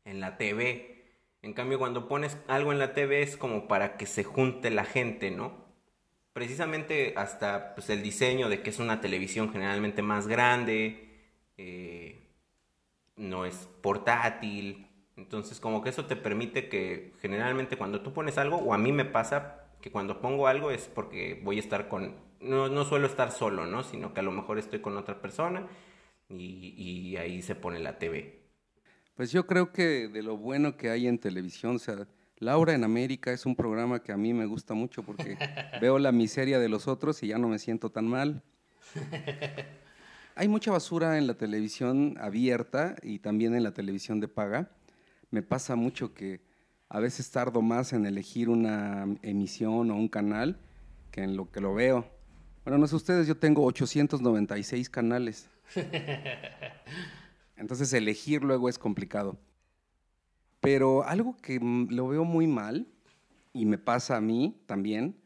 en 0.05 0.21
la 0.21 0.39
TV. 0.39 1.05
En 1.43 1.53
cambio, 1.53 1.79
cuando 1.79 2.09
pones 2.09 2.39
algo 2.49 2.73
en 2.73 2.79
la 2.79 2.95
TV 2.95 3.23
es 3.23 3.37
como 3.37 3.69
para 3.69 3.97
que 3.97 4.07
se 4.07 4.25
junte 4.25 4.71
la 4.71 4.85
gente, 4.85 5.31
¿no? 5.31 5.67
Precisamente 6.33 7.15
hasta 7.17 7.75
pues, 7.75 7.91
el 7.91 8.03
diseño 8.03 8.49
de 8.49 8.63
que 8.63 8.71
es 8.71 8.79
una 8.79 9.01
televisión 9.01 9.53
generalmente 9.53 10.03
más 10.03 10.27
grande, 10.29 11.29
eh, 11.57 12.21
no 13.17 13.45
es 13.45 13.69
portátil. 13.83 14.87
Entonces, 15.17 15.61
como 15.61 15.83
que 15.83 15.91
eso 15.91 16.07
te 16.07 16.17
permite 16.17 16.69
que 16.69 17.13
generalmente 17.21 17.77
cuando 17.77 18.03
tú 18.03 18.13
pones 18.13 18.39
algo, 18.39 18.59
o 18.59 18.75
a 18.75 18.79
mí 18.79 18.93
me 18.93 19.05
pasa 19.05 19.66
que 19.81 19.91
cuando 19.91 20.21
pongo 20.21 20.47
algo 20.47 20.71
es 20.71 20.89
porque 20.89 21.41
voy 21.43 21.59
a 21.59 21.61
estar 21.61 21.89
con, 21.89 22.15
no, 22.41 22.69
no 22.69 22.85
suelo 22.85 23.07
estar 23.07 23.31
solo, 23.33 23.67
¿no? 23.67 23.83
Sino 23.83 24.13
que 24.15 24.21
a 24.21 24.23
lo 24.23 24.33
mejor 24.33 24.59
estoy 24.59 24.81
con 24.81 24.97
otra 24.97 25.21
persona 25.21 25.67
y, 26.29 26.75
y 26.77 27.17
ahí 27.17 27.43
se 27.43 27.55
pone 27.55 27.79
la 27.81 27.99
TV. 27.99 28.43
Pues 29.15 29.33
yo 29.33 29.47
creo 29.47 29.73
que 29.73 30.09
de 30.09 30.23
lo 30.23 30.37
bueno 30.37 30.77
que 30.77 30.91
hay 30.91 31.07
en 31.07 31.19
televisión, 31.19 31.77
o 31.77 31.79
sea, 31.79 32.07
Laura 32.39 32.75
en 32.75 32.85
América 32.85 33.33
es 33.33 33.47
un 33.47 33.57
programa 33.57 34.03
que 34.03 34.13
a 34.13 34.17
mí 34.19 34.35
me 34.35 34.45
gusta 34.45 34.75
mucho 34.75 35.03
porque 35.03 35.39
veo 35.81 35.99
la 35.99 36.13
miseria 36.13 36.59
de 36.59 36.69
los 36.69 36.87
otros 36.87 37.23
y 37.23 37.29
ya 37.29 37.39
no 37.39 37.49
me 37.49 37.59
siento 37.59 37.91
tan 37.91 38.07
mal. 38.07 38.43
Hay 40.35 40.49
mucha 40.49 40.71
basura 40.71 41.17
en 41.17 41.27
la 41.27 41.35
televisión 41.35 42.19
abierta 42.21 42.95
y 43.03 43.21
también 43.21 43.55
en 43.55 43.63
la 43.63 43.73
televisión 43.73 44.21
de 44.21 44.29
paga. 44.29 44.71
Me 45.31 45.43
pasa 45.43 45.77
mucho 45.77 46.13
que 46.13 46.43
a 46.89 47.01
veces 47.01 47.31
tardo 47.31 47.63
más 47.63 47.93
en 47.93 48.07
elegir 48.07 48.49
una 48.49 49.07
emisión 49.23 49.91
o 49.91 49.97
un 49.97 50.09
canal 50.09 50.59
que 51.11 51.23
en 51.23 51.37
lo 51.37 51.51
que 51.51 51.61
lo 51.61 51.75
veo. 51.75 52.07
Bueno, 52.65 52.79
no 52.79 52.87
sé 52.87 52.97
ustedes, 52.97 53.27
yo 53.27 53.37
tengo 53.37 53.65
896 53.65 54.91
canales. 54.91 55.49
Entonces 57.57 57.93
elegir 57.93 58.43
luego 58.43 58.69
es 58.69 58.79
complicado. 58.79 59.39
Pero 60.61 61.05
algo 61.05 61.37
que 61.37 61.61
lo 61.61 62.09
veo 62.09 62.25
muy 62.25 62.47
mal, 62.47 62.87
y 63.53 63.67
me 63.67 63.79
pasa 63.79 64.17
a 64.17 64.21
mí 64.21 64.61
también, 64.67 65.17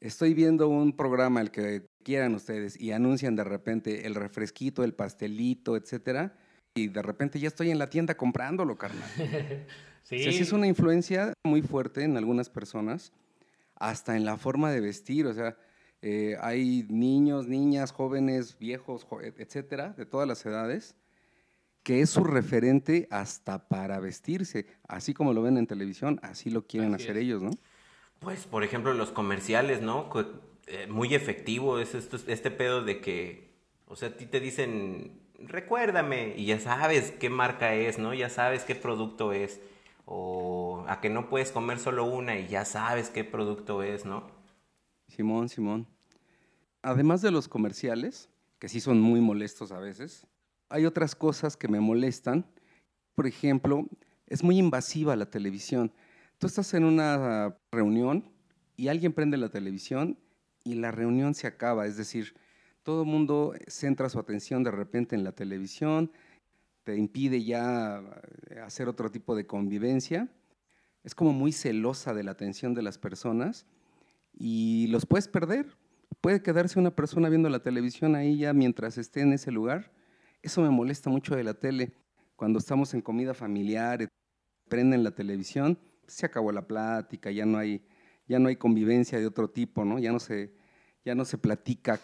estoy 0.00 0.34
viendo 0.34 0.68
un 0.68 0.96
programa, 0.96 1.40
el 1.40 1.50
que 1.50 1.86
quieran 2.02 2.34
ustedes, 2.34 2.80
y 2.80 2.92
anuncian 2.92 3.36
de 3.36 3.44
repente 3.44 4.06
el 4.06 4.14
refresquito, 4.14 4.84
el 4.84 4.94
pastelito, 4.94 5.76
etcétera, 5.76 6.36
y 6.74 6.88
de 6.88 7.02
repente 7.02 7.38
ya 7.38 7.48
estoy 7.48 7.70
en 7.70 7.78
la 7.78 7.90
tienda 7.90 8.16
comprándolo, 8.16 8.78
carnal. 8.78 9.08
sí. 10.02 10.16
O 10.16 10.18
sea, 10.18 10.32
sí 10.32 10.42
es 10.42 10.52
una 10.52 10.66
influencia 10.66 11.32
muy 11.44 11.62
fuerte 11.62 12.04
en 12.04 12.16
algunas 12.16 12.50
personas, 12.50 13.12
hasta 13.76 14.16
en 14.16 14.24
la 14.24 14.36
forma 14.36 14.70
de 14.70 14.80
vestir, 14.80 15.26
o 15.26 15.34
sea, 15.34 15.56
eh, 16.02 16.36
hay 16.40 16.84
niños, 16.88 17.46
niñas, 17.46 17.92
jóvenes, 17.92 18.58
viejos, 18.58 19.06
etcétera, 19.36 19.94
de 19.96 20.04
todas 20.04 20.26
las 20.26 20.44
edades, 20.44 20.96
que 21.84 22.00
es 22.00 22.10
su 22.10 22.24
referente 22.24 23.06
hasta 23.10 23.68
para 23.68 24.00
vestirse. 24.00 24.66
Así 24.88 25.14
como 25.14 25.32
lo 25.32 25.42
ven 25.42 25.56
en 25.56 25.68
televisión, 25.68 26.18
así 26.22 26.50
lo 26.50 26.66
quieren 26.66 26.94
así 26.94 27.04
hacer 27.04 27.16
es. 27.18 27.22
ellos, 27.24 27.42
¿no? 27.42 27.50
Pues, 28.18 28.46
por 28.46 28.64
ejemplo, 28.64 28.92
los 28.94 29.10
comerciales, 29.10 29.80
¿no? 29.80 30.08
Eh, 30.66 30.86
muy 30.88 31.14
efectivo 31.14 31.78
es 31.78 31.94
esto, 31.94 32.18
este 32.26 32.50
pedo 32.50 32.82
de 32.82 33.00
que, 33.00 33.50
o 33.86 33.94
sea, 33.94 34.08
a 34.08 34.16
ti 34.16 34.26
te 34.26 34.40
dicen, 34.40 35.20
recuérdame, 35.38 36.34
y 36.36 36.46
ya 36.46 36.58
sabes 36.58 37.12
qué 37.12 37.30
marca 37.30 37.74
es, 37.74 37.98
¿no? 37.98 38.12
Ya 38.12 38.28
sabes 38.28 38.64
qué 38.64 38.74
producto 38.74 39.32
es. 39.32 39.60
O 40.14 40.84
a 40.88 41.00
que 41.00 41.08
no 41.08 41.30
puedes 41.30 41.52
comer 41.52 41.78
solo 41.78 42.04
una 42.04 42.38
y 42.38 42.48
ya 42.48 42.66
sabes 42.66 43.08
qué 43.08 43.24
producto 43.24 43.82
es, 43.82 44.04
¿no? 44.04 44.30
Simón, 45.08 45.48
Simón. 45.48 45.86
Además 46.82 47.22
de 47.22 47.30
los 47.30 47.48
comerciales, 47.48 48.28
que 48.58 48.68
sí 48.68 48.80
son 48.80 49.00
muy 49.00 49.22
molestos 49.22 49.72
a 49.72 49.78
veces, 49.78 50.26
hay 50.68 50.84
otras 50.84 51.14
cosas 51.14 51.56
que 51.56 51.68
me 51.68 51.80
molestan. 51.80 52.46
Por 53.14 53.26
ejemplo, 53.26 53.86
es 54.26 54.42
muy 54.42 54.58
invasiva 54.58 55.16
la 55.16 55.30
televisión. 55.30 55.92
Tú 56.38 56.46
estás 56.46 56.74
en 56.74 56.84
una 56.84 57.56
reunión 57.70 58.30
y 58.76 58.88
alguien 58.88 59.12
prende 59.12 59.36
la 59.36 59.48
televisión 59.48 60.18
y 60.64 60.74
la 60.74 60.90
reunión 60.90 61.34
se 61.34 61.46
acaba. 61.46 61.86
Es 61.86 61.96
decir, 61.96 62.34
todo 62.82 63.02
el 63.02 63.08
mundo 63.08 63.54
centra 63.66 64.08
su 64.08 64.18
atención 64.18 64.62
de 64.62 64.70
repente 64.70 65.14
en 65.14 65.24
la 65.24 65.32
televisión. 65.32 66.10
Te 66.84 66.96
impide 66.96 67.44
ya 67.44 68.02
eh, 68.50 68.60
hacer 68.60 68.88
otro 68.88 69.10
tipo 69.10 69.34
de 69.34 69.46
convivencia. 69.46 70.28
Es 71.04 71.14
como 71.14 71.32
muy 71.32 71.52
celosa 71.52 72.14
de 72.14 72.22
la 72.22 72.32
atención 72.32 72.74
de 72.74 72.82
las 72.82 72.98
personas 72.98 73.66
y 74.32 74.86
los 74.88 75.06
puedes 75.06 75.28
perder. 75.28 75.66
Puede 76.20 76.42
quedarse 76.42 76.78
una 76.78 76.94
persona 76.94 77.28
viendo 77.28 77.48
la 77.48 77.62
televisión 77.62 78.14
ahí 78.14 78.38
ya 78.38 78.52
mientras 78.52 78.98
esté 78.98 79.20
en 79.20 79.32
ese 79.32 79.50
lugar. 79.50 79.92
Eso 80.42 80.60
me 80.60 80.70
molesta 80.70 81.10
mucho 81.10 81.34
de 81.34 81.44
la 81.44 81.54
tele. 81.54 81.92
Cuando 82.36 82.58
estamos 82.58 82.94
en 82.94 83.00
comida 83.00 83.34
familiar, 83.34 84.08
prenden 84.68 85.04
la 85.04 85.12
televisión, 85.12 85.78
se 86.06 86.26
acabó 86.26 86.52
la 86.52 86.66
plática, 86.66 87.30
ya 87.30 87.46
no 87.46 87.58
hay, 87.58 87.84
ya 88.26 88.38
no 88.38 88.48
hay 88.48 88.56
convivencia 88.56 89.18
de 89.18 89.26
otro 89.26 89.48
tipo, 89.50 89.84
¿no? 89.84 89.98
Ya 89.98 90.12
no 90.12 90.18
se, 90.18 90.54
ya 91.04 91.14
no 91.14 91.24
se 91.24 91.38
platica. 91.38 92.00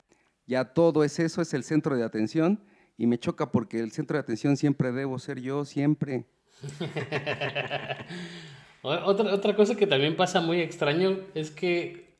Ya 0.47 0.73
todo 0.73 1.05
es 1.05 1.19
eso, 1.19 1.43
es 1.43 1.53
el 1.55 1.65
centro 1.65 1.97
de 1.97 2.05
atención 2.05 2.65
y 2.99 3.07
me 3.07 3.19
choca 3.19 3.51
porque 3.51 3.81
el 3.81 3.93
centro 3.93 4.17
de 4.17 4.21
atención 4.21 4.59
siempre 4.59 4.93
debo 4.93 5.19
ser 5.19 5.41
yo, 5.41 5.65
siempre. 5.65 6.27
otra, 8.83 9.33
otra 9.33 9.57
cosa 9.57 9.77
que 9.77 9.87
también 9.87 10.17
pasa 10.17 10.41
muy 10.41 10.61
extraño 10.61 11.21
es 11.35 11.51
que 11.51 12.19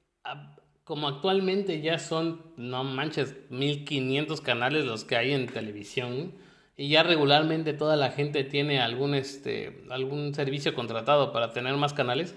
como 0.85 1.09
actualmente 1.09 1.83
ya 1.83 1.99
son, 1.99 2.41
no 2.57 2.85
manches, 2.85 3.35
1500 3.51 4.41
canales 4.41 4.87
los 4.87 5.05
que 5.05 5.17
hay 5.17 5.33
en 5.33 5.47
televisión 5.47 6.33
y 6.77 6.89
ya 6.89 7.03
regularmente 7.03 7.75
toda 7.75 7.97
la 7.97 8.13
gente 8.13 8.45
tiene 8.45 8.81
algún, 8.81 9.15
este, 9.15 9.85
algún 9.91 10.33
servicio 10.33 10.75
contratado 10.75 11.33
para 11.33 11.53
tener 11.53 11.77
más 11.77 11.93
canales, 11.93 12.37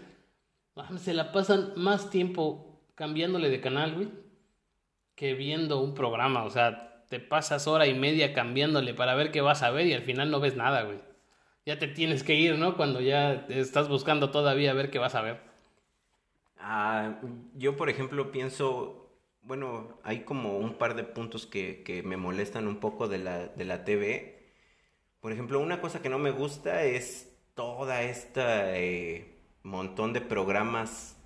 se 0.97 1.13
la 1.13 1.31
pasan 1.31 1.73
más 1.75 2.09
tiempo 2.09 2.81
cambiándole 2.95 3.49
de 3.49 3.61
canal, 3.61 3.93
güey, 3.93 4.09
que 5.15 5.35
viendo 5.35 5.79
un 5.79 5.93
programa. 5.93 6.43
O 6.43 6.49
sea, 6.49 6.90
te 7.11 7.19
pasas 7.19 7.67
hora 7.67 7.87
y 7.87 7.93
media 7.93 8.33
cambiándole 8.33 8.93
para 8.93 9.15
ver 9.15 9.31
qué 9.31 9.41
vas 9.41 9.63
a 9.63 9.69
ver 9.69 9.85
y 9.85 9.93
al 9.93 10.01
final 10.01 10.31
no 10.31 10.39
ves 10.39 10.55
nada, 10.55 10.83
güey. 10.83 10.99
Ya 11.65 11.77
te 11.77 11.89
tienes 11.89 12.23
que 12.23 12.35
ir, 12.35 12.57
¿no? 12.57 12.77
Cuando 12.77 13.01
ya 13.01 13.33
estás 13.49 13.89
buscando 13.89 14.31
todavía 14.31 14.73
ver 14.73 14.89
qué 14.89 14.97
vas 14.97 15.13
a 15.15 15.21
ver. 15.21 15.41
Ah, 16.57 17.19
yo, 17.55 17.75
por 17.75 17.89
ejemplo, 17.89 18.31
pienso, 18.31 19.11
bueno, 19.41 19.99
hay 20.03 20.21
como 20.21 20.57
un 20.57 20.75
par 20.75 20.95
de 20.95 21.03
puntos 21.03 21.45
que, 21.45 21.83
que 21.83 22.01
me 22.01 22.15
molestan 22.15 22.65
un 22.65 22.77
poco 22.77 23.09
de 23.09 23.17
la, 23.17 23.47
de 23.47 23.65
la 23.65 23.83
TV. 23.83 24.53
Por 25.19 25.33
ejemplo, 25.33 25.59
una 25.59 25.81
cosa 25.81 26.01
que 26.01 26.07
no 26.07 26.17
me 26.17 26.31
gusta 26.31 26.85
es 26.85 27.37
toda 27.55 28.03
esta 28.03 28.77
eh, 28.77 29.37
montón 29.63 30.13
de 30.13 30.21
programas 30.21 31.20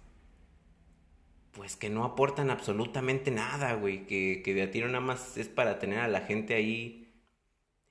pues 1.56 1.78
que 1.78 1.90
no 1.90 2.04
aportan 2.04 2.50
absolutamente 2.52 3.32
nada, 3.32 3.74
güey, 3.76 4.06
que, 4.06 4.42
que 4.44 4.54
de 4.54 4.64
a 4.64 4.72
tiro 4.72 4.88
nada 4.88 5.00
más 5.00 5.38
es 5.38 5.48
para 5.48 5.80
tener 5.80 6.00
a 6.00 6.08
la 6.10 6.22
gente 6.22 6.54
ahí 6.54 7.14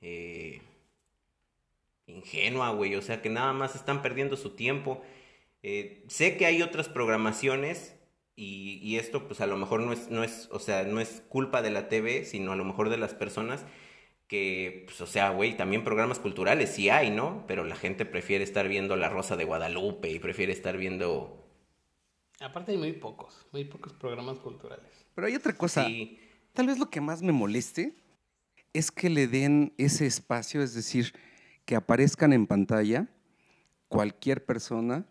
eh, 0.02 0.60
ingenua, 2.06 2.70
güey, 2.70 2.94
o 2.96 3.02
sea 3.02 3.22
que 3.22 3.30
nada 3.30 3.52
más 3.54 3.74
están 3.74 4.02
perdiendo 4.02 4.36
su 4.36 4.50
tiempo. 4.50 5.02
Eh, 5.62 6.04
sé 6.08 6.36
que 6.36 6.46
hay 6.46 6.62
otras 6.62 6.88
programaciones 6.90 7.96
y, 8.36 8.80
y, 8.82 8.98
esto 8.98 9.26
pues 9.28 9.40
a 9.40 9.46
lo 9.46 9.56
mejor 9.56 9.80
no 9.80 9.92
es, 9.92 10.10
no 10.10 10.24
es, 10.24 10.48
o 10.52 10.58
sea, 10.58 10.84
no 10.84 11.00
es 11.00 11.22
culpa 11.28 11.62
de 11.62 11.70
la 11.70 11.88
TV, 11.88 12.24
sino 12.26 12.52
a 12.52 12.56
lo 12.56 12.64
mejor 12.64 12.90
de 12.90 12.98
las 12.98 13.14
personas 13.14 13.64
que, 14.28 14.84
pues, 14.86 15.00
o 15.00 15.06
sea, 15.06 15.30
güey, 15.30 15.56
también 15.56 15.84
programas 15.84 16.18
culturales 16.18 16.70
sí 16.70 16.90
hay, 16.90 17.10
¿no? 17.10 17.44
Pero 17.46 17.64
la 17.64 17.76
gente 17.76 18.04
prefiere 18.06 18.44
estar 18.44 18.68
viendo 18.68 18.96
La 18.96 19.08
Rosa 19.08 19.36
de 19.36 19.44
Guadalupe 19.44 20.10
y 20.10 20.18
prefiere 20.18 20.52
estar 20.52 20.76
viendo 20.76 21.43
Aparte 22.44 22.72
hay 22.72 22.78
muy 22.78 22.92
pocos, 22.92 23.46
muy 23.52 23.64
pocos 23.64 23.94
programas 23.94 24.38
culturales. 24.38 25.06
Pero 25.14 25.26
hay 25.26 25.34
otra 25.34 25.54
cosa. 25.54 25.86
Tal 26.52 26.66
vez 26.66 26.78
lo 26.78 26.90
que 26.90 27.00
más 27.00 27.22
me 27.22 27.32
moleste 27.32 27.96
es 28.74 28.90
que 28.90 29.08
le 29.08 29.26
den 29.26 29.72
ese 29.78 30.04
espacio, 30.04 30.62
es 30.62 30.74
decir, 30.74 31.14
que 31.64 31.74
aparezcan 31.74 32.34
en 32.34 32.46
pantalla 32.46 33.08
cualquier 33.88 34.44
persona 34.44 35.06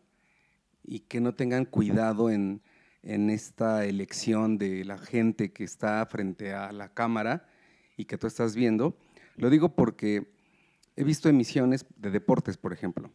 y 0.83 0.99
que 0.99 1.21
no 1.21 1.33
tengan 1.33 1.65
cuidado 1.65 2.29
en, 2.29 2.61
en 3.01 3.31
esta 3.31 3.85
elección 3.85 4.59
de 4.59 4.85
la 4.85 4.99
gente 4.99 5.51
que 5.51 5.63
está 5.63 6.05
frente 6.05 6.53
a 6.53 6.71
la 6.71 6.93
cámara 6.93 7.49
y 7.97 8.05
que 8.05 8.17
tú 8.17 8.27
estás 8.27 8.55
viendo. 8.55 8.95
Lo 9.37 9.49
digo 9.49 9.73
porque 9.75 10.31
he 10.95 11.03
visto 11.03 11.29
emisiones 11.29 11.85
de 11.95 12.11
deportes, 12.11 12.57
por 12.57 12.73
ejemplo, 12.73 13.11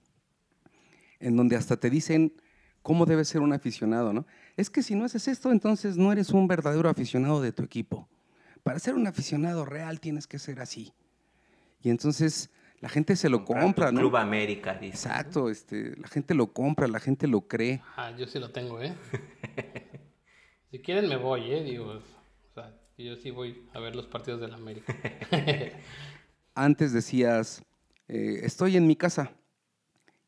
en 1.21 1.37
donde 1.37 1.55
hasta 1.55 1.79
te 1.79 1.89
dicen 1.89 2.33
cómo 2.89 3.05
debe 3.05 3.27
ser 3.27 3.43
un 3.43 3.53
aficionado, 3.53 4.15
¿no? 4.15 4.25
Es 4.57 4.71
que 4.71 4.83
si 4.83 4.95
no 4.95 5.05
haces 5.05 5.29
esto, 5.29 5.53
entonces 5.53 5.99
no 5.99 6.11
eres 6.11 6.31
un 6.31 6.49
verdadero 6.49 6.89
aficionado 6.89 7.43
de 7.43 7.53
tu 7.53 7.63
equipo. 7.63 8.09
Para 8.63 8.79
ser 8.79 8.95
un 8.95 9.07
aficionado 9.07 9.67
real 9.67 10.01
tienes 10.01 10.27
que 10.27 10.39
ser 10.39 10.59
así. 10.59 10.95
Y 11.83 11.91
entonces 11.91 12.49
la 12.81 12.89
gente 12.89 13.15
se 13.15 13.29
lo 13.29 13.45
compra, 13.45 13.93
¿no? 13.93 14.01
Club 14.01 14.17
América, 14.17 14.73
dice. 14.73 15.07
Exacto, 15.07 15.51
este, 15.51 15.97
la 15.99 16.09
gente 16.09 16.33
lo 16.33 16.55
compra, 16.55 16.89
la 16.89 16.99
gente 16.99 17.29
lo 17.29 17.43
cree. 17.43 17.83
Ah, 17.95 18.11
yo 18.17 18.27
sí 18.27 18.39
lo 18.39 18.53
tengo, 18.53 18.81
¿eh? 18.81 18.95
si 20.71 20.79
quieren 20.79 21.11
me 21.11 21.17
voy, 21.17 21.53
¿eh? 21.53 21.63
Digo, 21.65 21.89
o 21.89 22.55
sea, 22.55 22.75
yo 22.97 23.17
sí 23.17 23.31
voy 23.31 23.69
a 23.75 23.81
ver 23.81 23.95
los 23.95 24.07
partidos 24.07 24.41
de 24.41 24.49
la 24.49 24.57
América. 24.57 24.97
Antes 26.55 26.95
decías, 26.95 27.63
eh, 28.09 28.41
estoy 28.45 28.79
en 28.79 28.87
mi 28.87 28.97
casa, 28.97 29.33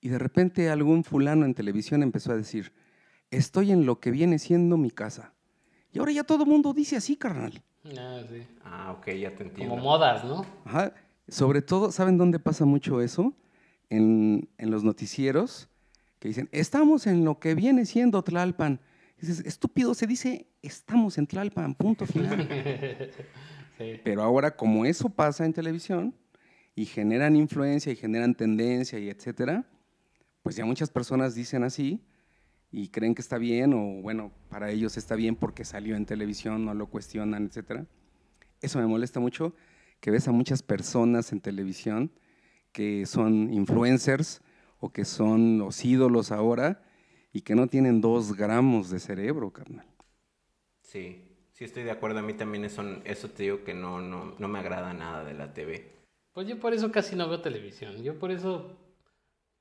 y 0.01 0.09
de 0.09 0.19
repente 0.19 0.71
algún 0.71 1.05
fulano 1.05 1.45
en 1.45 1.55
televisión 1.55 2.03
empezó 2.03 2.33
a 2.33 2.37
decir, 2.37 2.73
estoy 3.31 3.73
en 3.73 3.87
lo 3.87 4.01
que 4.01 4.11
viene 4.11 4.39
siendo 4.39 4.77
mi 4.77 4.91
casa. 4.91 5.33
Y 5.93 5.99
ahora 5.99 6.13
ya 6.13 6.25
todo 6.25 6.45
el 6.45 6.49
mundo 6.49 6.73
dice 6.73 6.97
así, 6.97 7.17
carnal. 7.17 7.63
Ah, 7.99 8.21
sí. 8.29 8.47
Ah, 8.65 8.93
ok, 8.99 9.07
ya 9.13 9.35
te 9.35 9.45
entiendo. 9.45 9.75
Como 9.75 9.83
modas, 9.83 10.25
¿no? 10.25 10.45
Ajá. 10.65 10.93
Sobre 11.29 11.63
todo, 11.63 11.93
¿saben 11.93 12.19
dónde 12.19 12.39
pasa 12.39 12.65
mucho 12.65 13.01
eso? 13.01 13.35
En, 13.89 14.49
en 14.59 14.71
los 14.71 14.85
noticieros 14.85 15.69
que 16.19 16.29
dicen, 16.29 16.49
estamos 16.53 17.07
en 17.07 17.25
lo 17.25 17.39
que 17.41 17.55
viene 17.55 17.87
siendo 17.87 18.23
Tlalpan. 18.23 18.81
Y 19.19 19.27
dices, 19.27 19.45
estúpido, 19.45 19.95
se 19.95 20.07
dice, 20.07 20.47
estamos 20.63 21.19
en 21.19 21.27
Tlalpan, 21.27 21.75
punto 21.75 22.07
final. 22.07 22.49
sí. 23.79 24.01
Pero 24.05 24.23
ahora, 24.23 24.57
como 24.57 24.85
eso 24.85 25.09
pasa 25.09 25.45
en 25.45 25.53
televisión 25.53 26.15
y 26.75 26.85
generan 26.85 27.37
influencia 27.37 27.93
y 27.93 27.97
generan 27.97 28.35
tendencia 28.35 28.99
y 28.99 29.09
etcétera, 29.09 29.65
pues 30.51 30.57
ya 30.57 30.65
muchas 30.65 30.91
personas 30.91 31.37
dicen 31.37 31.63
así 31.63 32.01
y 32.73 32.89
creen 32.89 33.15
que 33.15 33.23
está 33.23 33.39
bien 33.39 33.73
o 33.73 34.03
bueno, 34.03 34.33
para 34.49 34.73
ellos 34.73 34.97
está 34.97 35.15
bien 35.15 35.37
porque 35.37 35.65
salió 35.65 35.95
en 35.95 36.07
televisión, 36.07 36.65
no 36.65 36.75
lo 36.75 36.89
cuestionan, 36.89 37.47
etc. 37.47 37.85
Eso 38.61 38.81
me 38.81 38.87
molesta 38.89 39.21
mucho, 39.21 39.55
que 40.01 40.11
ves 40.11 40.27
a 40.27 40.33
muchas 40.33 40.65
personas 40.65 41.31
en 41.31 41.41
televisión 41.41 42.11
que 42.73 43.07
son 43.07 43.55
influencers 43.55 44.43
o 44.81 44.93
que 44.93 45.05
son 45.05 45.59
los 45.59 45.85
ídolos 45.85 46.33
ahora 46.33 46.83
y 47.33 47.43
que 47.43 47.55
no 47.55 47.69
tienen 47.69 48.01
dos 48.01 48.37
gramos 48.37 48.91
de 48.91 48.99
cerebro, 48.99 49.53
carnal. 49.53 49.87
Sí, 50.83 51.29
sí 51.53 51.63
estoy 51.63 51.85
de 51.85 51.93
acuerdo. 51.93 52.19
A 52.19 52.23
mí 52.23 52.35
también 52.35 52.65
eso, 52.65 52.83
eso 53.05 53.31
te 53.31 53.45
digo 53.45 53.63
que 53.63 53.73
no, 53.73 54.01
no, 54.01 54.35
no 54.37 54.49
me 54.49 54.59
agrada 54.59 54.93
nada 54.95 55.23
de 55.23 55.35
la 55.35 55.55
TV. 55.55 55.93
Pues 56.33 56.49
yo 56.49 56.59
por 56.59 56.75
eso 56.75 56.91
casi 56.91 57.15
no 57.15 57.29
veo 57.29 57.41
televisión. 57.41 58.03
Yo 58.03 58.19
por 58.19 58.33
eso 58.33 58.90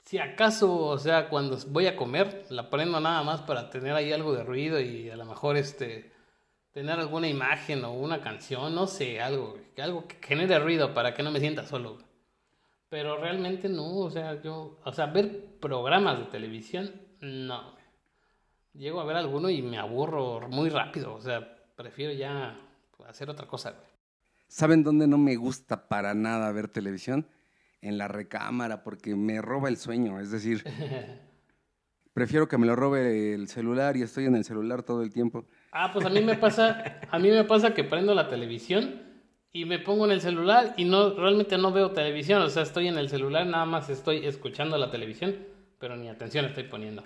si 0.04 0.18
acaso, 0.18 0.76
o 0.76 0.98
sea, 0.98 1.30
cuando 1.30 1.58
voy 1.68 1.88
a 1.88 1.96
comer, 1.96 2.46
la 2.50 2.70
prendo 2.70 3.00
nada 3.00 3.24
más 3.24 3.42
para 3.42 3.70
tener 3.70 3.94
ahí 3.94 4.12
algo 4.12 4.34
de 4.34 4.44
ruido 4.44 4.80
y 4.80 5.10
a 5.10 5.16
lo 5.16 5.26
mejor 5.26 5.58
este 5.58 6.12
tener 6.72 7.00
alguna 7.00 7.28
imagen 7.28 7.84
o 7.84 7.94
una 7.94 8.22
canción, 8.22 8.74
no 8.74 8.88
sé, 8.88 9.22
algo, 9.22 9.58
algo 9.78 10.08
que 10.08 10.18
genere 10.22 10.60
ruido 10.60 10.94
para 10.94 11.14
que 11.14 11.24
no 11.24 11.32
me 11.32 11.40
sienta 11.40 11.66
solo. 11.66 11.98
Pero 12.90 13.18
realmente 13.18 13.70
no, 13.70 13.98
o 13.98 14.10
sea, 14.10 14.42
yo, 14.42 14.80
o 14.84 14.94
sea, 14.94 15.08
ver 15.08 15.58
programas 15.60 16.20
de 16.20 16.26
televisión, 16.26 16.92
no. 17.22 17.76
Llego 18.74 19.02
a 19.02 19.06
ver 19.06 19.18
alguno 19.18 19.50
y 19.50 19.62
me 19.62 19.78
aburro 19.78 20.48
muy 20.50 20.70
rápido, 20.70 21.14
o 21.14 21.22
sea, 21.22 21.56
prefiero 21.76 22.14
ya 22.14 22.58
hacer 23.08 23.30
otra 23.30 23.48
cosa. 23.48 23.76
¿Saben 24.48 24.84
dónde 24.84 25.08
no 25.08 25.18
me 25.18 25.36
gusta 25.36 25.88
para 25.88 26.14
nada 26.14 26.52
ver 26.52 26.68
televisión? 26.68 27.28
En 27.82 27.98
la 27.98 28.08
recámara 28.08 28.84
porque 28.84 29.16
me 29.16 29.42
roba 29.42 29.70
el 29.70 29.78
sueño. 29.78 30.20
Es 30.20 30.32
decir, 30.32 30.64
prefiero 32.14 32.48
que 32.48 32.58
me 32.58 32.68
lo 32.68 32.76
robe 32.76 33.34
el 33.34 33.48
celular 33.48 33.98
y 33.98 34.02
estoy 34.02 34.26
en 34.26 34.36
el 34.36 34.44
celular 34.44 34.84
todo 34.84 35.02
el 35.02 35.12
tiempo. 35.12 35.46
Ah, 35.72 35.92
pues 35.94 36.06
a 36.06 36.10
mí 36.10 36.22
me 36.22 36.36
pasa, 36.36 37.00
a 37.10 37.20
mí 37.20 37.30
me 37.30 37.44
pasa 37.44 37.74
que 37.74 37.84
prendo 37.84 38.14
la 38.14 38.28
televisión 38.28 39.02
y 39.52 39.66
me 39.66 39.80
pongo 39.80 40.06
en 40.06 40.12
el 40.12 40.22
celular 40.22 40.74
y 40.78 40.86
no 40.86 41.16
realmente 41.16 41.58
no 41.58 41.72
veo 41.72 41.92
televisión, 41.92 42.42
o 42.42 42.50
sea, 42.50 42.64
estoy 42.64 42.88
en 42.88 42.98
el 42.98 43.10
celular, 43.10 43.46
nada 43.48 43.66
más 43.66 43.90
estoy 43.90 44.26
escuchando 44.26 44.78
la 44.78 44.92
televisión, 44.92 45.36
pero 45.80 45.96
ni 45.96 46.10
atención 46.10 46.46
estoy 46.46 46.64
poniendo. 46.64 47.04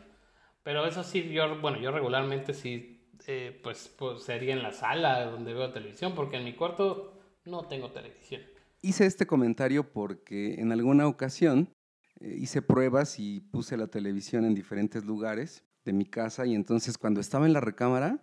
Pero 0.63 0.85
eso 0.85 1.03
sí, 1.03 1.29
yo, 1.29 1.59
bueno, 1.59 1.79
yo 1.79 1.91
regularmente 1.91 2.53
sí, 2.53 3.09
eh, 3.27 3.59
pues, 3.63 3.93
pues 3.97 4.23
sería 4.23 4.53
en 4.53 4.63
la 4.63 4.71
sala 4.71 5.25
donde 5.25 5.53
veo 5.53 5.71
televisión, 5.71 6.13
porque 6.15 6.37
en 6.37 6.45
mi 6.45 6.53
cuarto 6.53 7.21
no 7.45 7.63
tengo 7.67 7.91
televisión. 7.91 8.41
Hice 8.85 9.05
este 9.05 9.25
comentario 9.25 9.93
porque 9.93 10.55
en 10.55 10.73
alguna 10.73 11.07
ocasión 11.07 11.69
eh, 12.19 12.35
hice 12.37 12.61
pruebas 12.61 13.17
y 13.17 13.39
puse 13.39 13.77
la 13.77 13.87
televisión 13.87 14.43
en 14.43 14.53
diferentes 14.53 15.05
lugares 15.05 15.63
de 15.85 15.93
mi 15.93 16.03
casa 16.03 16.45
y 16.45 16.53
entonces 16.53 16.97
cuando 16.97 17.21
estaba 17.21 17.45
en 17.45 17.53
la 17.53 17.61
recámara, 17.61 18.19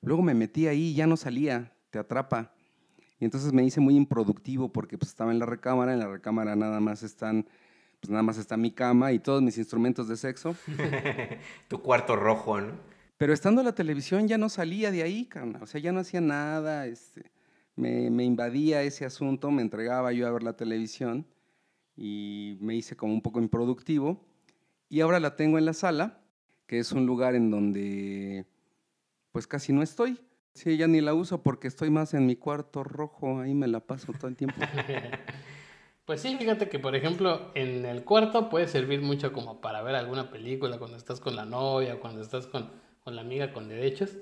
luego 0.00 0.22
me 0.22 0.32
metí 0.32 0.68
ahí 0.68 0.90
y 0.90 0.94
ya 0.94 1.08
no 1.08 1.16
salía, 1.16 1.72
te 1.90 1.98
atrapa. 1.98 2.54
Y 3.18 3.24
entonces 3.24 3.52
me 3.52 3.64
hice 3.64 3.80
muy 3.80 3.96
improductivo 3.96 4.72
porque 4.72 4.96
pues, 4.96 5.10
estaba 5.10 5.32
en 5.32 5.40
la 5.40 5.46
recámara, 5.46 5.92
en 5.92 5.98
la 5.98 6.06
recámara 6.06 6.54
nada 6.54 6.78
más 6.78 7.02
están, 7.02 7.48
pues 7.98 8.10
nada 8.10 8.22
más 8.22 8.38
está 8.38 8.56
mi 8.56 8.70
cama 8.70 9.10
y 9.10 9.18
todos 9.18 9.42
mis 9.42 9.58
instrumentos 9.58 10.06
de 10.06 10.16
sexo. 10.16 10.54
tu 11.68 11.82
cuarto 11.82 12.14
rojo, 12.14 12.60
¿no? 12.60 12.74
Pero 13.18 13.34
estando 13.34 13.60
en 13.60 13.66
la 13.66 13.74
televisión 13.74 14.28
ya 14.28 14.38
no 14.38 14.48
salía 14.48 14.92
de 14.92 15.02
ahí, 15.02 15.26
carnal. 15.26 15.64
O 15.64 15.66
sea, 15.66 15.80
ya 15.80 15.90
no 15.90 15.98
hacía 15.98 16.20
nada, 16.20 16.86
este, 16.86 17.30
me, 17.76 18.10
me 18.10 18.24
invadía 18.24 18.82
ese 18.82 19.04
asunto, 19.04 19.50
me 19.50 19.62
entregaba 19.62 20.12
yo 20.12 20.26
a 20.26 20.30
ver 20.30 20.42
la 20.42 20.56
televisión 20.56 21.26
y 21.96 22.56
me 22.60 22.74
hice 22.74 22.96
como 22.96 23.12
un 23.12 23.22
poco 23.22 23.40
improductivo. 23.40 24.24
Y 24.88 25.00
ahora 25.00 25.20
la 25.20 25.36
tengo 25.36 25.58
en 25.58 25.66
la 25.66 25.74
sala, 25.74 26.20
que 26.66 26.78
es 26.78 26.92
un 26.92 27.06
lugar 27.06 27.34
en 27.34 27.50
donde 27.50 28.46
pues 29.32 29.46
casi 29.46 29.72
no 29.72 29.82
estoy. 29.82 30.18
Sí, 30.54 30.76
ya 30.76 30.88
ni 30.88 31.00
la 31.00 31.14
uso 31.14 31.42
porque 31.42 31.68
estoy 31.68 31.90
más 31.90 32.12
en 32.14 32.26
mi 32.26 32.36
cuarto 32.36 32.82
rojo, 32.82 33.40
ahí 33.40 33.54
me 33.54 33.68
la 33.68 33.80
paso 33.80 34.12
todo 34.12 34.28
el 34.28 34.36
tiempo. 34.36 34.56
pues 36.04 36.20
sí, 36.20 36.36
fíjate 36.36 36.68
que 36.68 36.78
por 36.78 36.96
ejemplo 36.96 37.52
en 37.54 37.84
el 37.84 38.04
cuarto 38.04 38.48
puede 38.48 38.66
servir 38.66 39.00
mucho 39.00 39.32
como 39.32 39.60
para 39.60 39.82
ver 39.82 39.94
alguna 39.94 40.30
película 40.30 40.78
cuando 40.78 40.96
estás 40.96 41.20
con 41.20 41.36
la 41.36 41.44
novia, 41.44 42.00
cuando 42.00 42.20
estás 42.20 42.46
con, 42.46 42.70
con 43.04 43.14
la 43.14 43.22
amiga 43.22 43.52
con 43.52 43.68
derechos. 43.68 44.16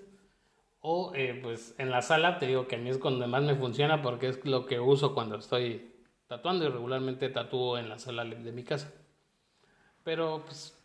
O 0.80 1.12
eh, 1.14 1.38
pues 1.42 1.74
en 1.78 1.90
la 1.90 2.02
sala 2.02 2.38
te 2.38 2.46
digo 2.46 2.68
que 2.68 2.76
a 2.76 2.78
mí 2.78 2.88
es 2.88 2.98
cuando 2.98 3.26
más 3.26 3.42
me 3.42 3.56
funciona 3.56 4.00
porque 4.00 4.28
es 4.28 4.44
lo 4.44 4.66
que 4.66 4.78
uso 4.78 5.14
cuando 5.14 5.36
estoy 5.36 5.92
tatuando 6.26 6.64
y 6.64 6.68
regularmente 6.68 7.28
tatúo 7.28 7.78
en 7.78 7.88
la 7.88 7.98
sala 7.98 8.24
de 8.24 8.52
mi 8.52 8.62
casa. 8.62 8.92
Pero 10.04 10.42
pues 10.44 10.78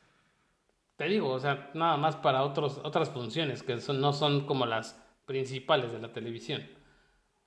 te 0.95 1.05
digo, 1.05 1.29
o 1.29 1.39
sea, 1.39 1.71
nada 1.73 1.97
más 1.97 2.15
para 2.15 2.43
otros, 2.43 2.79
otras 2.83 3.09
funciones 3.09 3.63
que 3.63 3.79
son, 3.81 3.99
no 3.99 4.13
son 4.13 4.45
como 4.45 4.65
las 4.65 4.99
principales 5.25 5.91
de 5.91 5.99
la 5.99 6.11
televisión. 6.11 6.63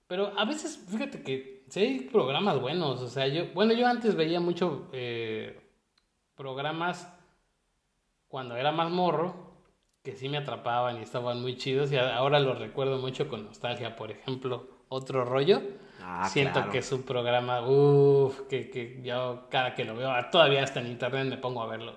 Pero 0.06 0.38
a 0.38 0.44
veces, 0.44 0.84
fíjate 0.88 1.22
que 1.22 1.64
sí 1.68 1.80
hay 1.80 2.00
programas 2.00 2.60
buenos, 2.60 3.00
o 3.02 3.08
sea, 3.08 3.26
yo, 3.28 3.46
bueno, 3.54 3.72
yo 3.72 3.86
antes 3.86 4.14
veía 4.14 4.40
mucho 4.40 4.88
eh, 4.92 5.60
programas 6.36 7.12
cuando 8.28 8.56
era 8.56 8.72
más 8.72 8.90
morro, 8.90 9.45
que 10.06 10.14
sí 10.14 10.28
me 10.28 10.38
atrapaban 10.38 10.98
y 10.98 11.02
estaban 11.02 11.42
muy 11.42 11.56
chidos 11.56 11.90
y 11.90 11.96
ahora 11.96 12.38
los 12.38 12.60
recuerdo 12.60 12.98
mucho 12.98 13.28
con 13.28 13.44
nostalgia, 13.44 13.96
por 13.96 14.12
ejemplo, 14.12 14.68
otro 14.88 15.24
rollo. 15.24 15.60
Ah, 16.00 16.28
Siento 16.32 16.70
que 16.70 16.78
es 16.78 16.92
un 16.92 17.02
programa, 17.02 17.60
uff, 17.68 18.42
que, 18.48 18.70
que 18.70 19.00
yo 19.02 19.48
cada 19.50 19.74
que 19.74 19.84
lo 19.84 19.96
veo, 19.96 20.12
todavía 20.30 20.62
hasta 20.62 20.78
en 20.78 20.86
internet 20.86 21.26
me 21.26 21.38
pongo 21.38 21.60
a 21.60 21.66
verlo. 21.66 21.94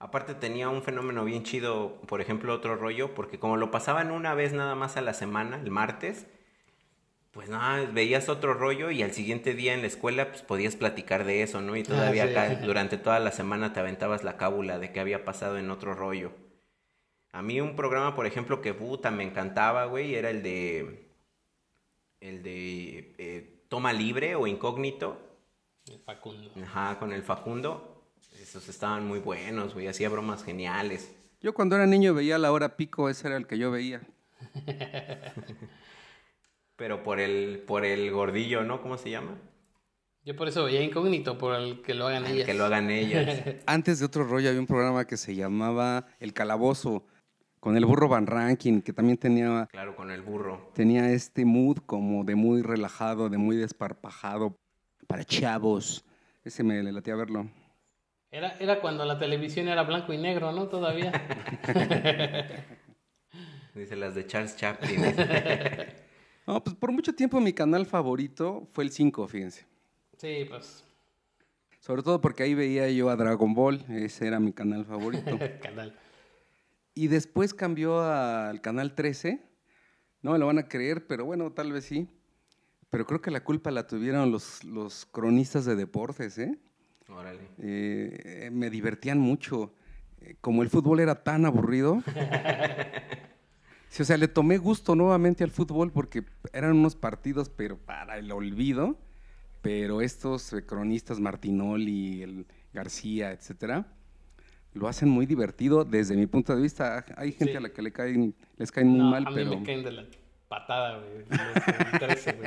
Aparte 0.00 0.34
tenía 0.34 0.68
un 0.70 0.82
fenómeno 0.82 1.24
bien 1.24 1.44
chido, 1.44 2.00
por 2.08 2.20
ejemplo, 2.20 2.52
otro 2.54 2.74
rollo, 2.76 3.14
porque 3.14 3.38
como 3.38 3.56
lo 3.56 3.70
pasaban 3.70 4.10
una 4.10 4.34
vez 4.34 4.52
nada 4.52 4.74
más 4.74 4.96
a 4.96 5.02
la 5.02 5.14
semana, 5.14 5.60
el 5.60 5.70
martes, 5.70 6.26
pues 7.32 7.48
nada, 7.48 7.86
veías 7.90 8.28
otro 8.28 8.52
rollo 8.54 8.90
y 8.90 9.02
al 9.02 9.12
siguiente 9.12 9.54
día 9.54 9.72
en 9.74 9.80
la 9.80 9.86
escuela 9.86 10.28
pues 10.30 10.42
podías 10.42 10.76
platicar 10.76 11.24
de 11.24 11.42
eso, 11.42 11.60
¿no? 11.62 11.76
Y 11.76 11.82
todavía 11.82 12.24
ah, 12.24 12.26
acá 12.30 12.54
durante 12.56 12.98
toda 12.98 13.18
la 13.20 13.32
semana 13.32 13.72
te 13.72 13.80
aventabas 13.80 14.24
la 14.24 14.36
cábula 14.36 14.78
de 14.78 14.92
qué 14.92 15.00
había 15.00 15.24
pasado 15.24 15.58
en 15.58 15.70
otro 15.70 15.94
rollo. 15.94 16.32
A 17.32 17.42
mí 17.42 17.60
un 17.60 17.76
programa, 17.76 18.14
por 18.14 18.26
ejemplo, 18.26 18.60
que 18.60 18.74
puta 18.74 19.10
me 19.10 19.24
encantaba, 19.24 19.86
güey, 19.86 20.14
era 20.14 20.30
el 20.30 20.42
de... 20.42 21.08
El 22.20 22.42
de 22.42 23.14
eh, 23.18 23.64
Toma 23.68 23.92
Libre 23.92 24.34
o 24.34 24.46
Incógnito. 24.46 25.20
El 25.86 26.00
Facundo. 26.00 26.50
Ajá, 26.62 26.98
con 26.98 27.12
el 27.12 27.22
Facundo 27.22 27.98
esos 28.42 28.68
estaban 28.68 29.06
muy 29.06 29.18
buenos, 29.18 29.74
güey. 29.74 29.88
Hacía 29.88 30.08
bromas 30.08 30.44
geniales. 30.44 31.12
Yo 31.40 31.54
cuando 31.54 31.76
era 31.76 31.86
niño 31.86 32.14
veía 32.14 32.38
la 32.38 32.52
hora 32.52 32.76
pico, 32.76 33.08
ese 33.08 33.28
era 33.28 33.36
el 33.36 33.46
que 33.46 33.58
yo 33.58 33.70
veía. 33.70 34.00
Pero 36.76 37.02
por 37.02 37.20
el, 37.20 37.62
por 37.66 37.84
el 37.84 38.10
gordillo, 38.10 38.62
¿no? 38.62 38.80
¿Cómo 38.80 38.96
se 38.98 39.10
llama? 39.10 39.36
Yo 40.24 40.36
por 40.36 40.48
eso 40.48 40.64
veía 40.64 40.82
incógnito, 40.82 41.38
por 41.38 41.54
el 41.56 41.82
que 41.82 41.94
lo 41.94 42.06
hagan 42.06 42.26
el 42.26 42.44
que 42.44 42.54
lo 42.54 42.64
hagan 42.64 42.90
ellas. 42.90 43.42
Antes 43.66 43.98
de 43.98 44.06
otro 44.06 44.24
rollo 44.24 44.48
había 44.48 44.60
un 44.60 44.66
programa 44.66 45.06
que 45.06 45.16
se 45.16 45.34
llamaba 45.34 46.06
El 46.20 46.32
Calabozo, 46.32 47.04
con 47.60 47.76
el 47.76 47.84
burro 47.84 48.08
Van 48.08 48.26
Ranking, 48.26 48.80
que 48.80 48.92
también 48.92 49.18
tenía... 49.18 49.68
Claro, 49.70 49.96
con 49.96 50.10
el 50.10 50.22
burro. 50.22 50.70
Tenía 50.74 51.10
este 51.10 51.44
mood 51.44 51.78
como 51.86 52.24
de 52.24 52.34
muy 52.34 52.62
relajado, 52.62 53.28
de 53.28 53.38
muy 53.38 53.56
desparpajado, 53.56 54.58
para 55.06 55.24
chavos. 55.24 56.04
Ese 56.44 56.62
me 56.62 56.82
le 56.82 56.92
latía 56.92 57.14
a 57.14 57.16
verlo. 57.16 57.48
Era, 58.30 58.56
era 58.58 58.80
cuando 58.80 59.04
la 59.04 59.18
televisión 59.18 59.68
era 59.68 59.82
blanco 59.82 60.12
y 60.12 60.18
negro, 60.18 60.52
¿no? 60.52 60.68
Todavía. 60.68 61.12
Dice 63.74 63.96
las 63.96 64.14
de 64.14 64.26
Charles 64.26 64.56
Chaplin. 64.56 65.00
no, 66.46 66.62
pues 66.62 66.76
por 66.76 66.92
mucho 66.92 67.14
tiempo 67.14 67.40
mi 67.40 67.52
canal 67.52 67.86
favorito 67.86 68.68
fue 68.72 68.84
el 68.84 68.90
5, 68.90 69.26
fíjense. 69.28 69.66
Sí, 70.16 70.44
pues. 70.48 70.84
Sobre 71.80 72.02
todo 72.02 72.20
porque 72.20 72.42
ahí 72.42 72.54
veía 72.54 72.90
yo 72.90 73.08
a 73.08 73.16
Dragon 73.16 73.54
Ball, 73.54 73.84
ese 73.88 74.26
era 74.26 74.40
mi 74.40 74.52
canal 74.52 74.84
favorito. 74.84 75.38
canal. 75.62 75.94
Y 76.98 77.06
después 77.06 77.54
cambió 77.54 78.00
al 78.02 78.60
canal 78.60 78.96
13. 78.96 79.40
No 80.20 80.32
me 80.32 80.38
lo 80.40 80.46
van 80.46 80.58
a 80.58 80.66
creer, 80.66 81.06
pero 81.06 81.24
bueno, 81.24 81.52
tal 81.52 81.70
vez 81.70 81.84
sí. 81.84 82.08
Pero 82.90 83.06
creo 83.06 83.22
que 83.22 83.30
la 83.30 83.44
culpa 83.44 83.70
la 83.70 83.86
tuvieron 83.86 84.32
los, 84.32 84.64
los 84.64 85.06
cronistas 85.06 85.64
de 85.64 85.76
deportes, 85.76 86.36
¿eh? 86.38 86.58
Eh, 87.58 88.50
me 88.52 88.68
divertían 88.68 89.20
mucho. 89.20 89.72
Eh, 90.20 90.34
como 90.40 90.64
el 90.64 90.70
fútbol 90.70 90.98
era 90.98 91.22
tan 91.22 91.46
aburrido. 91.46 92.02
o 94.00 94.04
sea, 94.04 94.16
le 94.16 94.26
tomé 94.26 94.58
gusto 94.58 94.96
nuevamente 94.96 95.44
al 95.44 95.52
fútbol 95.52 95.92
porque 95.92 96.24
eran 96.52 96.72
unos 96.72 96.96
partidos, 96.96 97.48
pero 97.48 97.78
para 97.78 98.18
el 98.18 98.32
olvido. 98.32 98.98
Pero 99.62 100.00
estos 100.00 100.52
eh, 100.52 100.66
cronistas, 100.66 101.20
Martinoli, 101.20 102.22
el 102.22 102.46
García, 102.72 103.30
etcétera, 103.30 103.86
lo 104.78 104.88
hacen 104.88 105.08
muy 105.08 105.26
divertido 105.26 105.84
desde 105.84 106.16
mi 106.16 106.26
punto 106.26 106.54
de 106.54 106.62
vista. 106.62 107.04
Hay 107.16 107.32
gente 107.32 107.56
a 107.56 107.60
la 107.60 107.68
que 107.70 107.82
le 107.82 107.92
caen, 107.92 108.34
les 108.56 108.72
caen 108.72 108.88
muy 108.88 109.10
mal, 109.10 109.26
a 109.26 109.30
mí 109.30 109.44
me 109.44 109.62
caen 109.62 109.82
de 109.82 109.92
la 109.92 110.04
patada, 110.48 111.02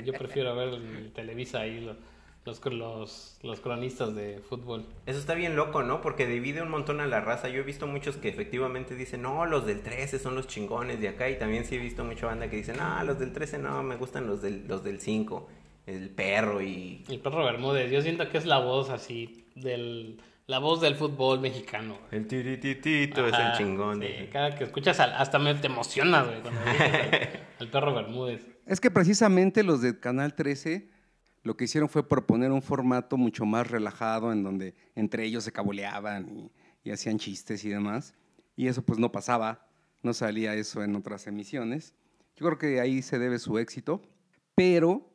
Yo 0.04 0.14
prefiero 0.14 0.56
ver 0.56 0.70
el 0.70 1.12
Televisa 1.14 1.60
ahí. 1.60 1.82
Lo 1.82 1.96
los, 2.46 2.66
los, 2.66 3.40
los, 3.44 3.60
cronistas 3.60 4.16
de 4.16 4.40
fútbol. 4.40 4.86
Eso 5.06 5.20
está 5.20 5.36
bien 5.36 5.56
loco, 5.56 5.84
¿no? 5.84 6.02
Porque 6.02 6.26
divide 6.26 6.62
un 6.62 6.70
montón 6.70 7.00
a 7.00 7.06
la 7.06 7.22
raza. 7.22 7.50
Yo 7.50 7.60
he 7.60 7.64
visto 7.64 7.86
muchos 7.86 8.18
que 8.18 8.30
efectivamente 8.30 8.96
dicen, 8.96 9.22
no, 9.22 9.46
los 9.46 9.66
del 9.66 9.82
13 9.82 10.18
son 10.18 10.36
los 10.36 10.48
chingones 10.48 11.00
de 11.00 11.10
acá. 11.10 11.30
Y 11.30 11.38
también 11.38 11.66
sí 11.66 11.76
he 11.76 11.80
visto 11.80 12.04
mucha 12.04 12.26
banda 12.26 12.50
que 12.50 12.56
dicen, 12.56 12.78
no, 12.78 13.04
los 13.04 13.20
del 13.20 13.32
13 13.32 13.60
no, 13.60 13.84
me 13.84 13.96
gustan 13.96 14.26
los 14.26 14.42
del, 14.42 14.68
los 14.68 14.84
del 14.84 15.00
5. 15.00 15.50
El 15.86 16.10
perro 16.10 16.62
y... 16.62 17.04
El 17.10 17.20
perro 17.20 17.46
Bermúdez. 17.46 17.92
Yo 17.92 18.02
siento 18.02 18.28
que 18.30 18.40
es 18.40 18.46
la 18.46 18.60
voz 18.60 18.90
así 18.90 19.46
del... 19.56 20.20
La 20.52 20.60
voz 20.60 20.82
del 20.82 20.96
fútbol 20.96 21.40
mexicano. 21.40 21.98
El 22.12 22.28
tirititito 22.28 23.26
es 23.26 23.34
el 23.34 23.54
chingón. 23.54 24.04
cada 24.34 24.54
que 24.54 24.66
escuchas 24.66 25.00
hasta 25.00 25.40
me 25.40 25.56
te 25.56 25.68
emocionas, 25.68 26.28
güey, 26.28 26.42
cuando 26.42 26.60
el 27.62 27.70
perro 27.72 27.96
Bermúdez. 27.96 28.46
Es 28.66 28.82
que 28.82 28.92
precisamente 28.92 29.64
los 29.64 29.82
de 29.82 29.98
Canal 29.98 30.36
13 30.36 30.90
lo 31.44 31.56
que 31.56 31.64
hicieron 31.64 31.88
fue 31.88 32.06
proponer 32.06 32.52
un 32.52 32.62
formato 32.62 33.16
mucho 33.16 33.46
más 33.46 33.72
relajado 33.72 34.34
en 34.34 34.44
donde 34.44 34.76
entre 34.94 35.24
ellos 35.24 35.46
se 35.46 35.54
cabuleaban 35.54 36.52
y, 36.84 36.92
hacían 36.92 37.18
chistes 37.18 37.64
y 37.64 37.70
demás. 37.70 38.14
Y 38.58 38.68
eso 38.68 38.82
pues 38.82 39.00
no 39.00 39.10
pasaba, 39.10 39.70
no 40.04 40.14
salía 40.14 40.54
eso 40.56 40.84
en 40.84 40.98
otras 40.98 41.28
emisiones. 41.28 41.96
Yo 42.36 42.46
creo 42.48 42.58
que 42.58 42.82
ahí 42.82 43.02
se 43.02 43.20
debe 43.20 43.40
su 43.40 43.58
éxito, 43.58 44.02
pero 44.54 45.14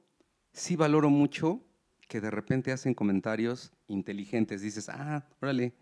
sí 0.55 0.77
valoro 0.77 1.11
mucho 1.11 1.61
que 2.09 2.21
de 2.21 2.31
repente 2.31 2.73
hacen 2.73 2.95
comentarios 2.95 3.73
inteligentes. 3.88 4.62
Dices, 4.62 4.88
ah, 4.88 5.27
órale, 5.40 5.75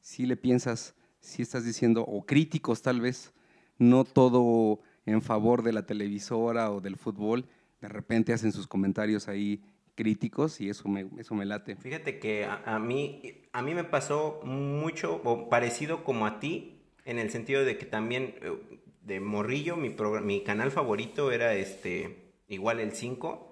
sí 0.00 0.26
le 0.26 0.36
piensas, 0.36 0.94
sí 1.20 1.42
estás 1.42 1.64
diciendo, 1.64 2.02
o 2.02 2.24
críticos 2.24 2.82
tal 2.82 3.00
vez, 3.00 3.32
no 3.78 4.04
todo 4.04 4.80
en 5.06 5.22
favor 5.22 5.62
de 5.62 5.72
la 5.72 5.86
televisora 5.86 6.70
o 6.70 6.80
del 6.80 6.96
fútbol. 6.96 7.46
De 7.80 7.88
repente 7.88 8.32
hacen 8.32 8.52
sus 8.52 8.66
comentarios 8.66 9.28
ahí 9.28 9.62
críticos 9.94 10.60
y 10.60 10.68
eso 10.68 10.88
me, 10.88 11.08
eso 11.18 11.34
me 11.34 11.44
late. 11.44 11.76
Fíjate 11.76 12.18
que 12.18 12.44
a, 12.44 12.78
mí, 12.78 13.42
a 13.52 13.62
mí 13.62 13.74
me 13.74 13.84
pasó 13.84 14.40
mucho 14.44 15.20
o 15.24 15.48
parecido 15.48 16.04
como 16.04 16.26
a 16.26 16.38
ti, 16.38 16.82
en 17.04 17.18
el 17.18 17.30
sentido 17.30 17.64
de 17.64 17.78
que 17.78 17.86
también 17.86 18.34
eh, 18.42 18.80
de 19.02 19.20
morrillo 19.20 19.76
mi, 19.76 19.96
mi 20.22 20.44
canal 20.44 20.70
favorito 20.70 21.32
era 21.32 21.54
este 21.54 22.32
igual 22.48 22.80
el 22.80 22.92
5 22.92 23.47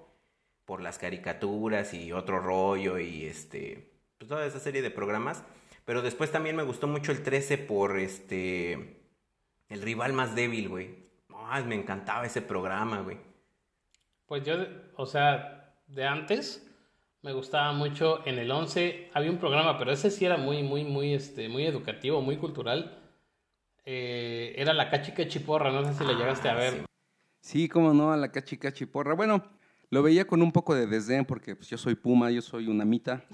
por 0.66 0.82
las 0.82 0.98
caricaturas 0.98 1.94
y 1.94 2.12
otro 2.12 2.38
rollo 2.38 2.98
y 2.98 3.24
este 3.24 3.90
pues 4.18 4.28
toda 4.28 4.44
esa 4.46 4.60
serie 4.60 4.82
de 4.82 4.90
programas, 4.90 5.42
pero 5.84 6.02
después 6.02 6.30
también 6.30 6.56
me 6.56 6.62
gustó 6.62 6.86
mucho 6.86 7.12
el 7.12 7.22
13 7.22 7.58
por 7.58 7.98
este 7.98 9.00
el 9.68 9.82
rival 9.82 10.12
más 10.12 10.34
débil, 10.34 10.68
güey. 10.68 10.94
me 11.66 11.74
encantaba 11.74 12.26
ese 12.26 12.42
programa, 12.42 13.00
güey. 13.00 13.16
Pues 14.26 14.44
yo, 14.44 14.54
o 14.96 15.06
sea, 15.06 15.74
de 15.86 16.06
antes. 16.06 16.62
Me 17.22 17.32
gustaba 17.32 17.72
mucho 17.72 18.24
en 18.24 18.38
el 18.38 18.50
11. 18.50 19.10
Había 19.12 19.32
un 19.32 19.38
programa, 19.38 19.78
pero 19.78 19.90
ese 19.90 20.12
sí 20.12 20.24
era 20.24 20.36
muy, 20.36 20.62
muy, 20.62 20.84
muy, 20.84 21.12
este, 21.12 21.48
muy 21.48 21.66
educativo, 21.66 22.20
muy 22.20 22.36
cultural. 22.36 22.98
Eh, 23.84 24.54
era 24.56 24.72
la 24.72 24.90
cachica 24.90 25.26
chiporra, 25.26 25.72
no 25.72 25.84
sé 25.84 25.94
si 25.94 26.04
la 26.04 26.12
llegaste 26.12 26.48
a 26.48 26.54
ver. 26.54 26.84
Sí. 27.40 27.68
cómo 27.68 27.94
no, 27.94 28.12
a 28.12 28.16
la 28.16 28.30
cachica 28.30 28.72
chiporra. 28.72 29.14
Bueno, 29.14 29.44
Lo 29.90 30.02
veía 30.02 30.26
con 30.26 30.42
un 30.42 30.52
poco 30.52 30.74
de 30.74 30.86
desdén 30.86 31.24
porque 31.24 31.54
pues, 31.54 31.68
yo 31.68 31.78
soy 31.78 31.94
Puma, 31.94 32.30
yo 32.30 32.42
soy 32.42 32.66
una 32.68 32.84
mita. 32.84 33.24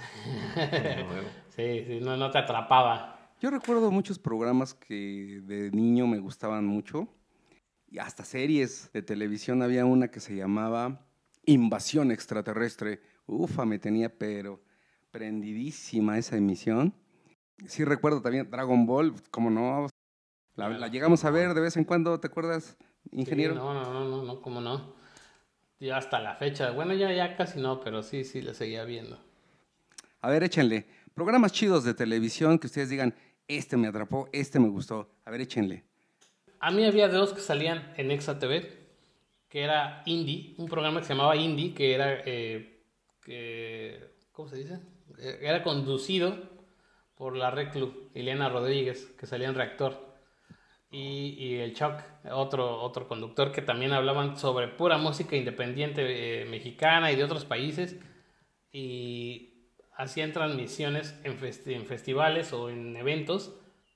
sí, 1.57 1.85
sí, 1.87 2.01
no, 2.03 2.17
no 2.17 2.31
te 2.31 2.39
atrapaba. 2.39 3.33
Yo 3.41 3.51
recuerdo 3.51 3.91
muchos 3.91 4.19
programas 4.19 4.75
que 4.75 5.41
de 5.45 5.71
niño 5.71 6.07
me 6.07 6.19
gustaban 6.19 6.67
mucho 6.67 7.09
y 7.91 7.99
hasta 7.99 8.25
series 8.25 8.91
de 8.93 9.03
televisión. 9.03 9.63
Había 9.63 9.85
una 9.85 10.09
que 10.09 10.21
se 10.21 10.37
llamaba 10.37 11.07
Invasión 11.47 12.11
Extraterrestre. 12.11 13.01
Ufa, 13.27 13.65
me 13.65 13.79
tenía 13.79 14.17
pero 14.17 14.63
prendidísima 15.11 16.19
esa 16.19 16.37
emisión. 16.37 16.95
Sí 17.67 17.85
recuerdo 17.85 18.21
también 18.23 18.51
Dragon 18.51 18.87
Ball, 18.87 19.15
como 19.31 19.51
no, 19.51 19.89
la, 20.55 20.89
llegamos 20.89 21.25
a 21.25 21.31
ver 21.31 21.55
de 21.55 21.61
vez 21.61 21.77
en 21.77 21.85
cuando, 21.85 22.21
¿te 22.21 22.27
acuerdas, 22.27 22.77
ingeniero? 23.11 23.55
no, 23.55 23.73
no, 23.73 23.93
no, 23.93 24.05
no, 24.09 24.23
no, 24.23 24.43
cómo 24.43 24.61
no. 24.61 24.95
Ya 25.83 25.97
hasta 25.97 26.21
la 26.21 26.37
fecha. 26.37 26.71
Bueno, 26.71 26.95
ya, 26.95 27.13
ya 27.13 27.37
casi 27.37 27.59
no, 27.59 27.81
pero 27.81 28.05
sí, 28.05 28.23
sí, 28.23 28.41
la 28.41 28.55
seguía 28.55 28.85
viendo. 28.85 29.19
A 30.21 30.31
ver, 30.31 30.45
échenle. 30.45 30.87
Programas 31.13 31.51
chidos 31.51 31.83
de 31.83 31.93
televisión 31.93 32.61
que 32.61 32.69
ustedes 32.69 32.89
digan, 32.89 33.17
este 33.49 33.77
me 33.77 33.89
atrapó, 33.89 34.29
este 34.33 34.61
me 34.61 34.69
gustó. 34.69 35.11
A 35.25 35.33
ver, 35.33 35.41
échenle. 35.41 35.83
A 36.61 36.71
mí 36.71 36.85
había 36.85 37.09
dos 37.09 37.33
que 37.33 37.41
salían 37.41 37.93
en 37.97 38.13
Exa 38.13 38.39
TV, 38.39 38.79
que 39.49 39.63
era 39.65 40.05
Indie, 40.07 40.55
un 40.57 40.69
programa 40.69 41.01
que 41.01 41.07
se 41.07 41.15
llamaba 41.15 41.35
Indie, 41.35 41.75
que 41.75 41.95
era, 41.95 42.23
eh, 42.27 42.85
que, 43.21 44.15
¿cómo 44.31 44.49
se 44.49 44.59
dice? 44.59 44.79
Eh, 45.19 45.41
era 45.43 45.65
conducido 45.65 46.49
por 47.17 47.37
la 47.37 47.51
Reclu, 47.51 48.09
Ileana 48.15 48.49
Rodríguez, 48.49 49.07
que 49.19 49.27
salía 49.27 49.49
en 49.49 49.57
Reactor 49.57 50.12
y, 50.93 51.55
el 51.57 51.75
Chuck, 51.75 51.95
otro, 52.31 52.83
otro 52.83 53.09
conductor 53.09 53.51
que 53.51 53.63
también 53.63 53.93
hablaban 53.93 54.37
sobre 54.37 54.69
pura 54.69 54.99
música 54.99 55.37
independiente 55.37 56.43
eh, 56.43 56.45
mexicana 56.45 57.11
y 57.11 57.17
de 57.17 57.25
otros 57.25 57.47
países 57.47 57.99
y 58.73 59.71
hacían 59.97 60.33
transmisiones 60.33 61.19
en, 61.25 61.39
en, 61.73 61.87
festivales 61.87 62.53
o 62.53 62.69
en 62.69 62.95
eventos 62.97 63.55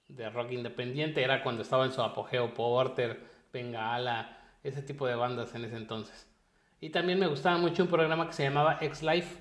de 0.08 0.30
rock 0.30 0.52
independiente. 0.52 1.22
Era 1.22 1.42
cuando 1.42 1.62
estaba 1.62 1.84
en 1.84 1.92
su 1.92 2.00
apogeo 2.00 2.54
Porter, 2.54 3.20
Bengala, 3.52 4.38
ese 4.64 4.80
tipo 4.80 5.06
de 5.06 5.16
bandas 5.16 5.54
en 5.54 5.66
ese 5.66 5.76
entonces. 5.76 6.26
Y 6.80 6.90
también 6.90 7.18
me 7.18 7.26
gustaba 7.26 7.58
mucho 7.58 7.82
un 7.82 7.90
programa 7.90 8.26
que 8.26 8.32
se 8.32 8.44
llamaba 8.44 8.78
X 8.80 9.02
Life, 9.02 9.36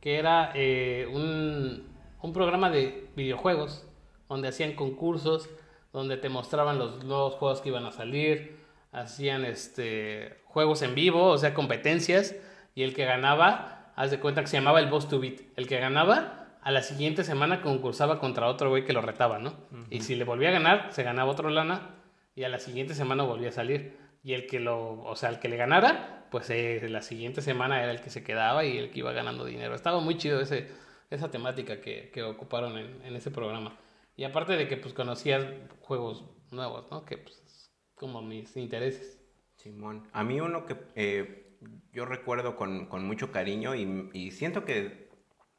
que 0.00 0.18
era 0.18 0.52
eh, 0.54 1.06
un, 1.12 1.86
un 2.22 2.32
programa 2.32 2.70
de 2.70 3.10
videojuegos 3.14 3.86
donde 4.28 4.48
hacían 4.48 4.74
concursos 4.74 5.50
donde 5.92 6.16
te 6.16 6.28
mostraban 6.28 6.78
los 6.78 7.04
nuevos 7.04 7.34
juegos 7.34 7.60
que 7.60 7.70
iban 7.70 7.86
a 7.86 7.92
salir, 7.92 8.56
hacían 8.92 9.44
este, 9.44 10.40
juegos 10.44 10.82
en 10.82 10.94
vivo, 10.94 11.26
o 11.26 11.38
sea, 11.38 11.54
competencias, 11.54 12.36
y 12.74 12.82
el 12.82 12.94
que 12.94 13.04
ganaba, 13.04 13.92
haz 13.96 14.10
de 14.10 14.20
cuenta 14.20 14.42
que 14.42 14.48
se 14.48 14.56
llamaba 14.56 14.80
el 14.80 14.88
Boss 14.88 15.08
to 15.08 15.20
Beat, 15.20 15.40
el 15.56 15.66
que 15.66 15.78
ganaba 15.78 16.46
a 16.62 16.70
la 16.70 16.82
siguiente 16.82 17.24
semana 17.24 17.62
concursaba 17.62 18.20
contra 18.20 18.46
otro 18.46 18.68
güey 18.68 18.84
que 18.84 18.92
lo 18.92 19.00
retaba, 19.00 19.38
¿no? 19.38 19.54
Y 19.90 20.00
si 20.02 20.14
le 20.14 20.24
volvía 20.24 20.50
a 20.50 20.52
ganar, 20.52 20.88
se 20.90 21.02
ganaba 21.02 21.30
otro 21.30 21.48
lana, 21.50 21.94
y 22.34 22.44
a 22.44 22.48
la 22.48 22.58
siguiente 22.58 22.94
semana 22.94 23.24
volvía 23.24 23.48
a 23.48 23.52
salir. 23.52 23.96
Y 24.22 24.34
el 24.34 24.46
que 24.46 24.60
lo, 24.60 25.00
o 25.02 25.16
sea, 25.16 25.30
el 25.30 25.38
que 25.38 25.48
le 25.48 25.56
ganara, 25.56 26.26
pues 26.30 26.50
eh, 26.50 26.86
la 26.88 27.02
siguiente 27.02 27.40
semana 27.40 27.82
era 27.82 27.90
el 27.90 28.00
que 28.00 28.10
se 28.10 28.22
quedaba 28.22 28.64
y 28.64 28.76
el 28.76 28.90
que 28.90 28.98
iba 29.00 29.12
ganando 29.12 29.44
dinero. 29.44 29.74
Estaba 29.74 30.00
muy 30.00 30.18
chido 30.18 30.40
ese, 30.40 30.68
esa 31.10 31.30
temática 31.30 31.80
que, 31.80 32.10
que 32.12 32.22
ocuparon 32.22 32.76
en, 32.76 33.00
en 33.04 33.16
ese 33.16 33.30
programa. 33.30 33.74
Y 34.18 34.24
aparte 34.24 34.56
de 34.56 34.66
que 34.66 34.76
pues 34.76 34.94
conocías 34.94 35.46
juegos 35.80 36.24
nuevos, 36.50 36.90
¿no? 36.90 37.04
Que 37.04 37.18
pues 37.18 37.70
como 37.94 38.20
mis 38.20 38.56
intereses. 38.56 39.16
Simón. 39.54 40.08
A 40.12 40.24
mí 40.24 40.40
uno 40.40 40.66
que 40.66 40.76
eh, 40.96 41.56
yo 41.92 42.04
recuerdo 42.04 42.56
con, 42.56 42.86
con 42.86 43.06
mucho 43.06 43.30
cariño 43.30 43.76
y, 43.76 44.10
y, 44.12 44.32
siento 44.32 44.64
que 44.64 45.08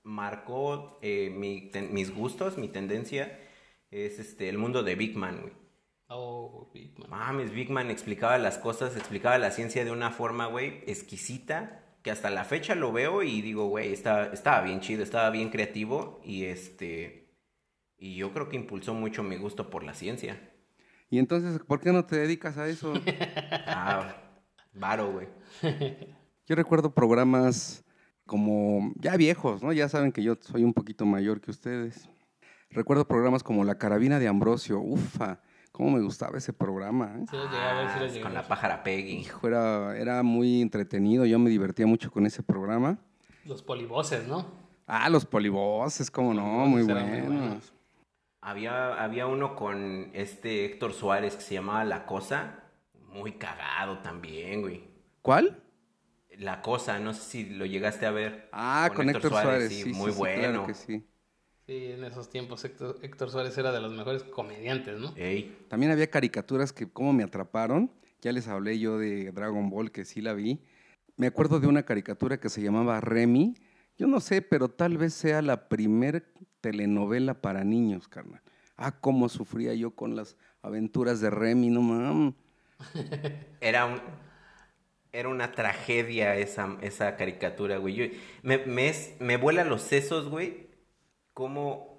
marcó 0.04 1.00
eh, 1.02 1.30
mi, 1.30 1.72
mis 1.90 2.14
gustos, 2.14 2.58
mi 2.58 2.68
tendencia, 2.68 3.40
es 3.92 4.20
este 4.20 4.50
el 4.50 4.58
mundo 4.58 4.84
de 4.84 4.96
Big 4.96 5.16
Man, 5.16 5.40
güey. 5.42 5.54
Oh, 6.10 6.70
Big 6.74 7.00
Man. 7.00 7.10
Mames, 7.10 7.52
Big 7.54 7.70
Man 7.70 7.90
explicaba 7.90 8.38
las 8.38 8.58
cosas, 8.58 8.98
explicaba 8.98 9.38
la 9.38 9.52
ciencia 9.52 9.86
de 9.86 9.92
una 9.92 10.12
forma, 10.12 10.48
güey, 10.48 10.84
exquisita, 10.86 11.86
que 12.04 12.12
hasta 12.12 12.30
la 12.30 12.44
fecha 12.44 12.76
lo 12.76 12.92
veo 12.92 13.24
y 13.24 13.42
digo, 13.42 13.68
güey, 13.68 13.94
estaba, 13.94 14.26
estaba 14.26 14.62
bien 14.64 14.82
chido, 14.82 15.02
estaba 15.02 15.30
bien 15.30 15.50
creativo 15.50 16.20
y 16.26 16.44
este 16.44 17.29
y 18.00 18.16
yo 18.16 18.34
creo 18.34 18.50
que 18.50 18.56
impulsó 18.56 18.94
mucho 18.94 19.24
mi 19.24 19.38
gusto 19.38 19.70
por 19.70 19.84
la 19.84 19.94
ciencia. 19.94 20.40
¿Y 21.10 21.20
entonces 21.20 21.60
por 21.60 21.82
qué 21.82 21.92
no 21.92 22.06
te 22.06 22.18
dedicas 22.18 22.58
a 22.58 22.68
eso? 22.68 22.94
ah, 23.68 24.16
varo, 24.74 25.12
güey. 25.12 25.28
Yo 26.48 26.56
recuerdo 26.56 26.96
programas 26.96 27.84
como 28.26 28.92
ya 28.96 29.18
viejos, 29.18 29.62
¿no? 29.62 29.74
Ya 29.74 29.90
saben 29.90 30.12
que 30.12 30.24
yo 30.24 30.36
soy 30.40 30.64
un 30.64 30.74
poquito 30.74 31.06
mayor 31.06 31.42
que 31.42 31.52
ustedes. 31.52 32.10
Recuerdo 32.72 33.08
programas 33.08 33.44
como 33.44 33.64
La 33.64 33.78
Carabina 33.80 34.20
de 34.20 34.28
Ambrosio, 34.28 34.80
ufa, 34.80 35.42
cómo 35.72 35.92
me 35.92 36.02
gustaba 36.02 36.38
ese 36.38 36.54
programa. 36.54 37.20
¿eh? 37.20 37.26
Sí, 37.30 37.38
a 37.38 38.00
ver, 38.00 38.22
con 38.22 38.34
la 38.34 38.48
pájara 38.48 38.84
Peggy. 38.84 39.18
Hijo, 39.18 39.48
era, 39.48 39.98
era 39.98 40.24
muy 40.24 40.62
entretenido, 40.62 41.26
yo 41.26 41.38
me 41.40 41.50
divertía 41.50 41.88
mucho 41.88 42.12
con 42.12 42.26
ese 42.26 42.44
programa. 42.44 43.00
Los 43.46 43.64
polivoces, 43.64 44.28
¿no? 44.28 44.46
Ah, 44.86 45.10
los 45.10 45.26
polivoces, 45.26 46.10
cómo 46.10 46.34
no, 46.34 46.66
muy 46.66 46.84
buenos. 46.84 47.74
Había, 48.42 49.04
había 49.04 49.28
uno 49.28 49.56
con 49.56 50.12
este 50.14 50.66
Héctor 50.66 50.94
Suárez 50.94 51.36
que 51.36 51.42
se 51.42 51.56
llamaba 51.56 51.84
La 51.84 52.06
Cosa. 52.06 52.64
Muy 53.08 53.34
cagado 53.34 54.00
también, 54.00 54.62
güey. 54.62 54.84
¿Cuál? 55.22 55.62
La 56.38 56.62
Cosa, 56.62 57.00
no 57.00 57.14
sé 57.14 57.22
si 57.22 57.50
lo 57.50 57.66
llegaste 57.66 58.06
a 58.06 58.12
ver. 58.12 58.50
Ah, 58.52 58.92
con, 58.96 59.10
Héctor, 59.10 59.32
Suárez, 59.32 59.74
sí, 59.74 59.92
muy 59.92 60.12
bueno. 60.12 60.40
claro 60.40 60.68
que 60.68 60.74
sí. 60.74 61.06
Sí, 61.66 61.92
en 61.92 62.04
esos 62.04 62.30
tiempos 62.32 62.66
Héctor, 62.66 63.30
Suárez 63.30 63.56
era 63.58 63.72
de 63.72 63.80
los 63.80 63.92
mejores 63.94 64.24
comediantes, 64.24 65.00
¿no? 65.00 65.14
También 65.68 65.92
había 65.92 66.10
caricaturas 66.10 66.74
que 66.74 66.90
como 66.90 67.14
me 67.14 67.24
atraparon. 67.24 67.92
Ya 68.22 68.32
les 68.32 68.48
hablé 68.48 68.80
yo 68.80 68.98
de 68.98 69.32
Dragon 69.32 69.70
Ball, 69.70 69.92
que 69.92 70.04
sí 70.04 70.22
la 70.22 70.34
vi. 70.34 70.64
Me 71.16 71.28
acuerdo 71.28 71.60
de 71.60 71.68
una 71.68 71.84
caricatura 71.84 72.40
que 72.40 72.50
se 72.50 72.62
llamaba 72.62 73.00
Remy. 73.02 73.56
Yo 73.98 74.08
no 74.08 74.20
sé, 74.20 74.42
pero 74.42 74.70
tal 74.70 74.98
vez 74.98 75.14
sea 75.14 75.42
la 75.42 75.68
primer 75.68 76.34
telenovela 76.62 77.42
para 77.42 77.64
niños, 77.64 78.08
carnal. 78.08 78.42
Ah, 78.78 79.00
cómo 79.00 79.30
sufría 79.30 79.74
yo 79.74 79.92
con 79.92 80.16
las 80.16 80.38
aventuras 80.62 81.20
de 81.22 81.30
Remy, 81.30 81.70
no 81.70 81.82
mames. 81.82 82.34
Era 83.62 83.86
un, 83.86 84.00
era 85.12 85.30
una 85.30 85.52
tragedia 85.52 86.36
esa, 86.36 86.78
esa 86.82 87.16
caricatura, 87.18 87.78
güey. 87.78 88.20
me, 88.44 88.60
me, 88.60 88.94
me 89.20 89.38
vuela 89.38 89.64
los 89.64 89.82
sesos, 89.82 90.30
güey. 90.30 90.68
Como. 91.34 91.90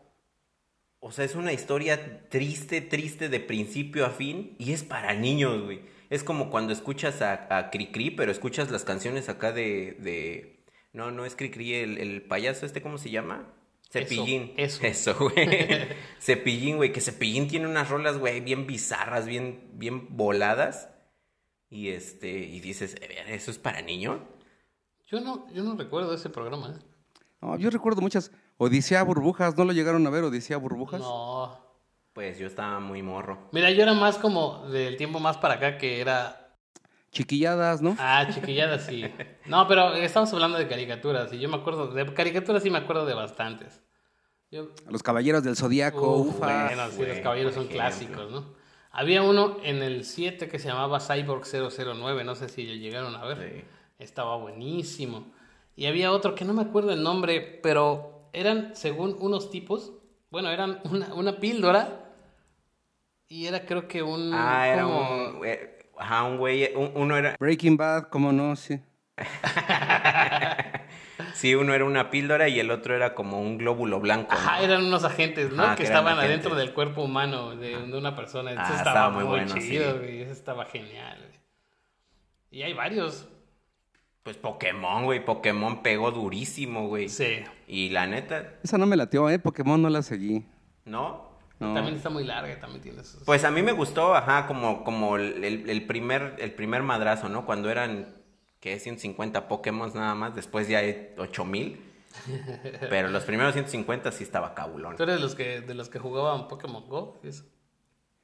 O 1.01 1.13
sea, 1.13 1.25
es 1.25 1.35
una 1.35 1.53
historia 1.53 2.29
triste, 2.29 2.81
triste 2.83 3.29
de 3.29 3.41
principio 3.41 4.07
a 4.07 4.11
fin. 4.11 4.55
Y 4.59 4.73
es 4.73 4.85
para 4.85 5.15
niños, 5.15 5.63
güey. 5.65 5.81
Es 6.11 6.25
como 6.25 6.51
cuando 6.51 6.73
escuchas 6.73 7.23
a, 7.23 7.57
a 7.57 7.71
Cricri, 7.71 8.11
pero 8.11 8.31
escuchas 8.33 8.71
las 8.71 8.85
canciones 8.85 9.29
acá 9.29 9.53
de. 9.53 9.97
de... 10.01 10.65
No, 10.93 11.11
no 11.11 11.25
es 11.25 11.37
Cricri, 11.37 11.75
el, 11.75 11.99
el 11.99 12.23
payaso 12.23 12.67
este, 12.67 12.83
¿cómo 12.83 12.99
se 12.99 13.11
llama? 13.11 13.47
Cepillín. 13.91 14.55
Eso. 14.57 14.83
Eso, 14.87 15.17
güey. 15.19 15.89
Cepillín, 16.21 16.77
güey. 16.77 16.93
Que 16.93 17.01
Cepillín 17.01 17.49
tiene 17.49 17.67
unas 17.67 17.89
rolas, 17.89 18.19
güey, 18.19 18.41
bien 18.41 18.67
bizarras, 18.67 19.27
bien, 19.27 19.71
bien 19.75 20.17
voladas. 20.17 20.89
Y 21.69 21.89
este, 21.91 22.31
y 22.31 22.61
dices, 22.61 22.97
¿eso 23.29 23.51
es 23.51 23.59
para 23.59 23.81
niño? 23.81 24.27
Yo 25.07 25.21
no, 25.21 25.49
yo 25.53 25.63
no 25.63 25.77
recuerdo 25.77 26.15
ese 26.15 26.29
programa, 26.29 26.75
¿eh? 26.77 26.83
No, 27.41 27.57
yo 27.57 27.71
recuerdo 27.71 28.01
muchas. 28.01 28.33
Odisea 28.59 29.03
Burbujas, 29.03 29.57
¿no 29.57 29.65
lo 29.65 29.73
llegaron 29.73 30.07
a 30.07 30.11
ver, 30.11 30.25
Odisea 30.25 30.57
Burbujas? 30.57 31.01
No. 31.01 31.59
Pues 32.13 32.39
yo 32.39 32.47
estaba 32.47 32.81
muy 32.81 33.03
morro. 33.03 33.49
Mira, 33.53 33.71
yo 33.71 33.83
era 33.83 33.95
más 33.95 34.19
como 34.19 34.69
del 34.69 34.97
tiempo 34.97 35.21
más 35.21 35.39
para 35.39 35.55
acá 35.55 35.79
que 35.79 36.01
era 36.01 36.40
Chiquilladas, 37.11 37.83
¿no? 37.83 37.97
Ah, 37.99 38.27
chiquilladas, 38.33 38.87
sí. 38.87 39.05
No, 39.47 39.67
pero 39.67 39.95
estamos 39.95 40.33
hablando 40.33 40.59
de 40.59 40.69
caricaturas 40.69 41.33
y 41.33 41.41
yo 41.41 41.49
me 41.49 41.57
acuerdo, 41.57 41.89
de 41.89 42.13
caricaturas 42.15 42.63
sí 42.63 42.71
me 42.71 42.79
acuerdo 42.79 43.05
de 43.05 43.15
bastantes. 43.15 43.81
Los 44.89 45.03
Caballeros 45.03 45.45
del 45.45 45.57
Zodíaco, 45.57 46.17
ufa. 46.17 46.67
Bueno, 46.67 46.91
sí, 46.91 47.05
los 47.07 47.19
Caballeros 47.19 47.55
son 47.55 47.67
clásicos, 47.69 48.31
¿no? 48.31 48.55
Había 48.93 49.23
uno 49.23 49.59
en 49.63 49.83
el 49.83 50.05
7 50.05 50.49
que 50.49 50.59
se 50.59 50.69
llamaba 50.69 50.99
Cyborg 50.99 51.45
009, 51.47 52.25
no 52.25 52.35
sé 52.35 52.49
si 52.49 52.65
llegaron 52.65 53.15
a 53.15 53.25
ver. 53.25 53.65
Estaba 53.99 54.37
buenísimo. 54.37 55.33
Y 55.77 55.87
había 55.87 56.11
otro 56.11 56.35
que 56.35 56.45
no 56.45 56.53
me 56.53 56.63
acuerdo 56.63 56.93
el 56.93 57.03
nombre, 57.03 57.61
pero 57.63 58.29
eran, 58.33 58.75
según 58.75 59.17
unos 59.21 59.51
tipos, 59.51 59.93
bueno, 60.31 60.51
eran 60.51 60.81
una, 60.85 61.15
una 61.15 61.39
píldora 61.39 62.13
y 63.29 63.47
era 63.47 63.65
creo 63.65 63.87
que 63.87 64.03
un... 64.03 64.33
Ah, 64.35 64.69
era 64.69 64.87
un... 64.87 65.41
Ajá, 66.01 66.25
un 66.25 66.39
güey, 66.39 66.73
uno 66.75 67.17
era... 67.17 67.37
Breaking 67.41 67.77
Bad, 67.77 68.09
¿cómo 68.09 68.33
no? 68.33 68.57
Sí. 68.57 68.81
sí, 71.35 71.55
uno 71.55 71.75
era 71.75 71.85
una 71.85 72.11
píldora 72.11 72.49
y 72.49 72.59
el 72.59 72.71
otro 72.71 72.95
era 72.95 73.15
como 73.15 73.41
un 73.41 73.59
glóbulo 73.59 74.01
blanco. 74.01 74.33
Ajá, 74.33 74.63
eran 74.63 74.85
unos 74.85 75.05
agentes, 75.05 75.53
¿no? 75.53 75.77
que, 75.77 75.83
estaban 75.83 76.19
adentro 76.19 76.55
del 76.55 76.73
cuerpo 76.73 77.03
humano 77.03 77.55
de, 77.55 77.77
una 77.77 78.17
persona. 78.17 78.53
Eso 78.53 78.61
ah, 78.65 78.75
estaba, 78.77 79.11
muy, 79.11 79.25
bueno, 79.25 79.55
chido, 79.55 80.01
Eso 80.01 80.33
estaba 80.33 80.65
genial. 80.65 81.19
Y 82.51 82.63
hay 82.63 82.73
varios. 82.73 83.29
Pues 84.23 84.37
Pokémon, 84.37 85.05
güey. 85.05 85.25
Pokémon 85.25 85.83
pegó 85.83 86.11
durísimo, 86.11 86.89
güey. 86.89 87.09
Sí. 87.09 87.45
Y 87.67 87.91
la 87.91 88.07
neta, 88.07 88.55
Esa 88.63 88.79
no 88.79 88.87
me 88.87 88.97
latió, 88.97 89.31
¿eh? 89.31 89.39
Pokémon 89.39 89.81
no 89.81 89.89
la 89.89 90.03
seguí. 90.03 90.45
¿no? 90.85 91.30
No. 91.61 91.75
También 91.75 91.97
está 91.97 92.09
muy 92.11 92.25
larga, 92.25 92.59
también 92.59 92.81
tiene 92.83 93.05
sus... 93.05 93.23
Pues 93.25 93.45
a 93.45 93.51
mí 93.51 93.63
me 93.63 93.73
gustó, 93.73 94.15
ajá, 94.15 94.47
como, 94.47 94.83
como 94.83 95.17
el, 95.17 95.45
el- 95.45 95.87
primer, 95.87 96.35
el 96.39 96.53
primer 96.53 96.83
madrazo, 96.83 97.29
¿no? 97.29 97.45
Cuando 97.45 97.71
eran, 97.71 98.09
¿qué? 98.61 98.79
150 98.79 99.47
Pokémon 99.47 99.91
nada 99.95 100.15
más, 100.15 100.35
después 100.35 100.69
ya 100.69 100.79
hay 100.79 101.15
8000. 101.19 101.79
Pero 102.91 103.09
los 103.09 103.25
primeros 103.25 103.53
150 103.53 104.11
sí 104.11 104.25
estaba 104.25 104.55
cabulón. 104.55 104.97
¿Tú 104.97 105.03
eres 105.05 105.17
de 105.17 105.21
los 105.21 105.35
que, 105.35 105.61
de 105.61 105.75
los 105.75 105.89
que 105.91 105.99
jugaban 105.99 106.49
Pokémon 106.49 106.89
Go? 106.89 107.21
¿Eso? 107.23 107.45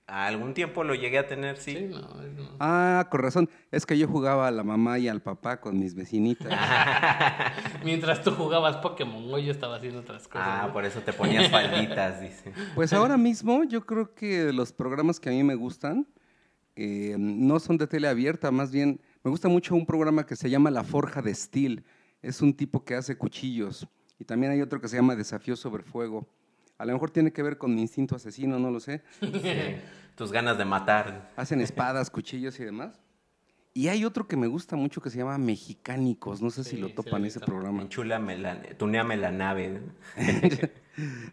Algún 0.07 0.55
tiempo 0.55 0.85
lo 0.85 0.95
llegué 0.95 1.19
a 1.19 1.27
tener, 1.27 1.57
sí. 1.57 1.75
Sí, 1.75 1.87
no, 1.91 1.99
no. 1.99 2.57
Ah, 2.61 3.09
con 3.11 3.21
razón. 3.21 3.51
Es 3.73 3.85
que 3.85 3.99
yo 3.99 4.07
jugaba 4.07 4.47
a 4.47 4.53
la 4.53 4.63
mamá 4.63 5.01
y 5.01 5.09
al 5.09 5.21
papá 5.21 5.61
con 5.61 5.81
mis 5.81 5.97
vecinitas. 5.97 6.47
Mientras 7.85 8.23
tú 8.23 8.31
jugabas 8.31 8.77
Pokémon 8.77 9.41
yo 9.41 9.51
estaba 9.51 9.77
haciendo 9.77 10.01
otras 10.01 10.29
cosas. 10.29 10.47
Ah, 10.49 10.65
¿no? 10.69 10.73
por 10.73 10.85
eso 10.85 11.01
te 11.01 11.13
ponías 11.13 11.51
falditas, 11.51 12.21
dice. 12.21 12.53
Pues 12.77 12.93
ahora 12.93 13.17
mismo 13.17 13.65
yo 13.65 13.85
creo 13.85 14.15
que 14.15 14.53
los 14.53 14.73
programas 14.73 15.19
que 15.19 15.29
a 15.29 15.33
mí 15.33 15.43
me 15.43 15.57
gustan 15.57 16.07
eh, 16.77 17.17
no 17.19 17.59
son 17.59 17.77
de 17.77 17.89
tele 17.89 18.07
abierta, 18.07 18.53
más 18.53 18.71
bien 18.71 19.01
me 19.25 19.31
gusta 19.31 19.49
mucho 19.49 19.75
un 19.75 19.87
programa 19.87 20.25
que 20.25 20.37
se 20.37 20.49
llama 20.49 20.71
La 20.71 20.85
Forja 20.85 21.21
de 21.21 21.35
Steel. 21.35 21.85
Es 22.23 22.43
un 22.43 22.55
tipo 22.55 22.85
que 22.85 22.95
hace 22.95 23.19
cuchillos. 23.19 23.89
Y 24.21 24.25
también 24.25 24.53
hay 24.53 24.63
otro 24.63 24.81
que 24.81 24.87
se 24.87 24.95
llama 24.95 25.17
Desafío 25.17 25.57
sobre 25.57 25.83
Fuego. 25.83 26.29
A 26.79 26.85
lo 26.85 26.93
mejor 26.93 27.11
tiene 27.11 27.33
que 27.33 27.43
ver 27.43 27.59
con 27.59 27.74
mi 27.74 27.81
instinto 27.83 28.16
asesino, 28.16 28.59
no 28.59 28.70
lo 28.70 28.81
sé. 28.81 29.03
Sí. 29.20 29.31
Tus 30.16 30.33
ganas 30.33 30.57
de 30.59 30.64
matar. 30.64 31.31
Hacen 31.37 31.61
espadas, 31.61 32.11
cuchillos 32.11 32.59
y 32.61 32.64
demás. 32.64 32.99
Y 33.74 33.89
hay 33.89 34.07
otro 34.07 34.27
que 34.27 34.39
me 34.39 34.47
gusta 34.47 34.74
mucho 34.77 35.03
que 35.03 35.11
se 35.11 35.18
llama 35.18 35.37
Mexicánicos. 35.37 36.41
No 36.41 36.49
sé 36.49 36.64
Sí, 36.64 36.70
si 36.70 36.77
lo 36.79 36.89
topan 36.95 37.27
ese 37.27 37.41
programa. 37.41 37.83
Enchúlame 37.83 38.39
la, 38.39 38.59
tuneame 38.79 39.16
la 39.18 39.31
nave. 39.33 39.81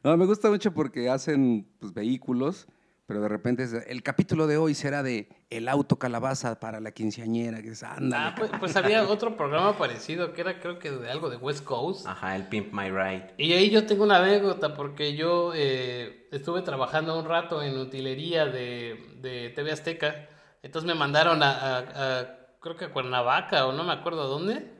No, 0.03 0.17
me 0.17 0.25
gusta 0.25 0.49
mucho 0.49 0.73
porque 0.73 1.09
hacen 1.09 1.65
pues, 1.79 1.93
vehículos, 1.93 2.67
pero 3.14 3.22
de 3.22 3.30
repente 3.30 3.61
es, 3.61 3.74
el 3.74 4.01
capítulo 4.01 4.47
de 4.47 4.57
hoy 4.57 4.74
será 4.74 5.03
de 5.03 5.30
el 5.51 5.70
auto 5.70 5.99
calabaza 5.99 6.59
para 6.59 6.80
la 6.80 6.89
quinceañera. 6.93 7.61
Que 7.61 7.70
es, 7.70 7.84
ándale. 7.84 8.16
Ah, 8.30 8.36
pues, 8.36 8.49
pues 8.59 8.76
había 8.76 9.07
otro 9.07 9.38
programa 9.38 9.78
parecido 9.78 10.34
que 10.34 10.41
era 10.41 10.59
creo 10.59 10.80
que 10.80 10.89
de 10.89 11.11
algo 11.11 11.30
de 11.30 11.38
West 11.38 11.64
Coast. 11.64 12.07
Ajá, 12.07 12.36
el 12.36 12.47
Pimp 12.47 12.74
My 12.74 12.89
Ride. 12.89 13.36
Y 13.38 13.53
ahí 13.53 13.70
yo 13.70 13.86
tengo 13.86 14.03
una 14.03 14.18
anécdota 14.18 14.74
porque 14.74 15.16
yo 15.16 15.51
eh, 15.53 16.28
estuve 16.32 16.64
trabajando 16.64 17.20
un 17.20 17.26
rato 17.26 17.61
en 17.61 17.78
utilería 17.78 18.47
de, 18.47 19.16
de 19.22 19.51
TV 19.51 19.72
Azteca. 19.72 20.28
Entonces 20.64 20.88
me 20.88 20.95
mandaron 20.95 21.43
a, 21.43 21.51
a- 21.51 21.78
a- 22.20 22.28
creo 22.59 22.76
que 22.76 22.86
a 22.86 22.91
Cuernavaca 22.91 23.68
o 23.68 23.74
no 23.74 23.84
me 23.84 23.93
acuerdo 23.93 24.24
a 24.24 24.26
dónde, 24.26 24.74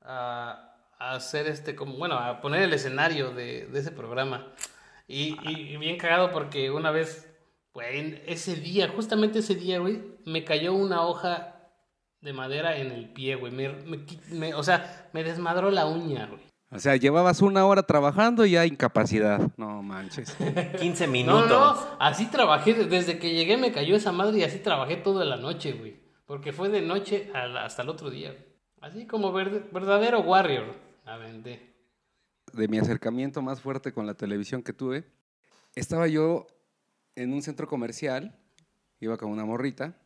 a, 0.00 0.74
a 0.98 1.12
hacer 1.12 1.46
este, 1.48 1.74
como, 1.74 1.98
bueno, 1.98 2.14
a 2.16 2.40
poner 2.40 2.62
el 2.62 2.72
escenario 2.72 3.30
de, 3.32 3.66
de 3.66 3.78
ese 3.78 3.90
programa. 3.92 4.46
Y, 5.06 5.36
y- 5.48 5.72
y 5.72 5.76
bien 5.78 5.96
cagado 5.98 6.30
porque 6.30 6.70
una 6.70 6.90
vez, 6.90 7.27
güey, 7.78 8.22
ese 8.26 8.56
día, 8.56 8.88
justamente 8.88 9.38
ese 9.38 9.54
día, 9.54 9.78
güey, 9.78 10.02
me 10.24 10.44
cayó 10.44 10.74
una 10.74 11.02
hoja 11.06 11.54
de 12.20 12.32
madera 12.32 12.76
en 12.76 12.90
el 12.90 13.12
pie, 13.12 13.36
güey. 13.36 13.52
Me, 13.52 13.68
me 14.30 14.54
o 14.54 14.62
sea, 14.62 15.08
me 15.12 15.22
desmadró 15.22 15.70
la 15.70 15.86
uña, 15.86 16.26
güey. 16.26 16.40
O 16.70 16.78
sea, 16.78 16.96
llevabas 16.96 17.40
una 17.40 17.64
hora 17.64 17.82
trabajando 17.84 18.44
y 18.44 18.50
ya 18.50 18.66
incapacidad. 18.66 19.40
No 19.56 19.82
manches. 19.82 20.36
15 20.80 21.06
No, 21.06 21.12
minutos. 21.12 21.48
no, 21.50 21.96
así 22.00 22.26
trabajé, 22.26 22.74
desde 22.74 23.18
que 23.18 23.32
llegué 23.32 23.56
me 23.56 23.72
cayó 23.72 23.96
esa 23.96 24.12
madre 24.12 24.38
y 24.38 24.42
así 24.42 24.58
trabajé 24.58 24.96
toda 24.96 25.24
la 25.24 25.36
noche, 25.36 25.72
güey. 25.72 25.96
Porque 26.26 26.52
fue 26.52 26.68
de 26.68 26.82
noche 26.82 27.30
a 27.34 27.46
la- 27.46 27.64
hasta 27.64 27.82
el 27.82 27.88
otro 27.88 28.10
día. 28.10 28.36
Así 28.82 29.06
como 29.06 29.32
verdadero 29.32 30.20
warrior. 30.20 30.74
Aventé. 31.06 31.74
De 32.52 32.68
mi 32.68 32.78
acercamiento 32.78 33.40
más 33.40 33.60
fuerte 33.62 33.92
con 33.92 34.06
la 34.06 34.14
televisión 34.14 34.62
que 34.62 34.72
tuve, 34.74 35.04
estaba 35.74 36.06
yo 36.06 36.46
en 37.18 37.32
un 37.32 37.42
centro 37.42 37.66
comercial, 37.66 38.38
iba 39.00 39.16
con 39.16 39.30
una 39.30 39.44
morrita, 39.44 40.00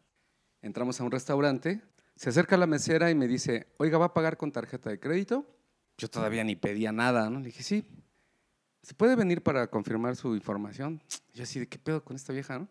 entramos 0.63 0.99
a 0.99 1.05
un 1.05 1.11
restaurante, 1.11 1.83
se 2.17 2.31
acerca 2.31 2.57
la 2.57 2.67
mesera 2.67 3.11
y 3.11 3.15
me 3.15 3.29
dice, 3.29 3.67
oiga, 3.77 3.99
¿va 3.99 4.07
a 4.07 4.15
pagar 4.15 4.39
con 4.39 4.51
tarjeta 4.51 4.89
de 4.89 4.99
crédito? 4.99 5.47
Yo 5.99 6.09
todavía 6.09 6.43
ni 6.43 6.57
pedía 6.57 6.91
nada, 6.91 7.29
¿no? 7.29 7.39
Le 7.41 7.47
dije, 7.47 7.63
sí. 7.63 7.85
¿Se 8.83 8.95
puede 8.95 9.15
venir 9.15 9.43
para 9.43 9.69
confirmar 9.69 10.17
su 10.17 10.35
información? 10.35 11.03
Yo 11.35 11.43
así, 11.43 11.61
¿de 11.61 11.69
qué 11.69 11.79
pedo 11.79 12.03
con 12.03 12.17
esta 12.17 12.33
vieja, 12.33 12.59
no? 12.59 12.69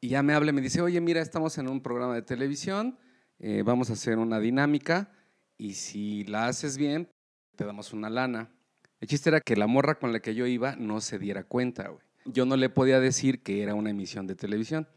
Y 0.00 0.08
ya 0.08 0.22
me 0.22 0.32
habla 0.32 0.50
y 0.50 0.54
me 0.54 0.60
dice, 0.60 0.80
oye, 0.80 1.00
mira, 1.00 1.20
estamos 1.20 1.58
en 1.58 1.68
un 1.68 1.82
programa 1.82 2.14
de 2.14 2.22
televisión, 2.22 2.96
eh, 3.40 3.62
vamos 3.64 3.90
a 3.90 3.94
hacer 3.94 4.18
una 4.18 4.38
dinámica 4.38 5.10
y 5.58 5.74
si 5.74 6.24
la 6.24 6.46
haces 6.46 6.76
bien, 6.76 7.10
te 7.56 7.64
damos 7.64 7.92
una 7.92 8.08
lana. 8.08 8.52
El 9.00 9.08
chiste 9.08 9.30
era 9.30 9.40
que 9.40 9.56
la 9.56 9.66
morra 9.66 9.98
con 9.98 10.12
la 10.12 10.20
que 10.20 10.34
yo 10.34 10.46
iba 10.46 10.76
no 10.76 11.00
se 11.00 11.18
diera 11.18 11.42
cuenta, 11.42 11.88
güey. 11.88 12.05
Yo 12.32 12.44
no 12.46 12.56
le 12.56 12.68
podía 12.68 13.00
decir 13.00 13.42
que 13.42 13.62
era 13.62 13.74
una 13.74 13.90
emisión 13.90 14.26
de 14.26 14.34
televisión. 14.34 14.88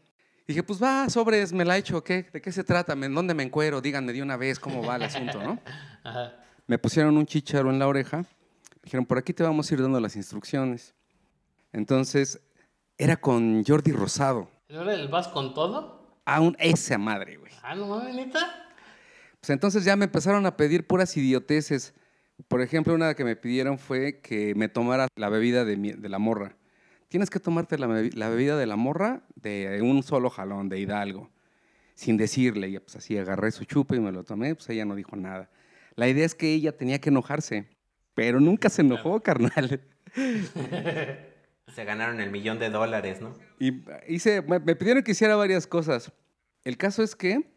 Dije, 0.46 0.62
pues 0.62 0.82
va, 0.82 1.08
sobres, 1.08 1.52
me 1.52 1.64
la 1.64 1.76
he 1.76 1.80
hecho, 1.80 2.02
¿qué? 2.02 2.24
¿De 2.32 2.40
qué 2.40 2.50
se 2.50 2.64
trata? 2.64 2.92
¿En 2.94 3.14
dónde 3.14 3.34
me 3.34 3.42
encuero? 3.44 3.80
Díganme 3.80 4.12
de 4.12 4.22
una 4.22 4.36
vez 4.36 4.58
cómo 4.58 4.84
va 4.84 4.96
el 4.96 5.04
asunto, 5.04 5.40
¿no? 5.42 5.60
Ajá. 6.04 6.34
Me 6.66 6.78
pusieron 6.78 7.16
un 7.16 7.26
chicharo 7.26 7.70
en 7.70 7.78
la 7.78 7.86
oreja. 7.86 8.18
Me 8.18 8.26
dijeron, 8.84 9.06
por 9.06 9.18
aquí 9.18 9.32
te 9.32 9.42
vamos 9.42 9.70
a 9.70 9.74
ir 9.74 9.82
dando 9.82 10.00
las 10.00 10.16
instrucciones. 10.16 10.94
Entonces, 11.72 12.40
era 12.98 13.16
con 13.16 13.64
Jordi 13.64 13.92
Rosado. 13.92 14.50
¿No 14.68 14.82
era 14.82 14.94
el 14.94 15.08
vas 15.08 15.28
con 15.28 15.54
todo? 15.54 16.18
Aún 16.24 16.56
esa 16.58 16.98
madre, 16.98 17.36
güey. 17.36 17.52
Ah, 17.62 17.74
no 17.74 17.86
mames, 17.86 18.14
neta. 18.14 18.38
Pues 19.40 19.50
entonces 19.50 19.84
ya 19.84 19.96
me 19.96 20.04
empezaron 20.06 20.44
a 20.46 20.56
pedir 20.56 20.86
puras 20.86 21.16
idioteces. 21.16 21.94
Por 22.48 22.60
ejemplo, 22.60 22.94
una 22.94 23.14
que 23.14 23.24
me 23.24 23.36
pidieron 23.36 23.78
fue 23.78 24.20
que 24.20 24.54
me 24.54 24.68
tomara 24.68 25.08
la 25.16 25.28
bebida 25.28 25.64
de, 25.64 25.76
mi- 25.76 25.92
de 25.92 26.08
la 26.08 26.18
morra. 26.18 26.56
Tienes 27.10 27.28
que 27.28 27.38
tomarte 27.40 27.76
la, 27.76 27.86
bebi- 27.88 28.14
la 28.14 28.28
bebida 28.30 28.56
de 28.56 28.66
la 28.66 28.76
morra 28.76 29.22
de 29.34 29.80
un 29.82 30.02
solo 30.02 30.30
jalón, 30.30 30.68
de 30.70 30.78
Hidalgo, 30.80 31.28
sin 31.94 32.16
decirle. 32.16 32.68
Y 32.68 32.78
pues 32.78 32.96
así 32.96 33.18
agarré 33.18 33.50
su 33.50 33.64
chupe 33.66 33.96
y 33.96 34.00
me 34.00 34.12
lo 34.12 34.24
tomé, 34.24 34.54
pues 34.54 34.68
ella 34.70 34.84
no 34.86 34.94
dijo 34.94 35.16
nada. 35.16 35.50
La 35.96 36.08
idea 36.08 36.24
es 36.24 36.34
que 36.34 36.54
ella 36.54 36.76
tenía 36.76 37.00
que 37.00 37.10
enojarse, 37.10 37.66
pero 38.14 38.40
nunca 38.40 38.68
se 38.70 38.82
enojó, 38.82 39.20
carnal. 39.20 39.82
Se 41.74 41.84
ganaron 41.84 42.20
el 42.20 42.30
millón 42.32 42.58
de 42.58 42.68
dólares, 42.68 43.20
¿no? 43.20 43.34
Y 43.60 43.84
hice, 44.08 44.42
me, 44.42 44.58
me 44.58 44.74
pidieron 44.74 45.04
que 45.04 45.12
hiciera 45.12 45.36
varias 45.36 45.68
cosas. 45.68 46.12
El 46.64 46.76
caso 46.76 47.02
es 47.04 47.14
que 47.14 47.48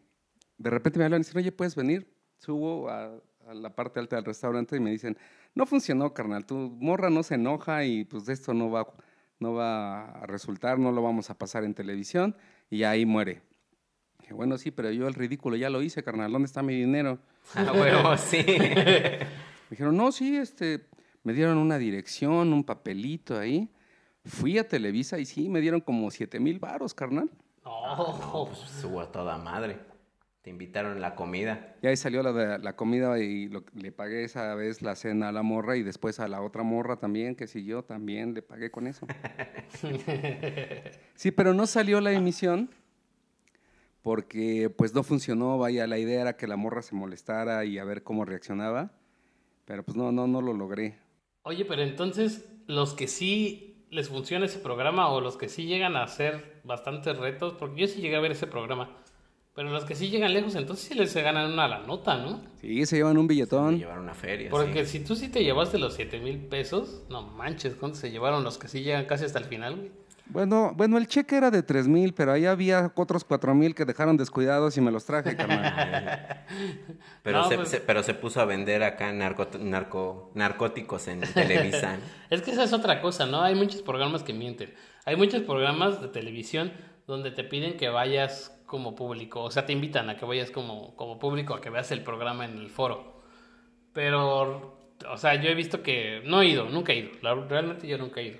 de 0.56 0.70
repente 0.70 0.98
me 1.00 1.04
hablan 1.04 1.20
y 1.20 1.24
dicen, 1.24 1.38
oye, 1.38 1.50
¿puedes 1.50 1.74
venir? 1.74 2.06
Subo 2.38 2.88
a, 2.88 3.12
a 3.48 3.54
la 3.54 3.74
parte 3.74 3.98
alta 3.98 4.14
del 4.14 4.24
restaurante 4.24 4.76
y 4.76 4.80
me 4.80 4.90
dicen, 4.92 5.18
no 5.56 5.66
funcionó, 5.66 6.14
carnal, 6.14 6.46
tu 6.46 6.54
morra 6.54 7.10
no 7.10 7.24
se 7.24 7.34
enoja 7.34 7.84
y 7.84 8.04
pues 8.04 8.24
de 8.26 8.34
esto 8.34 8.54
no 8.54 8.70
va, 8.70 8.86
no 9.38 9.54
va 9.54 10.04
a 10.10 10.26
resultar, 10.26 10.78
no 10.78 10.92
lo 10.92 11.02
vamos 11.02 11.30
a 11.30 11.38
pasar 11.38 11.64
en 11.64 11.74
televisión 11.74 12.36
y 12.70 12.84
ahí 12.84 13.06
muere. 13.06 13.42
Dije, 14.20 14.34
bueno, 14.34 14.56
sí, 14.56 14.70
pero 14.70 14.90
yo 14.90 15.06
el 15.06 15.14
ridículo 15.14 15.56
ya 15.56 15.70
lo 15.70 15.82
hice, 15.82 16.02
carnal, 16.02 16.32
¿dónde 16.32 16.46
está 16.46 16.62
mi 16.62 16.74
dinero? 16.74 17.18
Ah, 17.54 17.72
huevo, 17.74 18.16
sí. 18.16 18.42
Me 18.46 19.26
dijeron, 19.70 19.96
no, 19.96 20.12
sí, 20.12 20.34
este, 20.36 20.86
me 21.24 21.34
dieron 21.34 21.58
una 21.58 21.76
dirección, 21.76 22.54
un 22.54 22.64
papelito 22.64 23.38
ahí. 23.38 23.68
Fui 24.24 24.56
a 24.56 24.66
Televisa 24.66 25.18
y 25.18 25.26
sí, 25.26 25.50
me 25.50 25.60
dieron 25.60 25.82
como 25.82 26.10
7 26.10 26.40
mil 26.40 26.58
varos, 26.58 26.94
carnal. 26.94 27.30
No. 27.62 28.46
Pues 28.48 28.84
a 28.84 29.12
toda 29.12 29.36
madre. 29.36 29.78
Te 30.44 30.50
invitaron 30.50 31.00
la 31.00 31.14
comida. 31.14 31.74
Y 31.80 31.86
ahí 31.86 31.96
salió 31.96 32.22
la, 32.22 32.30
de- 32.32 32.58
la 32.58 32.76
comida 32.76 33.18
y 33.18 33.48
lo- 33.48 33.64
le 33.74 33.90
pagué 33.92 34.24
esa 34.24 34.54
vez 34.54 34.82
la 34.82 34.94
cena 34.94 35.30
a 35.30 35.32
la 35.32 35.42
morra 35.42 35.76
y 35.78 35.82
después 35.82 36.20
a 36.20 36.28
la 36.28 36.42
otra 36.42 36.62
morra 36.62 36.96
también 36.98 37.34
que 37.34 37.46
siguió, 37.46 37.82
también 37.82 38.34
le 38.34 38.42
pagué 38.42 38.70
con 38.70 38.86
eso. 38.86 39.06
Sí, 41.16 41.30
pero 41.30 41.54
no 41.54 41.66
salió 41.66 42.00
la 42.02 42.12
emisión 42.12 42.68
porque 44.02 44.68
pues 44.76 44.94
no 44.94 45.02
funcionó, 45.02 45.56
vaya, 45.58 45.86
la 45.86 45.98
idea 45.98 46.20
era 46.20 46.36
que 46.36 46.46
la 46.46 46.56
morra 46.56 46.82
se 46.82 46.94
molestara 46.94 47.64
y 47.64 47.78
a 47.78 47.84
ver 47.84 48.02
cómo 48.02 48.24
reaccionaba, 48.26 48.90
pero 49.64 49.82
pues 49.82 49.96
no, 49.96 50.12
no, 50.12 50.26
no 50.26 50.42
lo 50.42 50.52
logré. 50.52 50.98
Oye, 51.44 51.64
pero 51.64 51.82
entonces, 51.82 52.44
los 52.66 52.92
que 52.94 53.08
sí 53.08 53.86
les 53.90 54.08
funciona 54.10 54.44
ese 54.46 54.58
programa 54.58 55.08
o 55.08 55.20
los 55.22 55.36
que 55.38 55.48
sí 55.48 55.64
llegan 55.66 55.96
a 55.96 56.02
hacer 56.02 56.60
bastantes 56.64 57.16
retos, 57.16 57.54
porque 57.54 57.82
yo 57.82 57.86
sí 57.86 58.00
llegué 58.02 58.16
a 58.16 58.20
ver 58.20 58.32
ese 58.32 58.46
programa, 58.46 58.98
pero 59.54 59.70
los 59.70 59.84
que 59.84 59.94
sí 59.94 60.08
llegan 60.10 60.32
lejos, 60.34 60.54
entonces 60.56 60.86
sí 60.86 60.94
les 60.94 61.14
ganan 61.14 61.52
una 61.52 61.68
la 61.68 61.78
nota, 61.80 62.16
¿no? 62.16 62.40
Sí, 62.60 62.84
se 62.86 62.96
llevan 62.96 63.16
un 63.18 63.26
billetón. 63.28 63.78
Llevar 63.78 63.98
una 64.00 64.14
feria. 64.14 64.50
Porque 64.50 64.84
sí. 64.84 64.98
si 64.98 65.04
tú 65.04 65.14
sí 65.16 65.28
te 65.28 65.44
llevaste 65.44 65.78
los 65.78 65.94
7 65.94 66.18
mil 66.20 66.38
pesos, 66.38 67.02
no 67.08 67.22
manches, 67.22 67.74
¿cuánto 67.74 67.96
se 67.98 68.10
llevaron 68.10 68.42
los 68.44 68.58
que 68.58 68.68
sí 68.68 68.82
llegan 68.82 69.04
casi 69.06 69.24
hasta 69.24 69.38
el 69.38 69.44
final, 69.44 69.76
güey? 69.76 69.90
Bueno, 70.26 70.72
bueno, 70.74 70.96
el 70.96 71.06
cheque 71.06 71.36
era 71.36 71.50
de 71.50 71.62
3 71.62 71.86
mil, 71.86 72.14
pero 72.14 72.32
ahí 72.32 72.46
había 72.46 72.90
otros 72.96 73.24
4 73.24 73.54
mil 73.54 73.74
que 73.74 73.84
dejaron 73.84 74.16
descuidados 74.16 74.74
y 74.78 74.80
me 74.80 74.90
los 74.90 75.04
traje, 75.04 75.36
carnal. 75.36 76.46
Pero, 77.22 77.38
No, 77.42 77.48
se, 77.48 77.56
pues- 77.56 77.68
se- 77.68 77.80
pero 77.80 78.02
se 78.02 78.14
puso 78.14 78.40
a 78.40 78.44
vender 78.46 78.82
acá 78.82 79.12
narco, 79.12 79.46
narco, 79.60 80.30
narcóticos 80.34 81.08
en 81.08 81.20
Televisa. 81.34 81.98
Es 82.30 82.40
que 82.42 82.52
esa 82.52 82.64
es 82.64 82.72
otra 82.72 83.00
cosa, 83.02 83.26
¿no? 83.26 83.42
Hay 83.42 83.54
muchos 83.54 83.82
programas 83.82 84.22
que 84.22 84.32
mienten. 84.32 84.74
Hay 85.04 85.16
muchos 85.16 85.42
programas 85.42 86.00
de 86.00 86.08
televisión 86.08 86.72
donde 87.06 87.30
te 87.30 87.44
piden 87.44 87.76
que 87.76 87.88
vayas 87.90 88.53
como 88.66 88.94
público, 88.94 89.42
o 89.42 89.50
sea, 89.50 89.66
te 89.66 89.72
invitan 89.72 90.10
a 90.10 90.16
que 90.16 90.24
vayas 90.24 90.50
como, 90.50 90.96
como 90.96 91.18
público, 91.18 91.54
a 91.54 91.60
que 91.60 91.70
veas 91.70 91.90
el 91.92 92.02
programa 92.02 92.44
en 92.44 92.58
el 92.58 92.70
foro. 92.70 93.22
Pero, 93.92 94.94
o 95.08 95.16
sea, 95.16 95.34
yo 95.36 95.50
he 95.50 95.54
visto 95.54 95.82
que, 95.82 96.22
no 96.24 96.42
he 96.42 96.46
ido, 96.48 96.68
nunca 96.68 96.92
he 96.92 96.98
ido, 96.98 97.10
realmente 97.48 97.86
yo 97.86 97.98
nunca 97.98 98.20
he 98.20 98.28
ido, 98.28 98.38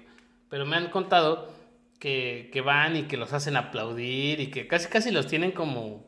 pero 0.49 0.67
me 0.67 0.77
han 0.77 0.91
contado 0.91 1.53
que, 1.99 2.51
que 2.53 2.61
van 2.61 2.97
y 2.97 3.03
que 3.05 3.17
los 3.17 3.33
hacen 3.33 3.57
aplaudir 3.57 4.41
y 4.41 4.51
que 4.51 4.67
casi 4.67 4.89
casi 4.89 5.11
los 5.11 5.27
tienen 5.27 5.53
como, 5.53 6.05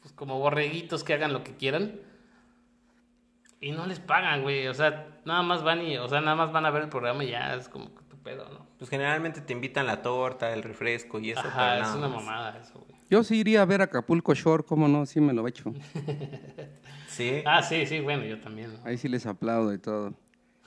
pues, 0.00 0.12
como 0.14 0.38
borreguitos 0.38 1.04
que 1.04 1.14
hagan 1.14 1.32
lo 1.32 1.44
que 1.44 1.56
quieran. 1.56 2.00
Y 3.60 3.72
no 3.72 3.86
les 3.86 4.00
pagan, 4.00 4.42
güey. 4.42 4.66
O 4.68 4.74
sea, 4.74 5.20
nada 5.24 5.42
más 5.42 5.62
van 5.62 5.82
y, 5.86 5.98
o 5.98 6.08
sea, 6.08 6.20
nada 6.20 6.36
más 6.36 6.52
van 6.52 6.64
a 6.64 6.70
ver 6.70 6.84
el 6.84 6.88
programa 6.88 7.24
y 7.24 7.30
ya 7.30 7.54
es 7.54 7.68
como 7.68 7.94
pedo, 8.22 8.48
¿no? 8.48 8.66
Pues 8.78 8.90
generalmente 8.90 9.40
te 9.40 9.52
invitan 9.52 9.86
la 9.86 10.02
torta, 10.02 10.52
el 10.52 10.62
refresco 10.62 11.18
y 11.18 11.30
eso. 11.30 11.40
Ajá, 11.40 11.80
es 11.80 11.94
una 11.94 12.08
mamada 12.08 12.58
eso, 12.58 12.80
güey. 12.86 13.00
Yo 13.10 13.24
sí 13.24 13.38
iría 13.38 13.62
a 13.62 13.64
ver 13.64 13.82
Acapulco 13.82 14.34
Shore, 14.34 14.62
¿cómo 14.62 14.86
no? 14.86 15.04
Sí 15.06 15.20
me 15.20 15.32
lo 15.32 15.46
he 15.46 15.50
hecho. 15.50 15.72
sí. 17.08 17.42
Ah, 17.44 17.62
sí, 17.62 17.86
sí, 17.86 18.00
bueno, 18.00 18.24
yo 18.24 18.40
también. 18.40 18.70
Ahí 18.84 18.96
sí 18.98 19.08
les 19.08 19.26
aplaudo 19.26 19.74
y 19.74 19.78
todo. 19.78 20.14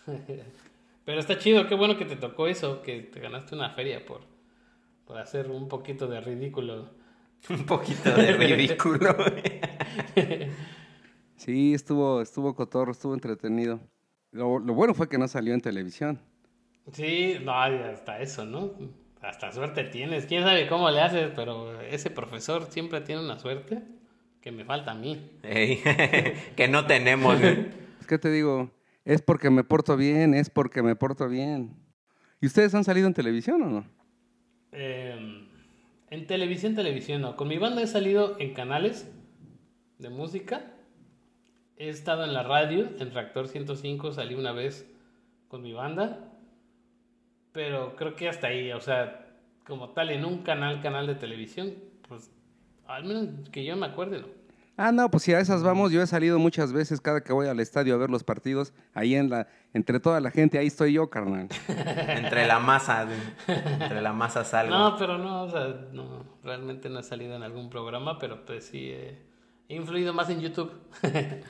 Pero 1.05 1.19
está 1.19 1.37
chido, 1.37 1.67
qué 1.67 1.75
bueno 1.75 1.97
que 1.97 2.05
te 2.05 2.15
tocó 2.15 2.47
eso, 2.47 2.81
que 2.81 3.01
te 3.01 3.19
ganaste 3.19 3.55
una 3.55 3.69
feria 3.71 4.05
por, 4.05 4.21
por 5.05 5.17
hacer 5.17 5.49
un 5.49 5.67
poquito 5.67 6.07
de 6.07 6.21
ridículo. 6.21 6.89
un 7.49 7.65
poquito 7.65 8.13
de 8.13 8.33
ridículo. 8.33 9.15
Sí, 11.43 11.73
estuvo, 11.73 12.21
estuvo 12.21 12.55
cotorro, 12.55 12.93
estuvo 12.93 13.13
entretenido. 13.13 13.81
Lo, 14.31 14.61
bueno 14.61 14.93
fue 14.93 15.09
que 15.09 15.17
no 15.17 15.27
salió 15.27 15.53
en 15.53 15.59
televisión. 15.59 16.21
Sí, 16.91 17.37
no, 17.43 17.53
hasta 17.53 18.19
eso, 18.19 18.45
¿no? 18.45 18.71
Hasta 19.21 19.51
suerte 19.51 19.85
tienes. 19.85 20.25
Quién 20.25 20.43
sabe 20.43 20.67
cómo 20.67 20.89
le 20.89 20.99
haces, 21.01 21.31
pero 21.35 21.81
ese 21.81 22.09
profesor 22.09 22.67
siempre 22.69 23.01
tiene 23.01 23.23
una 23.23 23.39
suerte 23.39 23.81
que 24.41 24.51
me 24.51 24.65
falta 24.65 24.91
a 24.91 24.95
mí. 24.95 25.31
que 25.43 26.67
no 26.69 26.85
tenemos. 26.85 27.39
es 28.01 28.07
que 28.07 28.17
te 28.17 28.29
digo, 28.29 28.69
es 29.05 29.21
porque 29.21 29.49
me 29.49 29.63
porto 29.63 29.95
bien, 29.95 30.33
es 30.33 30.49
porque 30.49 30.83
me 30.83 30.95
porto 30.95 31.29
bien. 31.29 31.75
¿Y 32.41 32.47
ustedes 32.47 32.75
han 32.75 32.83
salido 32.83 33.07
en 33.07 33.13
televisión 33.13 33.61
o 33.61 33.69
no? 33.69 33.85
Em, 34.73 35.47
en 36.09 36.27
televisión, 36.27 36.75
televisión 36.75 37.21
no. 37.21 37.37
Con 37.37 37.47
mi 37.47 37.57
banda 37.57 37.81
he 37.81 37.87
salido 37.87 38.35
en 38.39 38.53
canales 38.53 39.09
de 39.99 40.09
música 40.09 40.73
He 41.77 41.89
estado 41.89 42.23
en 42.23 42.33
la 42.33 42.43
radio, 42.43 42.87
en 42.99 43.11
Reactor 43.11 43.47
105 43.47 44.11
salí 44.11 44.35
una 44.35 44.51
vez 44.51 44.87
con 45.47 45.61
mi 45.61 45.73
banda, 45.73 46.32
pero 47.53 47.95
creo 47.95 48.15
que 48.15 48.27
hasta 48.27 48.47
ahí, 48.47 48.71
o 48.71 48.81
sea, 48.81 49.27
como 49.65 49.89
tal, 49.89 50.09
en 50.09 50.25
un 50.25 50.39
canal, 50.39 50.81
canal 50.81 51.07
de 51.07 51.15
televisión, 51.15 51.73
pues 52.07 52.29
al 52.87 53.05
menos 53.05 53.49
que 53.49 53.63
yo 53.63 53.77
me 53.77 53.85
acuerde, 53.85 54.19
¿no? 54.19 54.27
Ah, 54.75 54.91
no, 54.91 55.09
pues 55.11 55.21
si 55.21 55.33
a 55.33 55.39
esas 55.39 55.61
vamos, 55.61 55.91
yo 55.91 56.01
he 56.01 56.07
salido 56.07 56.39
muchas 56.39 56.73
veces 56.73 56.99
cada 56.99 57.21
que 57.21 57.31
voy 57.31 57.47
al 57.47 57.59
estadio 57.59 57.93
a 57.93 57.97
ver 57.97 58.09
los 58.09 58.23
partidos, 58.23 58.73
ahí 58.95 59.13
en 59.13 59.29
la, 59.29 59.47
entre 59.71 59.99
toda 59.99 60.19
la 60.19 60.31
gente, 60.31 60.57
ahí 60.57 60.65
estoy 60.65 60.93
yo, 60.93 61.11
carnal. 61.11 61.47
entre 61.67 62.47
la 62.47 62.57
masa, 62.57 63.07
entre 63.47 64.01
la 64.01 64.13
masa 64.13 64.43
salgo. 64.43 64.75
No, 64.75 64.97
pero 64.97 65.19
no, 65.19 65.43
o 65.43 65.49
sea, 65.51 65.67
no, 65.91 66.25
realmente 66.43 66.89
no 66.89 66.99
he 66.99 67.03
salido 67.03 67.35
en 67.35 67.43
algún 67.43 67.69
programa, 67.69 68.17
pero 68.17 68.43
pues 68.45 68.65
sí, 68.65 68.89
he 68.89 69.19
influido 69.69 70.11
más 70.13 70.29
en 70.29 70.41
YouTube. 70.41 70.71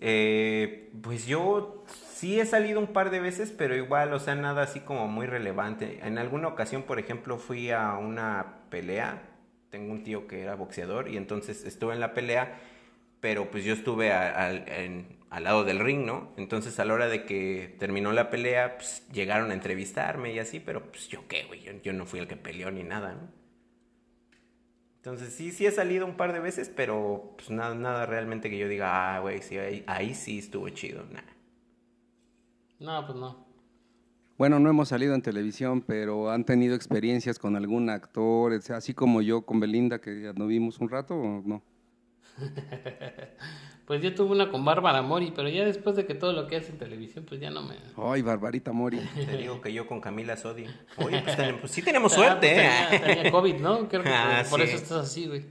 Eh, 0.00 0.92
pues 1.02 1.26
yo 1.26 1.84
sí 2.18 2.40
he 2.40 2.46
salido 2.46 2.80
un 2.80 2.88
par 2.88 3.10
de 3.10 3.20
veces, 3.20 3.52
pero 3.56 3.76
igual, 3.76 4.12
o 4.12 4.18
sea, 4.18 4.34
nada 4.34 4.62
así 4.62 4.80
como 4.80 5.06
muy 5.06 5.26
relevante. 5.26 6.00
En 6.02 6.18
alguna 6.18 6.48
ocasión, 6.48 6.82
por 6.82 6.98
ejemplo, 6.98 7.38
fui 7.38 7.70
a 7.70 7.94
una 7.94 8.64
pelea. 8.70 9.22
Tengo 9.70 9.92
un 9.92 10.02
tío 10.02 10.26
que 10.26 10.42
era 10.42 10.56
boxeador 10.56 11.08
y 11.08 11.16
entonces 11.16 11.64
estuve 11.64 11.94
en 11.94 12.00
la 12.00 12.14
pelea, 12.14 12.58
pero 13.20 13.50
pues 13.50 13.64
yo 13.64 13.72
estuve 13.72 14.12
al 14.12 15.04
lado 15.30 15.62
del 15.62 15.78
ring, 15.78 16.04
¿no? 16.04 16.32
Entonces 16.36 16.80
a 16.80 16.84
la 16.84 16.94
hora 16.94 17.06
de 17.06 17.24
que 17.24 17.76
terminó 17.78 18.12
la 18.12 18.30
pelea, 18.30 18.78
pues 18.78 19.06
llegaron 19.12 19.52
a 19.52 19.54
entrevistarme 19.54 20.32
y 20.32 20.40
así, 20.40 20.58
pero 20.58 20.90
pues 20.90 21.08
yo 21.08 21.28
qué, 21.28 21.44
güey, 21.44 21.62
yo, 21.62 21.72
yo 21.82 21.92
no 21.92 22.06
fui 22.06 22.18
el 22.18 22.26
que 22.26 22.36
peleó 22.36 22.70
ni 22.72 22.82
nada, 22.82 23.14
¿no? 23.14 23.28
Entonces 24.96 25.32
sí, 25.32 25.52
sí 25.52 25.66
he 25.66 25.70
salido 25.70 26.04
un 26.06 26.16
par 26.16 26.32
de 26.32 26.40
veces, 26.40 26.68
pero 26.74 27.34
pues 27.36 27.50
nada, 27.50 27.74
nada 27.74 28.06
realmente 28.06 28.50
que 28.50 28.58
yo 28.58 28.68
diga, 28.68 29.14
ah, 29.14 29.20
güey, 29.20 29.40
sí, 29.42 29.56
ahí, 29.86 30.14
sí 30.14 30.38
estuvo 30.38 30.68
chido, 30.70 31.04
nada. 31.12 31.37
No, 32.80 33.06
pues 33.06 33.18
no. 33.18 33.46
Bueno, 34.36 34.60
no 34.60 34.70
hemos 34.70 34.88
salido 34.88 35.14
en 35.14 35.22
televisión, 35.22 35.82
pero 35.82 36.30
han 36.30 36.44
tenido 36.44 36.76
experiencias 36.76 37.38
con 37.38 37.56
algún 37.56 37.90
actor, 37.90 38.52
así 38.74 38.94
como 38.94 39.20
yo 39.20 39.42
con 39.42 39.58
Belinda, 39.58 40.00
que 40.00 40.22
ya 40.22 40.32
no 40.32 40.46
vimos 40.46 40.78
un 40.78 40.88
rato, 40.88 41.14
¿o 41.14 41.42
no? 41.44 41.62
Pues 43.88 44.02
yo 44.02 44.14
tuve 44.14 44.32
una 44.32 44.50
con 44.50 44.66
Bárbara 44.66 45.00
Mori, 45.00 45.32
pero 45.34 45.48
ya 45.48 45.64
después 45.64 45.96
de 45.96 46.04
que 46.04 46.14
todo 46.14 46.34
lo 46.34 46.46
que 46.46 46.56
hace 46.56 46.72
en 46.72 46.78
televisión, 46.78 47.24
pues 47.26 47.40
ya 47.40 47.48
no 47.48 47.62
me... 47.62 47.74
Ay, 47.96 48.20
Barbarita 48.20 48.70
Mori. 48.70 48.98
Te 48.98 49.38
digo 49.38 49.62
que 49.62 49.72
yo 49.72 49.86
con 49.86 50.02
Camila 50.02 50.36
Sodi. 50.36 50.66
Oye, 50.98 51.22
pues, 51.22 51.36
pues 51.58 51.72
sí 51.72 51.80
tenemos 51.80 52.12
ah, 52.12 52.16
suerte, 52.16 52.54
pues, 52.90 53.00
tenía, 53.00 53.22
¿eh? 53.28 53.30
COVID, 53.30 53.54
¿no? 53.54 53.88
Creo 53.88 54.02
que 54.02 54.10
ah, 54.12 54.44
por 54.50 54.60
eso 54.60 54.76
estás 54.76 55.06
así, 55.06 55.26
güey. 55.26 55.46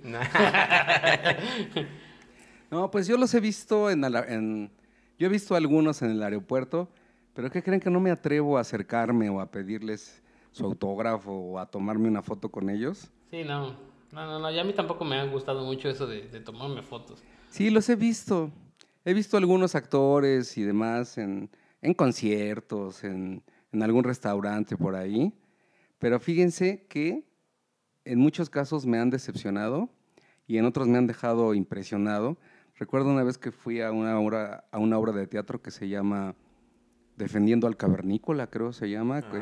No. 2.70 2.92
pues 2.92 3.08
yo 3.08 3.18
los 3.18 3.34
he 3.34 3.40
visto 3.40 3.90
en, 3.90 4.04
en... 4.04 4.70
Yo 5.18 5.26
he 5.26 5.32
visto 5.32 5.56
algunos 5.56 6.04
en 6.04 6.12
el 6.12 6.22
aeropuerto, 6.22 6.92
pero 7.38 7.52
¿qué 7.52 7.62
creen 7.62 7.80
que 7.80 7.92
no 7.92 8.00
me 8.00 8.10
atrevo 8.10 8.58
a 8.58 8.62
acercarme 8.62 9.30
o 9.30 9.40
a 9.40 9.52
pedirles 9.52 10.24
su 10.52 10.66
autógrafo 10.66 11.32
o 11.32 11.60
a 11.60 11.68
tomarme 11.68 12.08
una 12.08 12.24
foto 12.24 12.50
con 12.50 12.68
ellos? 12.68 13.12
Sí, 13.30 13.44
no. 13.44 13.76
No, 14.12 14.26
no, 14.26 14.40
no. 14.40 14.50
Y 14.50 14.58
a 14.58 14.64
mí 14.64 14.74
tampoco 14.74 15.06
me 15.06 15.20
ha 15.20 15.26
gustado 15.26 15.64
mucho 15.64 15.88
eso 15.88 16.08
de, 16.08 16.28
de 16.30 16.40
tomarme 16.40 16.82
fotos. 16.82 17.24
Sí, 17.52 17.70
los 17.70 17.88
he 17.90 17.96
visto. 17.96 18.50
He 19.06 19.14
visto 19.14 19.38
algunos 19.38 19.76
actores 19.76 20.58
y 20.58 20.64
demás 20.64 21.20
en, 21.20 21.52
conciertos, 21.96 23.04
en, 23.04 23.44
algún 23.72 24.04
restaurante 24.04 24.76
por 24.76 24.96
ahí. 24.96 25.32
Pero 26.00 26.20
fíjense 26.20 26.88
que 26.90 27.24
en 28.04 28.18
muchos 28.18 28.50
casos 28.50 28.88
me 28.88 28.98
han 28.98 29.12
decepcionado 29.12 29.90
y 30.48 30.58
en 30.58 30.66
otros 30.66 30.88
me 30.88 30.98
han 30.98 31.06
dejado 31.06 31.54
impresionado. 31.54 32.36
Recuerdo 32.80 33.12
una 33.12 33.22
vez 33.22 33.38
que 33.38 33.52
fui 33.52 33.80
a 33.82 33.92
una 33.92 34.20
obra, 34.20 34.66
a 34.72 34.80
una 34.80 34.98
obra 34.98 35.12
de 35.12 35.28
teatro 35.28 35.62
que 35.62 35.70
se 35.70 35.88
llama 35.88 36.36
Defendiendo 37.18 37.68
al 37.68 37.76
Cavernícola, 37.76 38.48
creo 38.48 38.72
se 38.74 38.90
llama, 38.90 39.18
ah, 39.18 39.32
que 39.32 39.40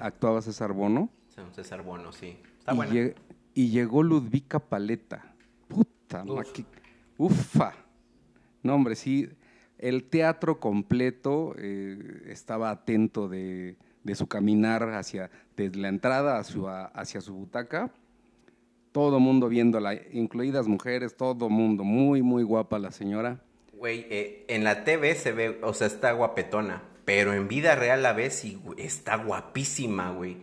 actuaba 0.00 0.42
César 0.42 0.72
Bono. 0.72 1.08
César 1.52 1.82
Bono, 1.82 2.12
sí. 2.12 2.36
Está 2.58 2.74
y, 2.92 3.14
y, 3.54 3.70
llegó 3.70 4.02
Ludvica 4.02 4.58
Paleta. 4.58 5.34
Puta, 5.68 6.24
Ufa. 7.16 7.74
No, 8.62 8.74
hombre, 8.74 8.96
sí. 8.96 9.28
El 9.78 10.04
teatro 10.04 10.60
completo 10.60 11.54
eh, 11.58 12.22
estaba 12.26 12.70
atento 12.70 13.28
de, 13.28 13.76
su 14.14 14.26
caminar 14.26 14.94
hacia, 14.94 15.30
desde 15.56 15.78
la 15.80 15.88
entrada 15.88 16.38
hacia, 16.38 16.84
hacia 16.86 17.20
su 17.20 17.34
butaca. 17.34 17.92
Todo 18.92 19.20
mundo 19.20 19.48
viéndola, 19.48 19.94
incluidas 20.12 20.68
mujeres, 20.68 21.16
todo 21.16 21.48
mundo. 21.48 21.82
Muy, 21.82 22.22
muy 22.22 22.42
guapa 22.42 22.78
la 22.78 22.90
señora. 22.90 23.40
Güey, 23.72 24.06
eh, 24.10 24.44
en 24.48 24.64
la 24.64 24.84
TV 24.84 25.14
se 25.14 25.32
ve, 25.32 25.58
o 25.62 25.72
sea, 25.74 25.88
está 25.88 26.12
guapetona, 26.12 26.82
pero 27.04 27.32
en 27.34 27.48
vida 27.48 27.74
real 27.74 28.02
la 28.02 28.12
ves 28.12 28.44
y 28.44 28.60
está 28.78 29.16
guapísima, 29.16 30.10
güey. 30.10 30.36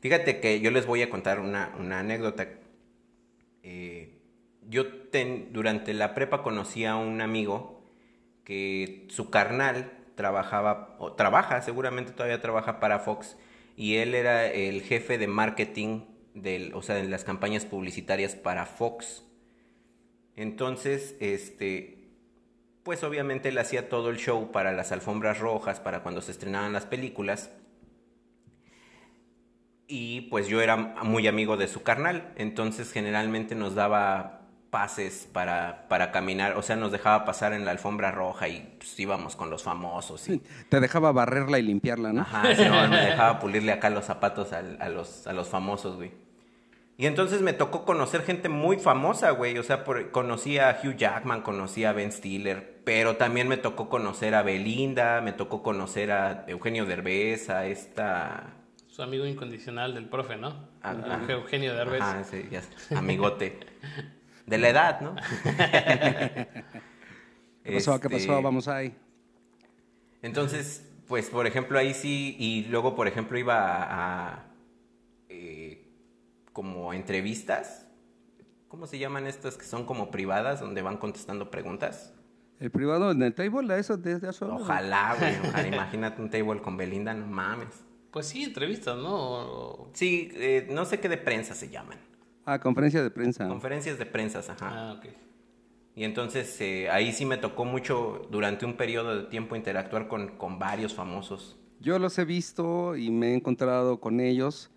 Fíjate 0.00 0.40
que 0.40 0.60
yo 0.60 0.70
les 0.70 0.86
voy 0.86 1.02
a 1.02 1.10
contar 1.10 1.40
una, 1.40 1.74
una 1.78 2.00
anécdota. 2.00 2.48
Eh, 3.62 4.12
yo 4.68 4.84
durante 5.50 5.94
la 5.94 6.14
prepa 6.14 6.42
conocí 6.42 6.84
a 6.84 6.96
un 6.96 7.20
amigo 7.20 7.90
que 8.44 9.06
su 9.08 9.30
carnal 9.30 9.92
trabajaba, 10.14 10.96
o 10.98 11.12
trabaja, 11.14 11.62
seguramente 11.62 12.12
todavía 12.12 12.40
trabaja 12.40 12.80
para 12.80 12.98
Fox, 12.98 13.36
y 13.76 13.96
él 13.96 14.14
era 14.14 14.46
el 14.46 14.82
jefe 14.82 15.18
de 15.18 15.26
marketing, 15.26 16.02
del, 16.34 16.74
o 16.74 16.82
sea, 16.82 16.96
de 16.96 17.08
las 17.08 17.24
campañas 17.24 17.64
publicitarias 17.64 18.34
para 18.34 18.66
Fox. 18.66 19.24
Entonces, 20.36 21.16
este, 21.20 21.95
pues 22.86 23.02
obviamente 23.02 23.48
él 23.48 23.58
hacía 23.58 23.88
todo 23.88 24.10
el 24.10 24.16
show 24.16 24.52
para 24.52 24.72
las 24.72 24.92
alfombras 24.92 25.40
rojas, 25.40 25.80
para 25.80 26.04
cuando 26.04 26.22
se 26.22 26.30
estrenaban 26.30 26.72
las 26.72 26.86
películas. 26.86 27.50
Y 29.88 30.20
pues 30.30 30.46
yo 30.46 30.60
era 30.62 30.76
muy 30.76 31.26
amigo 31.26 31.56
de 31.56 31.66
su 31.66 31.82
carnal, 31.82 32.32
entonces 32.36 32.92
generalmente 32.92 33.56
nos 33.56 33.74
daba 33.74 34.42
pases 34.70 35.28
para, 35.32 35.88
para 35.88 36.12
caminar, 36.12 36.56
o 36.56 36.62
sea, 36.62 36.76
nos 36.76 36.92
dejaba 36.92 37.24
pasar 37.24 37.54
en 37.54 37.64
la 37.64 37.72
alfombra 37.72 38.12
roja 38.12 38.46
y 38.46 38.76
pues, 38.78 38.96
íbamos 39.00 39.34
con 39.34 39.50
los 39.50 39.64
famosos. 39.64 40.28
Y... 40.28 40.38
Te 40.68 40.78
dejaba 40.78 41.10
barrerla 41.10 41.58
y 41.58 41.62
limpiarla, 41.62 42.12
¿no? 42.12 42.20
Ajá, 42.20 42.54
sí, 42.54 42.62
me 42.62 42.96
dejaba 43.04 43.40
pulirle 43.40 43.72
acá 43.72 43.90
los 43.90 44.04
zapatos 44.04 44.52
a, 44.52 44.62
los, 44.62 45.26
a 45.26 45.32
los 45.32 45.48
famosos, 45.48 45.96
güey. 45.96 46.12
Y 46.98 47.06
entonces 47.06 47.42
me 47.42 47.52
tocó 47.52 47.84
conocer 47.84 48.22
gente 48.22 48.48
muy 48.48 48.78
famosa, 48.78 49.30
güey. 49.32 49.58
O 49.58 49.62
sea, 49.62 49.84
por, 49.84 50.10
conocí 50.10 50.58
a 50.58 50.80
Hugh 50.82 50.96
Jackman, 50.96 51.42
conocí 51.42 51.84
a 51.84 51.92
Ben 51.92 52.10
Stiller, 52.10 52.80
pero 52.84 53.16
también 53.16 53.48
me 53.48 53.58
tocó 53.58 53.88
conocer 53.90 54.34
a 54.34 54.42
Belinda, 54.42 55.20
me 55.20 55.32
tocó 55.32 55.62
conocer 55.62 56.10
a 56.10 56.44
Eugenio 56.48 56.86
Derbez, 56.86 57.50
a 57.50 57.66
esta... 57.66 58.54
su 58.88 59.02
amigo 59.02 59.26
incondicional 59.26 59.94
del 59.94 60.08
profe, 60.08 60.36
¿no? 60.36 60.68
Ah, 60.82 60.94
El 61.24 61.30
Eugenio 61.30 61.74
Derbez. 61.74 62.00
Ah, 62.02 62.24
sí, 62.24 62.48
ya 62.50 62.62
sé. 62.62 62.94
Amigote. 62.96 63.58
De 64.46 64.56
la 64.56 64.68
edad, 64.70 65.00
¿no? 65.02 65.16
¿Qué 67.62 67.72
pasó? 67.74 68.00
¿Qué 68.00 68.06
Este, 68.08 68.28
pasó? 68.28 68.40
Vamos 68.42 68.68
ahí. 68.68 68.94
Entonces, 70.22 70.88
pues, 71.08 71.28
por 71.28 71.46
ejemplo, 71.46 71.78
ahí 71.78 71.92
sí, 71.94 72.36
y 72.38 72.64
luego, 72.70 72.94
por 72.94 73.08
ejemplo, 73.08 73.38
iba 73.38 73.56
a, 73.58 74.32
a, 74.34 74.45
como 76.56 76.94
entrevistas. 76.94 77.86
¿Cómo 78.68 78.86
se 78.86 78.98
llaman 78.98 79.26
estas 79.26 79.58
que 79.58 79.66
son 79.66 79.84
como 79.84 80.10
privadas, 80.10 80.58
donde 80.58 80.80
van 80.80 80.96
contestando 80.96 81.50
preguntas? 81.50 82.14
El 82.58 82.70
privado 82.70 83.10
en 83.10 83.22
el 83.22 83.34
table, 83.34 83.78
eso 83.78 83.98
desde 83.98 84.30
eso. 84.30 84.54
Ojalá, 84.54 85.14
güey. 85.18 85.34
Ojalá, 85.50 85.68
imagínate 85.68 86.22
un 86.22 86.30
table 86.30 86.62
con 86.62 86.78
Belinda, 86.78 87.12
no 87.12 87.26
mames. 87.26 87.84
Pues 88.10 88.28
sí, 88.28 88.44
entrevistas, 88.44 88.96
¿no? 88.96 89.90
Sí, 89.92 90.30
eh, 90.32 90.66
no 90.70 90.86
sé 90.86 90.98
qué 90.98 91.10
de 91.10 91.18
prensa 91.18 91.54
se 91.54 91.68
llaman. 91.68 91.98
Ah, 92.46 92.58
conferencia 92.58 93.02
de 93.02 93.10
prensa. 93.10 93.46
Conferencias 93.46 93.98
de 93.98 94.06
prensa, 94.06 94.38
ajá. 94.38 94.56
Ah, 94.62 94.94
ok. 94.96 95.08
Y 95.94 96.04
entonces 96.04 96.58
eh, 96.62 96.88
ahí 96.88 97.12
sí 97.12 97.26
me 97.26 97.36
tocó 97.36 97.66
mucho 97.66 98.26
durante 98.30 98.64
un 98.64 98.78
periodo 98.78 99.14
de 99.14 99.24
tiempo 99.24 99.56
interactuar 99.56 100.08
con, 100.08 100.38
con 100.38 100.58
varios 100.58 100.94
famosos. 100.94 101.58
Yo 101.80 101.98
los 101.98 102.18
he 102.18 102.24
visto 102.24 102.96
y 102.96 103.10
me 103.10 103.32
he 103.32 103.34
encontrado 103.34 104.00
con 104.00 104.20
ellos, 104.20 104.70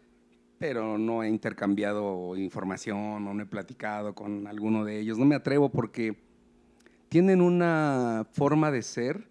pero 0.60 0.98
no 0.98 1.24
he 1.24 1.30
intercambiado 1.30 2.36
información 2.36 3.26
o 3.28 3.34
no 3.34 3.42
he 3.42 3.46
platicado 3.46 4.14
con 4.14 4.46
alguno 4.46 4.84
de 4.84 5.00
ellos. 5.00 5.18
No 5.18 5.26
me 5.26 5.36
atrevo 5.36 5.70
porque 5.70 6.18
tienen 7.08 7.42
una 7.42 8.28
forma 8.34 8.70
de 8.70 8.82
ser 8.82 9.30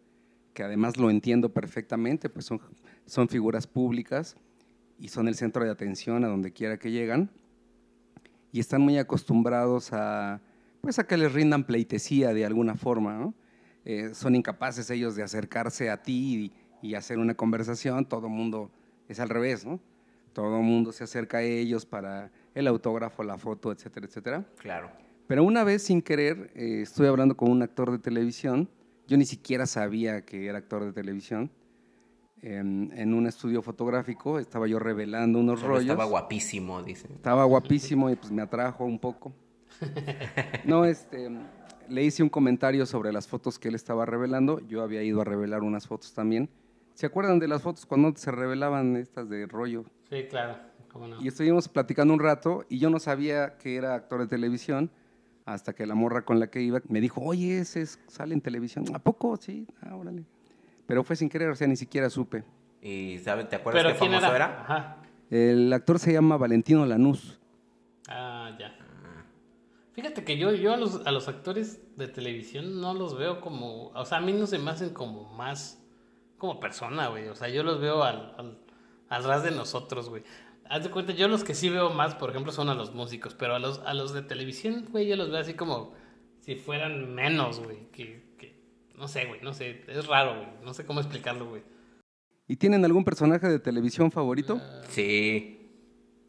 que 0.54 0.62
además 0.64 0.96
lo 0.96 1.10
entiendo 1.10 1.50
perfectamente, 1.50 2.28
pues 2.28 2.46
son, 2.46 2.60
son 3.06 3.28
figuras 3.28 3.66
públicas 3.66 4.36
y 4.98 5.08
son 5.08 5.28
el 5.28 5.36
centro 5.36 5.62
de 5.64 5.70
atención 5.70 6.24
a 6.24 6.28
donde 6.28 6.52
quiera 6.52 6.78
que 6.78 6.90
llegan 6.90 7.30
y 8.50 8.58
están 8.58 8.80
muy 8.80 8.98
acostumbrados 8.98 9.92
a, 9.92 10.40
pues 10.80 10.98
a 10.98 11.06
que 11.06 11.18
les 11.18 11.32
rindan 11.32 11.64
pleitesía 11.64 12.32
de 12.32 12.46
alguna 12.46 12.74
forma, 12.74 13.18
¿no? 13.18 13.34
Eh, 13.84 14.10
son 14.14 14.34
incapaces 14.34 14.90
ellos 14.90 15.14
de 15.14 15.22
acercarse 15.22 15.90
a 15.90 16.02
ti 16.02 16.52
y, 16.82 16.88
y 16.88 16.94
hacer 16.94 17.18
una 17.18 17.34
conversación, 17.34 18.06
todo 18.06 18.26
el 18.26 18.32
mundo 18.32 18.70
es 19.08 19.20
al 19.20 19.28
revés, 19.28 19.64
¿no? 19.64 19.78
Todo 20.32 20.58
el 20.58 20.62
mundo 20.64 20.92
se 20.92 21.04
acerca 21.04 21.38
a 21.38 21.42
ellos 21.42 21.86
para 21.86 22.30
el 22.54 22.66
autógrafo, 22.66 23.22
la 23.22 23.38
foto, 23.38 23.72
etcétera, 23.72 24.06
etcétera. 24.06 24.44
Claro. 24.58 24.90
Pero 25.26 25.44
una 25.44 25.64
vez 25.64 25.82
sin 25.82 26.00
querer 26.02 26.50
eh, 26.54 26.80
estuve 26.82 27.08
hablando 27.08 27.36
con 27.36 27.50
un 27.50 27.62
actor 27.62 27.90
de 27.90 27.98
televisión, 27.98 28.68
yo 29.06 29.16
ni 29.16 29.24
siquiera 29.24 29.66
sabía 29.66 30.24
que 30.24 30.46
era 30.46 30.58
actor 30.58 30.84
de 30.84 30.92
televisión, 30.92 31.50
en, 32.40 32.92
en 32.94 33.14
un 33.14 33.26
estudio 33.26 33.62
fotográfico 33.62 34.38
estaba 34.38 34.66
yo 34.68 34.78
revelando 34.78 35.40
unos 35.40 35.60
Solo 35.60 35.74
rollos. 35.74 35.90
estaba 35.90 36.04
guapísimo, 36.04 36.82
dicen. 36.82 37.12
Estaba 37.12 37.44
guapísimo 37.44 38.10
y 38.10 38.16
pues 38.16 38.30
me 38.30 38.42
atrajo 38.42 38.84
un 38.84 38.98
poco. 38.98 39.32
No, 40.64 40.84
este, 40.84 41.30
le 41.88 42.04
hice 42.04 42.22
un 42.22 42.28
comentario 42.28 42.84
sobre 42.86 43.12
las 43.12 43.26
fotos 43.26 43.58
que 43.58 43.68
él 43.68 43.74
estaba 43.74 44.04
revelando. 44.06 44.60
Yo 44.66 44.82
había 44.82 45.02
ido 45.02 45.20
a 45.20 45.24
revelar 45.24 45.62
unas 45.62 45.86
fotos 45.86 46.12
también. 46.14 46.48
¿Se 46.94 47.06
acuerdan 47.06 47.38
de 47.38 47.48
las 47.48 47.62
fotos 47.62 47.86
cuando 47.86 48.14
se 48.16 48.30
revelaban 48.30 48.96
estas 48.96 49.28
de 49.28 49.46
rollo? 49.46 49.84
Sí, 50.10 50.24
claro. 50.28 50.58
¿Cómo 50.92 51.06
no? 51.08 51.20
Y 51.22 51.28
estuvimos 51.28 51.68
platicando 51.68 52.14
un 52.14 52.20
rato 52.20 52.64
y 52.68 52.78
yo 52.78 52.88
no 52.90 52.98
sabía 52.98 53.58
que 53.58 53.76
era 53.76 53.94
actor 53.94 54.20
de 54.20 54.26
televisión 54.26 54.90
hasta 55.44 55.74
que 55.74 55.86
la 55.86 55.94
morra 55.94 56.24
con 56.24 56.40
la 56.40 56.48
que 56.50 56.60
iba 56.62 56.80
me 56.88 57.00
dijo, 57.00 57.20
oye, 57.22 57.58
ese 57.58 57.82
es- 57.82 58.00
sale 58.06 58.34
en 58.34 58.40
televisión. 58.40 58.84
¿A 58.94 58.98
poco? 58.98 59.36
Sí, 59.36 59.66
ah, 59.82 59.94
órale. 59.96 60.24
Pero 60.86 61.04
fue 61.04 61.16
sin 61.16 61.28
querer, 61.28 61.50
o 61.50 61.54
sea, 61.56 61.66
ni 61.66 61.76
siquiera 61.76 62.08
supe. 62.10 62.44
¿Y 62.80 63.18
sabes, 63.18 63.48
te 63.48 63.56
acuerdas 63.56 63.82
¿Pero 63.82 63.92
qué 63.94 63.98
quién 63.98 64.12
famoso 64.12 64.34
era? 64.34 64.46
era? 64.46 64.60
Ajá. 64.62 64.96
El 65.30 65.70
actor 65.72 65.98
se 65.98 66.12
llama 66.12 66.36
Valentino 66.38 66.86
Lanús. 66.86 67.38
Ah, 68.08 68.56
ya. 68.58 68.74
Fíjate 69.92 70.22
que 70.24 70.38
yo, 70.38 70.52
yo 70.52 70.72
a, 70.72 70.76
los, 70.76 71.04
a 71.06 71.10
los 71.10 71.28
actores 71.28 71.80
de 71.96 72.06
televisión 72.08 72.80
no 72.80 72.94
los 72.94 73.18
veo 73.18 73.40
como... 73.40 73.88
O 73.88 74.04
sea, 74.04 74.18
a 74.18 74.20
mí 74.20 74.32
no 74.32 74.46
se 74.46 74.58
me 74.58 74.70
hacen 74.70 74.90
como 74.90 75.24
más... 75.34 75.82
Como 76.38 76.60
persona, 76.60 77.08
güey. 77.08 77.26
O 77.28 77.34
sea, 77.34 77.48
yo 77.48 77.64
los 77.64 77.80
veo 77.80 78.04
al, 78.04 78.32
al, 78.38 78.58
al 79.08 79.24
ras 79.24 79.42
de 79.42 79.50
nosotros, 79.50 80.08
güey. 80.08 80.22
Haz 80.68 80.84
de 80.84 80.90
cuenta, 80.90 81.12
yo 81.12 81.28
los 81.28 81.44
que 81.44 81.54
sí 81.54 81.70
veo 81.70 81.90
más, 81.90 82.14
por 82.14 82.30
ejemplo, 82.30 82.52
son 82.52 82.68
a 82.68 82.74
los 82.74 82.92
músicos. 82.94 83.34
Pero 83.34 83.54
a 83.54 83.58
los, 83.58 83.80
a 83.80 83.94
los 83.94 84.12
de 84.12 84.22
televisión, 84.22 84.86
güey, 84.90 85.06
yo 85.06 85.16
los 85.16 85.30
veo 85.30 85.40
así 85.40 85.54
como 85.54 85.94
si 86.40 86.56
fueran 86.56 87.14
menos, 87.14 87.60
güey. 87.60 87.90
Que, 87.90 88.22
que, 88.38 88.54
no 88.96 89.08
sé, 89.08 89.24
güey, 89.24 89.40
no 89.40 89.54
sé. 89.54 89.84
Es 89.88 90.06
raro, 90.06 90.36
güey. 90.36 90.48
No 90.62 90.74
sé 90.74 90.84
cómo 90.84 91.00
explicarlo, 91.00 91.48
güey. 91.48 91.62
¿Y 92.46 92.56
tienen 92.56 92.84
algún 92.84 93.04
personaje 93.04 93.48
de 93.48 93.58
televisión 93.58 94.10
favorito? 94.10 94.60
Sí. 94.88 95.70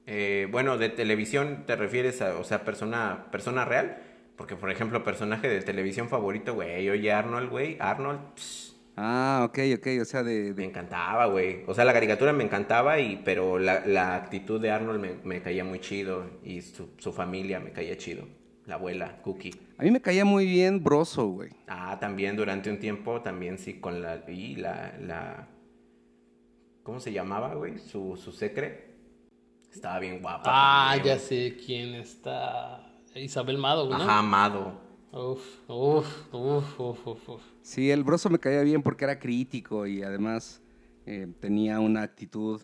Eh, 0.06 0.48
bueno, 0.52 0.78
de 0.78 0.90
televisión 0.90 1.64
te 1.66 1.76
refieres 1.76 2.22
a, 2.22 2.38
o 2.40 2.44
sea, 2.44 2.64
persona, 2.64 3.28
persona 3.32 3.66
real. 3.66 4.04
Porque, 4.38 4.56
por 4.56 4.72
ejemplo, 4.72 5.04
personaje 5.04 5.50
de 5.50 5.62
televisión 5.62 6.08
favorito, 6.08 6.54
güey. 6.54 6.90
Oye, 6.90 7.12
Arnold, 7.12 7.50
güey. 7.50 7.78
Arnold, 7.80 8.20
pss, 8.36 8.69
Ah, 9.02 9.46
ok, 9.48 9.60
ok, 9.78 9.88
o 10.02 10.06
sea, 10.06 10.24
de... 10.24 10.54
me 10.54 10.66
encantaba, 10.66 11.28
güey. 11.28 11.64
O 11.68 11.74
sea, 11.74 11.86
la 11.86 11.94
caricatura 11.94 12.34
me 12.34 12.44
encantaba, 12.44 13.00
y, 13.00 13.22
pero 13.24 13.58
la, 13.58 13.86
la 13.86 14.16
actitud 14.16 14.60
de 14.60 14.72
Arnold 14.72 15.00
me, 15.00 15.14
me 15.24 15.42
caía 15.42 15.64
muy 15.64 15.80
chido. 15.80 16.26
Y 16.44 16.62
su, 16.62 16.90
su 16.98 17.14
familia 17.14 17.62
me 17.62 17.72
caía 17.72 17.98
chido. 17.98 18.26
La 18.66 18.76
abuela, 18.76 19.22
Cookie. 19.22 19.54
A 19.78 19.84
mí 19.84 19.92
me 19.92 20.02
caía 20.02 20.26
muy 20.26 20.46
bien 20.46 20.84
Broso, 20.84 21.28
güey. 21.28 21.52
Ah, 21.70 21.98
también 22.02 22.36
durante 22.36 22.70
un 22.70 22.78
tiempo, 22.78 23.22
también 23.22 23.58
sí, 23.58 23.80
con 23.80 24.02
la. 24.02 24.22
Y 24.28 24.58
la. 24.58 24.94
la 25.00 25.48
¿Cómo 26.84 27.00
se 27.00 27.14
llamaba, 27.14 27.56
güey? 27.56 27.78
Su, 27.78 28.18
su 28.18 28.34
secre. 28.34 28.96
Estaba 29.72 30.00
bien 30.00 30.22
guapa. 30.22 30.44
Ah, 30.46 30.92
también. 30.96 31.16
ya 31.16 31.22
sé 31.22 31.56
quién 31.66 31.96
está. 31.96 32.86
Isabel 33.16 33.58
Mado, 33.58 33.88
güey, 33.88 33.98
¿no? 33.98 34.04
Ajá, 34.04 34.20
amado. 34.20 34.89
Uf, 35.12 35.42
uf, 35.68 36.34
uf, 36.34 36.80
uf, 36.80 37.08
uf, 37.08 37.30
uf. 37.30 37.42
Sí, 37.64 37.90
el 37.90 38.04
Broso 38.04 38.30
me 38.30 38.40
caía 38.40 38.62
bien 38.62 38.84
porque 38.84 39.06
era 39.06 39.18
crítico 39.20 39.88
y 39.88 40.04
además 40.04 40.62
eh, 41.06 41.28
tenía 41.40 41.80
una 41.80 42.04
actitud 42.04 42.62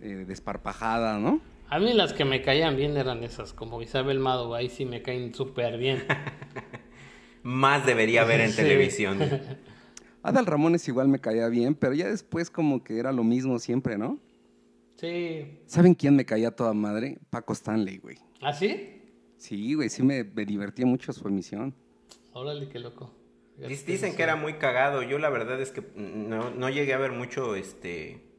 eh, 0.00 0.24
desparpajada, 0.26 1.18
¿no? 1.18 1.40
A 1.68 1.78
mí 1.78 1.92
las 1.92 2.12
que 2.12 2.24
me 2.24 2.42
caían 2.42 2.76
bien 2.76 2.96
eran 2.96 3.22
esas, 3.22 3.52
como 3.52 3.80
Isabel 3.80 4.18
Mado, 4.18 4.54
ahí 4.54 4.68
sí 4.68 4.84
me 4.84 5.02
caen 5.02 5.34
súper 5.34 5.78
bien. 5.78 6.04
Más 7.42 7.86
debería 7.86 8.22
haber 8.22 8.40
en 8.40 8.50
Sí. 8.50 8.56
televisión. 8.56 9.18
Adal 10.22 10.46
Ramones 10.46 10.88
igual 10.88 11.08
me 11.08 11.20
caía 11.20 11.48
bien, 11.48 11.74
pero 11.74 11.92
ya 11.94 12.08
después 12.08 12.50
como 12.50 12.82
que 12.82 12.98
era 12.98 13.12
lo 13.12 13.22
mismo 13.24 13.58
siempre, 13.58 13.98
¿no? 13.98 14.18
Sí. 14.96 15.60
¿Saben 15.66 15.94
quién 15.94 16.16
me 16.16 16.24
caía 16.24 16.48
a 16.48 16.56
toda 16.56 16.72
madre? 16.72 17.18
Paco 17.30 17.52
Stanley, 17.52 17.98
güey. 17.98 18.18
¿Ah, 18.40 18.52
sí? 18.52 19.02
Sí, 19.36 19.74
güey, 19.74 19.90
sí 19.90 20.02
me, 20.02 20.24
me 20.24 20.44
divertía 20.46 20.86
mucho 20.86 21.12
su 21.12 21.26
emisión. 21.28 21.74
Órale, 22.34 22.68
qué 22.68 22.78
loco. 22.78 23.10
Dic- 23.58 23.84
Dicen 23.86 24.14
que 24.16 24.22
era 24.22 24.36
muy 24.36 24.54
cagado. 24.54 25.02
Yo 25.02 25.18
la 25.18 25.30
verdad 25.30 25.60
es 25.60 25.70
que 25.70 25.82
no, 25.96 26.50
no 26.50 26.68
llegué 26.68 26.92
a 26.92 26.98
ver 26.98 27.12
mucho 27.12 27.54
este 27.54 28.30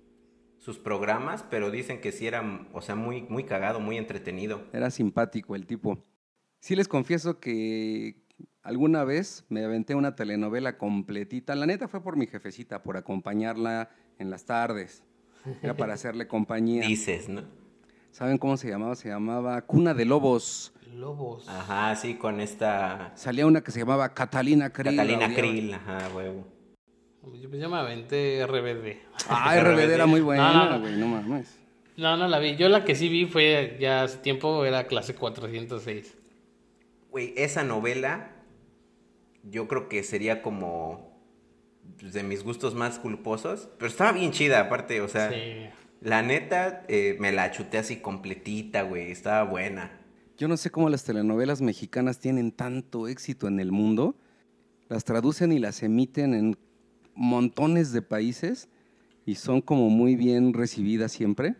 sus 0.60 0.78
programas, 0.80 1.44
pero 1.50 1.70
dicen 1.72 2.02
que 2.02 2.12
sí 2.12 2.26
era, 2.28 2.68
o 2.74 2.82
sea, 2.82 2.96
muy, 2.96 3.22
muy 3.24 3.44
cagado, 3.44 3.80
muy 3.80 3.98
entretenido. 3.98 4.64
Era 4.74 4.90
simpático 4.90 5.56
el 5.56 5.66
tipo. 5.68 6.04
Sí 6.60 6.76
les 6.76 6.88
confieso 6.88 7.40
que 7.40 8.16
alguna 8.64 9.04
vez 9.04 9.46
me 9.50 9.64
aventé 9.64 9.94
una 9.96 10.16
telenovela 10.16 10.78
completita. 10.80 11.56
La 11.56 11.68
neta 11.68 11.88
fue 11.88 12.02
por 12.04 12.18
mi 12.18 12.26
jefecita, 12.26 12.82
por 12.82 12.98
acompañarla 12.98 13.92
en 14.18 14.32
las 14.32 14.46
tardes. 14.46 15.04
Era 15.62 15.78
para 15.78 15.94
hacerle 15.96 16.28
compañía. 16.28 16.88
Dices, 16.88 17.30
¿no? 17.30 17.44
¿Saben 18.16 18.38
cómo 18.38 18.56
se 18.56 18.70
llamaba? 18.70 18.96
Se 18.96 19.10
llamaba 19.10 19.62
Cuna 19.64 19.94
de 19.94 20.06
Lobos. 20.06 20.72
Lobos. 20.94 21.50
Ajá, 21.50 21.94
sí, 21.98 22.14
con 22.14 22.40
esta 22.40 23.12
Salía 23.16 23.46
una 23.46 23.60
que 23.60 23.72
se 23.72 23.80
llamaba 23.80 24.14
Catalina 24.14 24.70
Krill. 24.70 24.96
Catalina. 24.96 25.36
Krill, 25.36 25.74
ajá, 25.74 25.98
huevo. 26.16 26.48
Yo 27.34 27.50
pues, 27.50 27.62
yo 27.62 27.70
me 27.70 27.76
aventé 27.76 28.48
RBD. 28.48 29.00
Ah, 29.28 29.60
RBD 29.60 29.92
era 29.94 30.06
muy 30.06 30.22
buena, 30.22 30.54
No, 30.54 30.64
no, 30.64 30.72
no. 30.76 30.80
güey, 30.80 30.96
no 30.96 31.08
mames. 31.08 31.58
No, 31.98 32.16
no 32.16 32.30
la 32.30 32.40
vi. 32.40 32.56
Yo 32.56 32.70
la 32.70 32.86
que 32.86 32.96
sí 32.96 33.10
vi 33.10 33.26
fue 33.26 33.76
ya 33.82 34.04
hace 34.04 34.20
tiempo, 34.20 34.64
era 34.64 34.88
clase 34.88 35.14
406. 35.14 36.16
Güey, 37.12 37.34
esa 37.36 37.66
novela 37.66 38.32
yo 39.44 39.68
creo 39.68 39.90
que 39.90 40.04
sería 40.04 40.42
como 40.42 41.20
de 42.02 42.24
mis 42.24 42.46
gustos 42.46 42.76
más 42.76 42.98
culposos, 42.98 43.68
pero 43.78 43.90
estaba 43.90 44.14
bien 44.14 44.32
chida 44.32 44.62
aparte, 44.62 45.02
o 45.02 45.10
sea, 45.10 45.30
Sí. 45.32 45.68
La 46.06 46.22
neta 46.22 46.86
eh, 46.88 47.18
me 47.20 47.32
la 47.32 47.50
chuté 47.50 47.80
así 47.80 47.98
completita, 47.98 48.84
güey, 48.84 49.10
estaba 49.10 49.44
buena. 49.44 50.00
Yo 50.38 50.48
no 50.48 50.56
sé 50.56 50.70
cómo 50.70 50.88
las 50.88 51.04
telenovelas 51.04 51.62
mexicanas 51.62 52.20
tienen 52.20 52.52
tanto 52.52 53.08
éxito 53.08 53.48
en 53.48 53.60
el 53.60 53.72
mundo. 53.72 54.16
Las 54.88 55.04
traducen 55.04 55.52
y 55.52 55.58
las 55.58 55.82
emiten 55.82 56.36
en 56.36 56.58
montones 57.16 57.92
de 57.92 58.04
países 58.04 58.70
y 59.26 59.34
son 59.34 59.62
como 59.62 59.90
muy 59.90 60.16
bien 60.16 60.54
recibidas 60.54 61.12
siempre. 61.12 61.56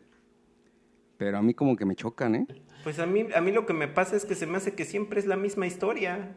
Pero 1.18 1.40
a 1.40 1.42
mí 1.42 1.56
como 1.56 1.76
que 1.76 1.86
me 1.86 1.96
chocan, 1.96 2.36
¿eh? 2.36 2.48
Pues 2.84 3.00
a 3.00 3.08
mí, 3.08 3.26
a 3.34 3.42
mí 3.42 3.52
lo 3.52 3.66
que 3.66 3.74
me 3.74 3.88
pasa 3.88 4.16
es 4.16 4.26
que 4.26 4.36
se 4.36 4.46
me 4.46 4.58
hace 4.58 4.76
que 4.76 4.86
siempre 4.86 5.20
es 5.20 5.26
la 5.26 5.38
misma 5.38 5.66
historia. 5.66 6.36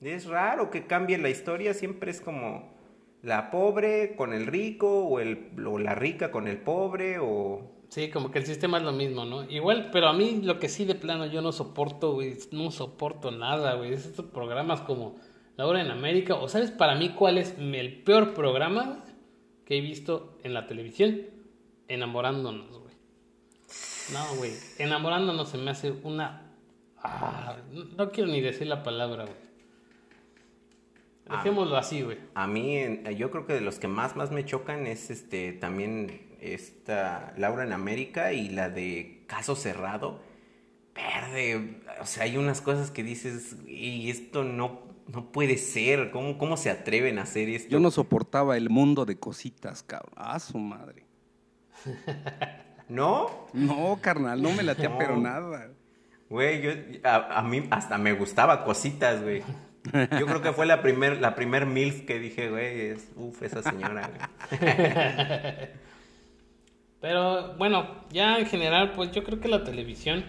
Es 0.00 0.24
raro 0.26 0.70
que 0.70 0.88
cambie 0.88 1.18
la 1.18 1.30
historia, 1.30 1.72
siempre 1.72 2.10
es 2.10 2.20
como 2.20 2.75
la 3.26 3.50
pobre 3.50 4.14
con 4.16 4.32
el 4.32 4.46
rico 4.46 5.04
o, 5.04 5.18
el, 5.18 5.50
o 5.66 5.78
la 5.78 5.96
rica 5.96 6.30
con 6.30 6.46
el 6.46 6.58
pobre 6.58 7.18
o 7.18 7.72
Sí, 7.88 8.10
como 8.10 8.30
que 8.30 8.40
el 8.40 8.46
sistema 8.46 8.78
es 8.78 8.84
lo 8.84 8.92
mismo, 8.92 9.24
¿no? 9.24 9.48
Igual, 9.48 9.90
pero 9.92 10.08
a 10.08 10.12
mí 10.12 10.40
lo 10.42 10.58
que 10.58 10.68
sí 10.68 10.84
de 10.84 10.96
plano 10.96 11.26
yo 11.26 11.40
no 11.40 11.52
soporto, 11.52 12.14
güey, 12.14 12.36
no 12.50 12.70
soporto 12.72 13.30
nada, 13.30 13.74
güey. 13.74 13.92
Es 13.92 14.06
estos 14.06 14.26
programas 14.26 14.80
como 14.80 15.16
La 15.56 15.66
Hora 15.66 15.80
en 15.80 15.90
América. 15.90 16.34
O 16.34 16.48
sabes 16.48 16.72
para 16.72 16.96
mí 16.96 17.10
cuál 17.10 17.38
es 17.38 17.56
el 17.58 18.02
peor 18.02 18.34
programa 18.34 19.04
que 19.64 19.78
he 19.78 19.80
visto 19.80 20.36
en 20.42 20.52
la 20.52 20.66
televisión. 20.66 21.22
Enamorándonos, 21.86 22.76
güey. 22.76 22.94
No, 24.12 24.36
güey. 24.36 24.52
Enamorándonos 24.78 25.48
se 25.48 25.58
me 25.58 25.70
hace 25.70 25.92
una... 26.02 26.52
Ah, 26.98 27.56
no 27.96 28.10
quiero 28.10 28.30
ni 28.30 28.40
decir 28.40 28.66
la 28.66 28.82
palabra, 28.82 29.26
güey. 29.26 29.45
Dejémoslo 31.30 31.76
así, 31.76 32.02
güey. 32.02 32.18
A 32.34 32.46
mí, 32.46 33.00
yo 33.16 33.30
creo 33.30 33.46
que 33.46 33.52
de 33.54 33.60
los 33.60 33.78
que 33.78 33.88
más, 33.88 34.14
más 34.16 34.30
me 34.30 34.44
chocan 34.44 34.86
es 34.86 35.10
este 35.10 35.52
también 35.52 36.22
esta 36.40 37.34
Laura 37.36 37.64
en 37.64 37.72
América 37.72 38.32
y 38.32 38.48
la 38.48 38.68
de 38.68 39.24
Caso 39.26 39.56
Cerrado. 39.56 40.20
Verde, 40.94 41.80
o 42.00 42.06
sea, 42.06 42.24
hay 42.24 42.36
unas 42.38 42.60
cosas 42.60 42.90
que 42.90 43.02
dices, 43.02 43.56
y 43.66 44.08
esto 44.08 44.44
no, 44.44 44.80
no 45.08 45.30
puede 45.30 45.58
ser, 45.58 46.10
¿Cómo, 46.10 46.38
¿cómo 46.38 46.56
se 46.56 46.70
atreven 46.70 47.18
a 47.18 47.22
hacer 47.22 47.50
esto? 47.50 47.68
Yo 47.70 47.80
no 47.80 47.90
soportaba 47.90 48.56
el 48.56 48.70
mundo 48.70 49.04
de 49.04 49.18
cositas, 49.18 49.82
cabrón. 49.82 50.14
Ah, 50.16 50.38
su 50.38 50.58
madre. 50.58 51.04
¿No? 52.88 53.48
No, 53.52 53.98
carnal, 54.00 54.40
no 54.40 54.52
me 54.52 54.62
latea, 54.62 54.88
No. 54.90 54.98
pero 54.98 55.16
nada. 55.16 55.70
Güey, 56.30 56.62
yo, 56.62 56.70
a, 57.04 57.38
a 57.38 57.42
mí 57.42 57.66
hasta 57.70 57.98
me 57.98 58.12
gustaba 58.12 58.64
cositas, 58.64 59.22
güey. 59.22 59.42
Yo 59.92 60.26
creo 60.26 60.42
que 60.42 60.52
fue 60.52 60.66
la 60.66 60.82
primer, 60.82 61.20
la 61.20 61.34
primer 61.34 61.66
MILF 61.66 62.06
que 62.06 62.18
dije, 62.18 62.50
güey, 62.50 62.80
es, 62.90 63.12
uf, 63.16 63.42
esa 63.42 63.62
señora, 63.62 64.08
güey. 64.08 64.60
Pero 67.00 67.54
bueno, 67.54 68.04
ya 68.10 68.38
en 68.38 68.46
general, 68.46 68.92
pues 68.92 69.12
yo 69.12 69.22
creo 69.22 69.38
que 69.38 69.48
la 69.48 69.64
televisión, 69.64 70.24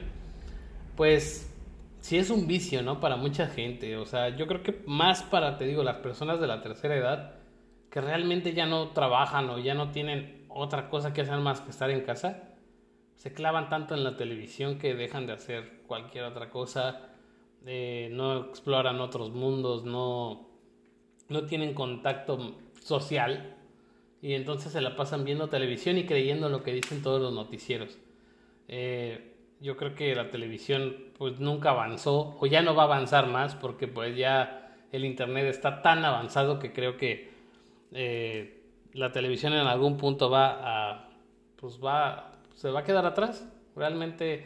pues 0.95 1.53
sí 2.01 2.17
es 2.17 2.29
un 2.29 2.47
vicio, 2.47 2.83
¿no? 2.83 2.99
Para 2.99 3.15
mucha 3.15 3.47
gente. 3.47 3.97
O 3.97 4.05
sea, 4.05 4.29
yo 4.29 4.47
creo 4.47 4.63
que 4.63 4.83
más 4.85 5.23
para, 5.23 5.57
te 5.57 5.65
digo, 5.65 5.83
las 5.83 5.97
personas 5.97 6.39
de 6.39 6.47
la 6.47 6.61
tercera 6.61 6.95
edad, 6.95 7.35
que 7.89 8.01
realmente 8.01 8.53
ya 8.53 8.65
no 8.65 8.89
trabajan 8.89 9.49
o 9.49 9.59
ya 9.59 9.73
no 9.73 9.91
tienen 9.91 10.45
otra 10.49 10.89
cosa 10.89 11.13
que 11.13 11.21
hacer 11.21 11.39
más 11.39 11.61
que 11.61 11.71
estar 11.71 11.89
en 11.89 12.01
casa, 12.01 12.43
se 13.15 13.33
clavan 13.33 13.69
tanto 13.69 13.95
en 13.95 14.03
la 14.03 14.15
televisión 14.15 14.77
que 14.77 14.93
dejan 14.93 15.25
de 15.25 15.33
hacer 15.33 15.81
cualquier 15.87 16.25
otra 16.25 16.49
cosa, 16.49 17.06
eh, 17.67 18.09
no 18.13 18.45
exploran 18.45 19.01
otros 19.01 19.31
mundos, 19.31 19.83
no, 19.83 20.47
no 21.27 21.45
tienen 21.45 21.73
contacto 21.73 22.55
social 22.81 23.55
y 24.21 24.33
entonces 24.33 24.71
se 24.71 24.79
la 24.79 24.95
pasan 24.95 25.25
viendo 25.25 25.49
televisión 25.49 25.97
y 25.97 26.05
creyendo 26.05 26.47
lo 26.47 26.63
que 26.63 26.71
dicen 26.71 27.01
todos 27.01 27.21
los 27.21 27.33
noticieros. 27.33 27.97
Eh, 28.69 29.33
yo 29.59 29.75
creo 29.75 29.95
que 29.95 30.15
la 30.15 30.29
televisión 30.29 30.95
pues 31.17 31.39
nunca 31.39 31.71
avanzó 31.71 32.37
o 32.39 32.45
ya 32.45 32.61
no 32.61 32.73
va 32.73 32.83
a 32.83 32.85
avanzar 32.85 33.27
más 33.27 33.55
porque 33.55 33.87
pues 33.87 34.15
ya 34.15 34.75
el 34.93 35.03
internet 35.03 35.47
está 35.47 35.81
tan 35.81 36.05
avanzado 36.05 36.59
que 36.59 36.71
creo 36.71 36.95
que 36.95 37.31
eh, 37.91 38.61
la 38.93 39.11
televisión 39.11 39.51
en 39.53 39.67
algún 39.67 39.97
punto 39.97 40.29
va 40.29 40.59
a 40.61 41.09
pues 41.57 41.79
va 41.83 42.31
se 42.53 42.69
va 42.69 42.81
a 42.81 42.83
quedar 42.83 43.05
atrás 43.05 43.47
realmente 43.75 44.45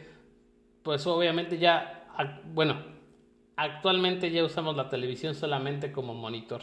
pues 0.82 1.06
obviamente 1.06 1.58
ya 1.58 2.08
bueno 2.54 3.01
actualmente 3.62 4.30
ya 4.30 4.44
usamos 4.44 4.76
la 4.76 4.88
televisión 4.88 5.34
solamente 5.34 5.92
como 5.92 6.14
monitor 6.14 6.62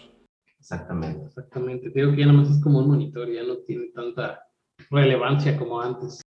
Exactamente. 0.59 1.25
Exactamente, 1.25 1.89
te 1.89 1.99
digo 2.01 2.11
que 2.11 2.19
ya 2.19 2.25
nada 2.25 2.39
más 2.39 2.49
es 2.49 2.61
como 2.61 2.79
un 2.79 2.89
monitor, 2.89 3.31
ya 3.31 3.43
no 3.43 3.57
tiene 3.59 3.87
tanta 3.93 4.45
relevancia 4.89 5.57
como 5.57 5.81
antes. 5.81 6.21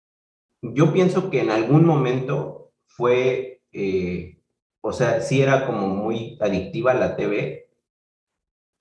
Yo 0.61 0.93
pienso 0.93 1.29
que 1.29 1.41
en 1.41 1.49
algún 1.49 1.85
momento 1.85 2.71
fue, 2.85 3.61
eh, 3.71 4.39
o 4.81 4.93
sea, 4.93 5.21
sí 5.21 5.41
era 5.41 5.65
como 5.65 5.87
muy 5.87 6.37
adictiva 6.41 6.93
la 6.93 7.15
TV. 7.15 7.68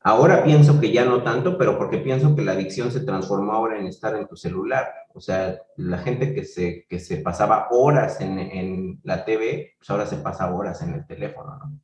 Ahora 0.01 0.45
pienso 0.45 0.81
que 0.81 0.93
ya 0.93 1.05
no 1.05 1.23
tanto, 1.23 1.59
pero 1.59 1.77
porque 1.77 1.99
pienso 1.99 2.35
que 2.37 2.43
la 2.43 2.53
adicción 2.53 2.91
se 2.91 3.01
transformó 3.01 3.53
ahora 3.53 3.79
en 3.79 3.87
estar 3.87 4.15
en 4.15 4.29
tu 4.29 4.37
celular. 4.37 4.87
O 5.13 5.21
sea, 5.21 5.59
la 5.77 5.99
gente 5.99 6.35
que 6.35 6.45
se, 6.45 6.87
que 6.89 7.01
se 7.01 7.19
pasaba 7.19 7.69
horas 7.71 8.21
en, 8.21 8.39
en 8.39 9.01
la 9.03 9.25
TV, 9.25 9.75
pues 9.77 9.91
ahora 9.91 10.07
se 10.07 10.19
pasa 10.19 10.55
horas 10.55 10.81
en 10.83 10.95
el 10.95 11.07
teléfono, 11.07 11.59
¿no? 11.59 11.81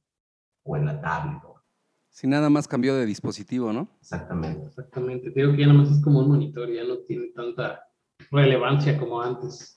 O 0.62 0.76
en 0.76 0.86
la 0.86 1.00
tablet. 1.00 1.42
Si 2.14 2.28
nada 2.28 2.48
más 2.48 2.68
cambió 2.68 2.94
de 2.94 3.06
dispositivo, 3.06 3.72
¿no? 3.72 3.88
Exactamente. 4.00 4.68
Exactamente, 4.68 5.32
te 5.32 5.40
digo 5.40 5.52
que 5.52 5.62
ya 5.62 5.66
nada 5.66 5.80
más 5.80 5.90
es 5.90 6.00
como 6.00 6.20
un 6.20 6.28
monitor, 6.28 6.70
ya 6.70 6.84
no 6.84 6.98
tiene 6.98 7.32
tanta 7.34 7.88
relevancia 8.30 8.96
como 8.96 9.20
antes. 9.20 9.76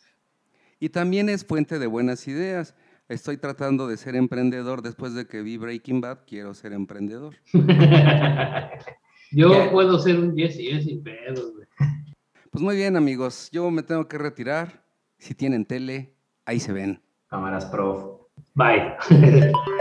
Y 0.80 0.90
también 0.90 1.30
es 1.30 1.44
fuente 1.44 1.80
de 1.80 1.88
buenas 1.88 2.28
ideas. 2.28 2.76
Estoy 3.10 3.38
tratando 3.38 3.88
de 3.88 3.96
ser 3.96 4.18
emprendedor 4.18 4.82
después 4.82 5.14
de 5.14 5.28
que 5.28 5.42
vi 5.42 5.58
Breaking 5.58 6.02
Bad, 6.02 6.20
quiero 6.28 6.54
ser 6.54 6.74
emprendedor. 6.74 7.36
Yo 9.32 9.72
puedo 9.72 9.98
ser 10.00 10.20
un 10.20 10.36
yes 10.36 10.60
y 10.60 10.82
sin 10.82 11.04
pedos, 11.04 11.54
güey. 11.54 11.68
Pues 12.52 12.62
muy 12.64 12.76
bien, 12.76 12.96
amigos, 12.96 13.50
yo 13.52 13.70
me 13.72 13.84
tengo 13.84 14.08
que 14.08 14.18
retirar. 14.18 14.86
Si 15.20 15.36
tienen 15.36 15.66
tele, 15.66 16.16
ahí 16.46 16.60
se 16.60 16.72
ven. 16.72 17.02
Cámaras 17.28 17.66
prof. 17.66 18.22
Bye. 18.56 18.96